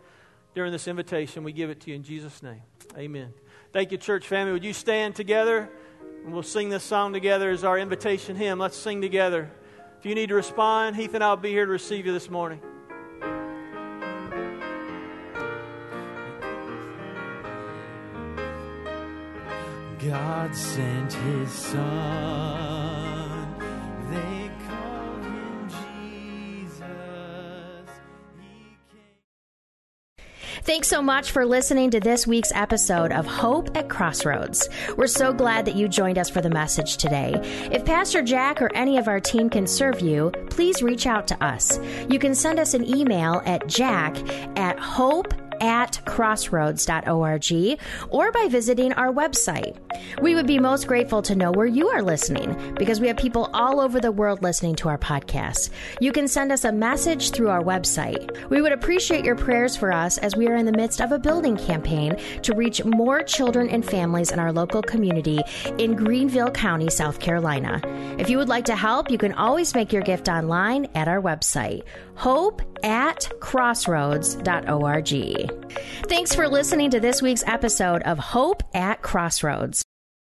during 0.55 0.73
this 0.73 0.87
invitation. 0.87 1.45
We 1.45 1.53
give 1.53 1.71
it 1.71 1.81
to 1.83 1.91
you 1.91 1.97
in 1.97 2.03
Jesus' 2.03 2.43
name. 2.43 2.63
Amen. 2.97 3.33
Thank 3.73 3.93
you, 3.93 3.99
church 3.99 4.27
family. 4.27 4.53
Would 4.53 4.65
you 4.65 4.73
stand 4.73 5.15
together? 5.15 5.71
And 6.25 6.33
we'll 6.33 6.43
sing 6.43 6.69
this 6.69 6.85
song 6.85 7.13
together 7.13 7.51
as 7.51 7.65
our 7.65 7.79
invitation 7.79 8.37
hymn. 8.37 8.59
Let's 8.59 8.77
sing 8.77 9.01
together. 9.01 9.51
If 10.03 10.07
you 10.07 10.17
need 10.17 10.31
to 10.31 10.35
respond, 10.35 10.97
Heath 10.97 11.15
and 11.15 11.23
I 11.23 11.31
will 11.31 11.37
be 11.37 11.51
here 11.51 11.65
to 11.65 11.71
receive 11.71 12.07
you 12.07 12.13
this 12.13 12.29
morning. 12.29 12.61
God 20.01 20.57
sent 20.57 21.13
his 21.13 21.53
son. 21.53 22.82
Thanks 30.73 30.89
so 30.89 31.03
much 31.03 31.33
for 31.33 31.45
listening 31.45 31.91
to 31.91 32.01
this 32.01 32.27
week's 32.27 32.51
episode 32.55 33.13
of 33.13 33.27
Hope 33.27 33.77
at 33.77 33.91
Crossroads. 33.91 34.71
We're 34.97 35.07
so 35.07 35.31
glad 35.31 35.67
that 35.67 35.77
you 35.77 35.87
joined 35.87 36.17
us 36.17 36.31
for 36.31 36.41
the 36.41 36.49
message 36.49 36.97
today. 36.97 37.35
If 37.71 37.85
Pastor 37.85 38.23
Jack 38.23 38.63
or 38.63 38.75
any 38.75 38.97
of 38.97 39.07
our 39.07 39.21
team 39.21 39.51
can 39.51 39.67
serve 39.67 40.01
you, 40.01 40.33
please 40.49 40.83
reach 40.83 41.07
out 41.07 41.27
to 41.27 41.45
us. 41.45 41.79
You 42.09 42.19
can 42.19 42.35
send 42.35 42.59
us 42.59 42.73
an 42.73 42.89
email 42.89 43.43
at 43.45 43.67
jack 43.67 44.17
at 44.59 44.79
hope 44.79 45.35
at 45.63 46.01
crossroads.org 46.05 47.79
or 48.11 48.33
by 48.33 48.49
visiting 48.49 48.93
our 48.95 49.13
website. 49.13 49.77
We 50.21 50.35
would 50.35 50.47
be 50.47 50.59
most 50.59 50.89
grateful 50.89 51.23
to 51.23 51.35
know 51.35 51.53
where 51.53 51.67
you 51.67 51.89
are 51.89 52.03
listening 52.03 52.75
because 52.75 53.01
we 53.01 53.07
have 53.07 53.17
people 53.17 53.49
all 53.55 53.81
over 53.81 54.01
the 54.01 54.13
world 54.13 54.43
listening 54.43 54.75
to 54.77 54.89
our 54.89 54.99
podcast. 54.99 55.71
You 56.01 56.13
can 56.13 56.29
send 56.29 56.53
us 56.53 56.65
a 56.65 56.73
message 56.73 57.31
through 57.31 57.49
our 57.49 57.63
website. 57.63 58.51
We 58.51 58.61
would 58.61 58.73
appreciate 58.73 59.25
your 59.25 59.37
prayers 59.37 59.77
for 59.77 59.93
us 59.93 60.19
as 60.19 60.37
we 60.37 60.49
are 60.49 60.57
in 60.57 60.67
the 60.67 60.73
midst 60.73 61.01
of 61.01 61.13
a 61.13 61.19
building 61.19 61.57
campaign 61.57 62.17
to 62.43 62.55
reach 62.55 62.85
more 62.85 63.23
children 63.23 63.69
and 63.69 63.85
families 63.85 64.33
in 64.33 64.41
our 64.41 64.53
local 64.53 64.83
community 64.83 65.41
in 65.79 65.95
Greenville 65.95 66.51
County, 66.51 66.91
South 66.91 67.21
Carolina. 67.21 67.81
If 68.19 68.29
you 68.29 68.39
would 68.39 68.49
like 68.49 68.65
to 68.67 68.77
help, 68.77 69.11
you 69.11 69.19
can 69.19 69.33
always 69.35 69.75
make 69.75 69.93
your 69.93 70.03
gift 70.03 70.29
online 70.29 70.89
at 70.95 71.07
our 71.07 71.23
website, 71.23 71.85
hope 72.17 72.63
at 72.85 73.31
crossroads.org. 73.41 75.52
Thanks 76.09 76.35
for 76.35 76.49
listening 76.49 76.91
to 76.91 77.01
this 77.01 77.23
week's 77.23 77.45
episode 77.47 78.03
of 78.03 78.19
Hope 78.19 78.63
at 78.75 79.03
Crossroads. 79.03 79.83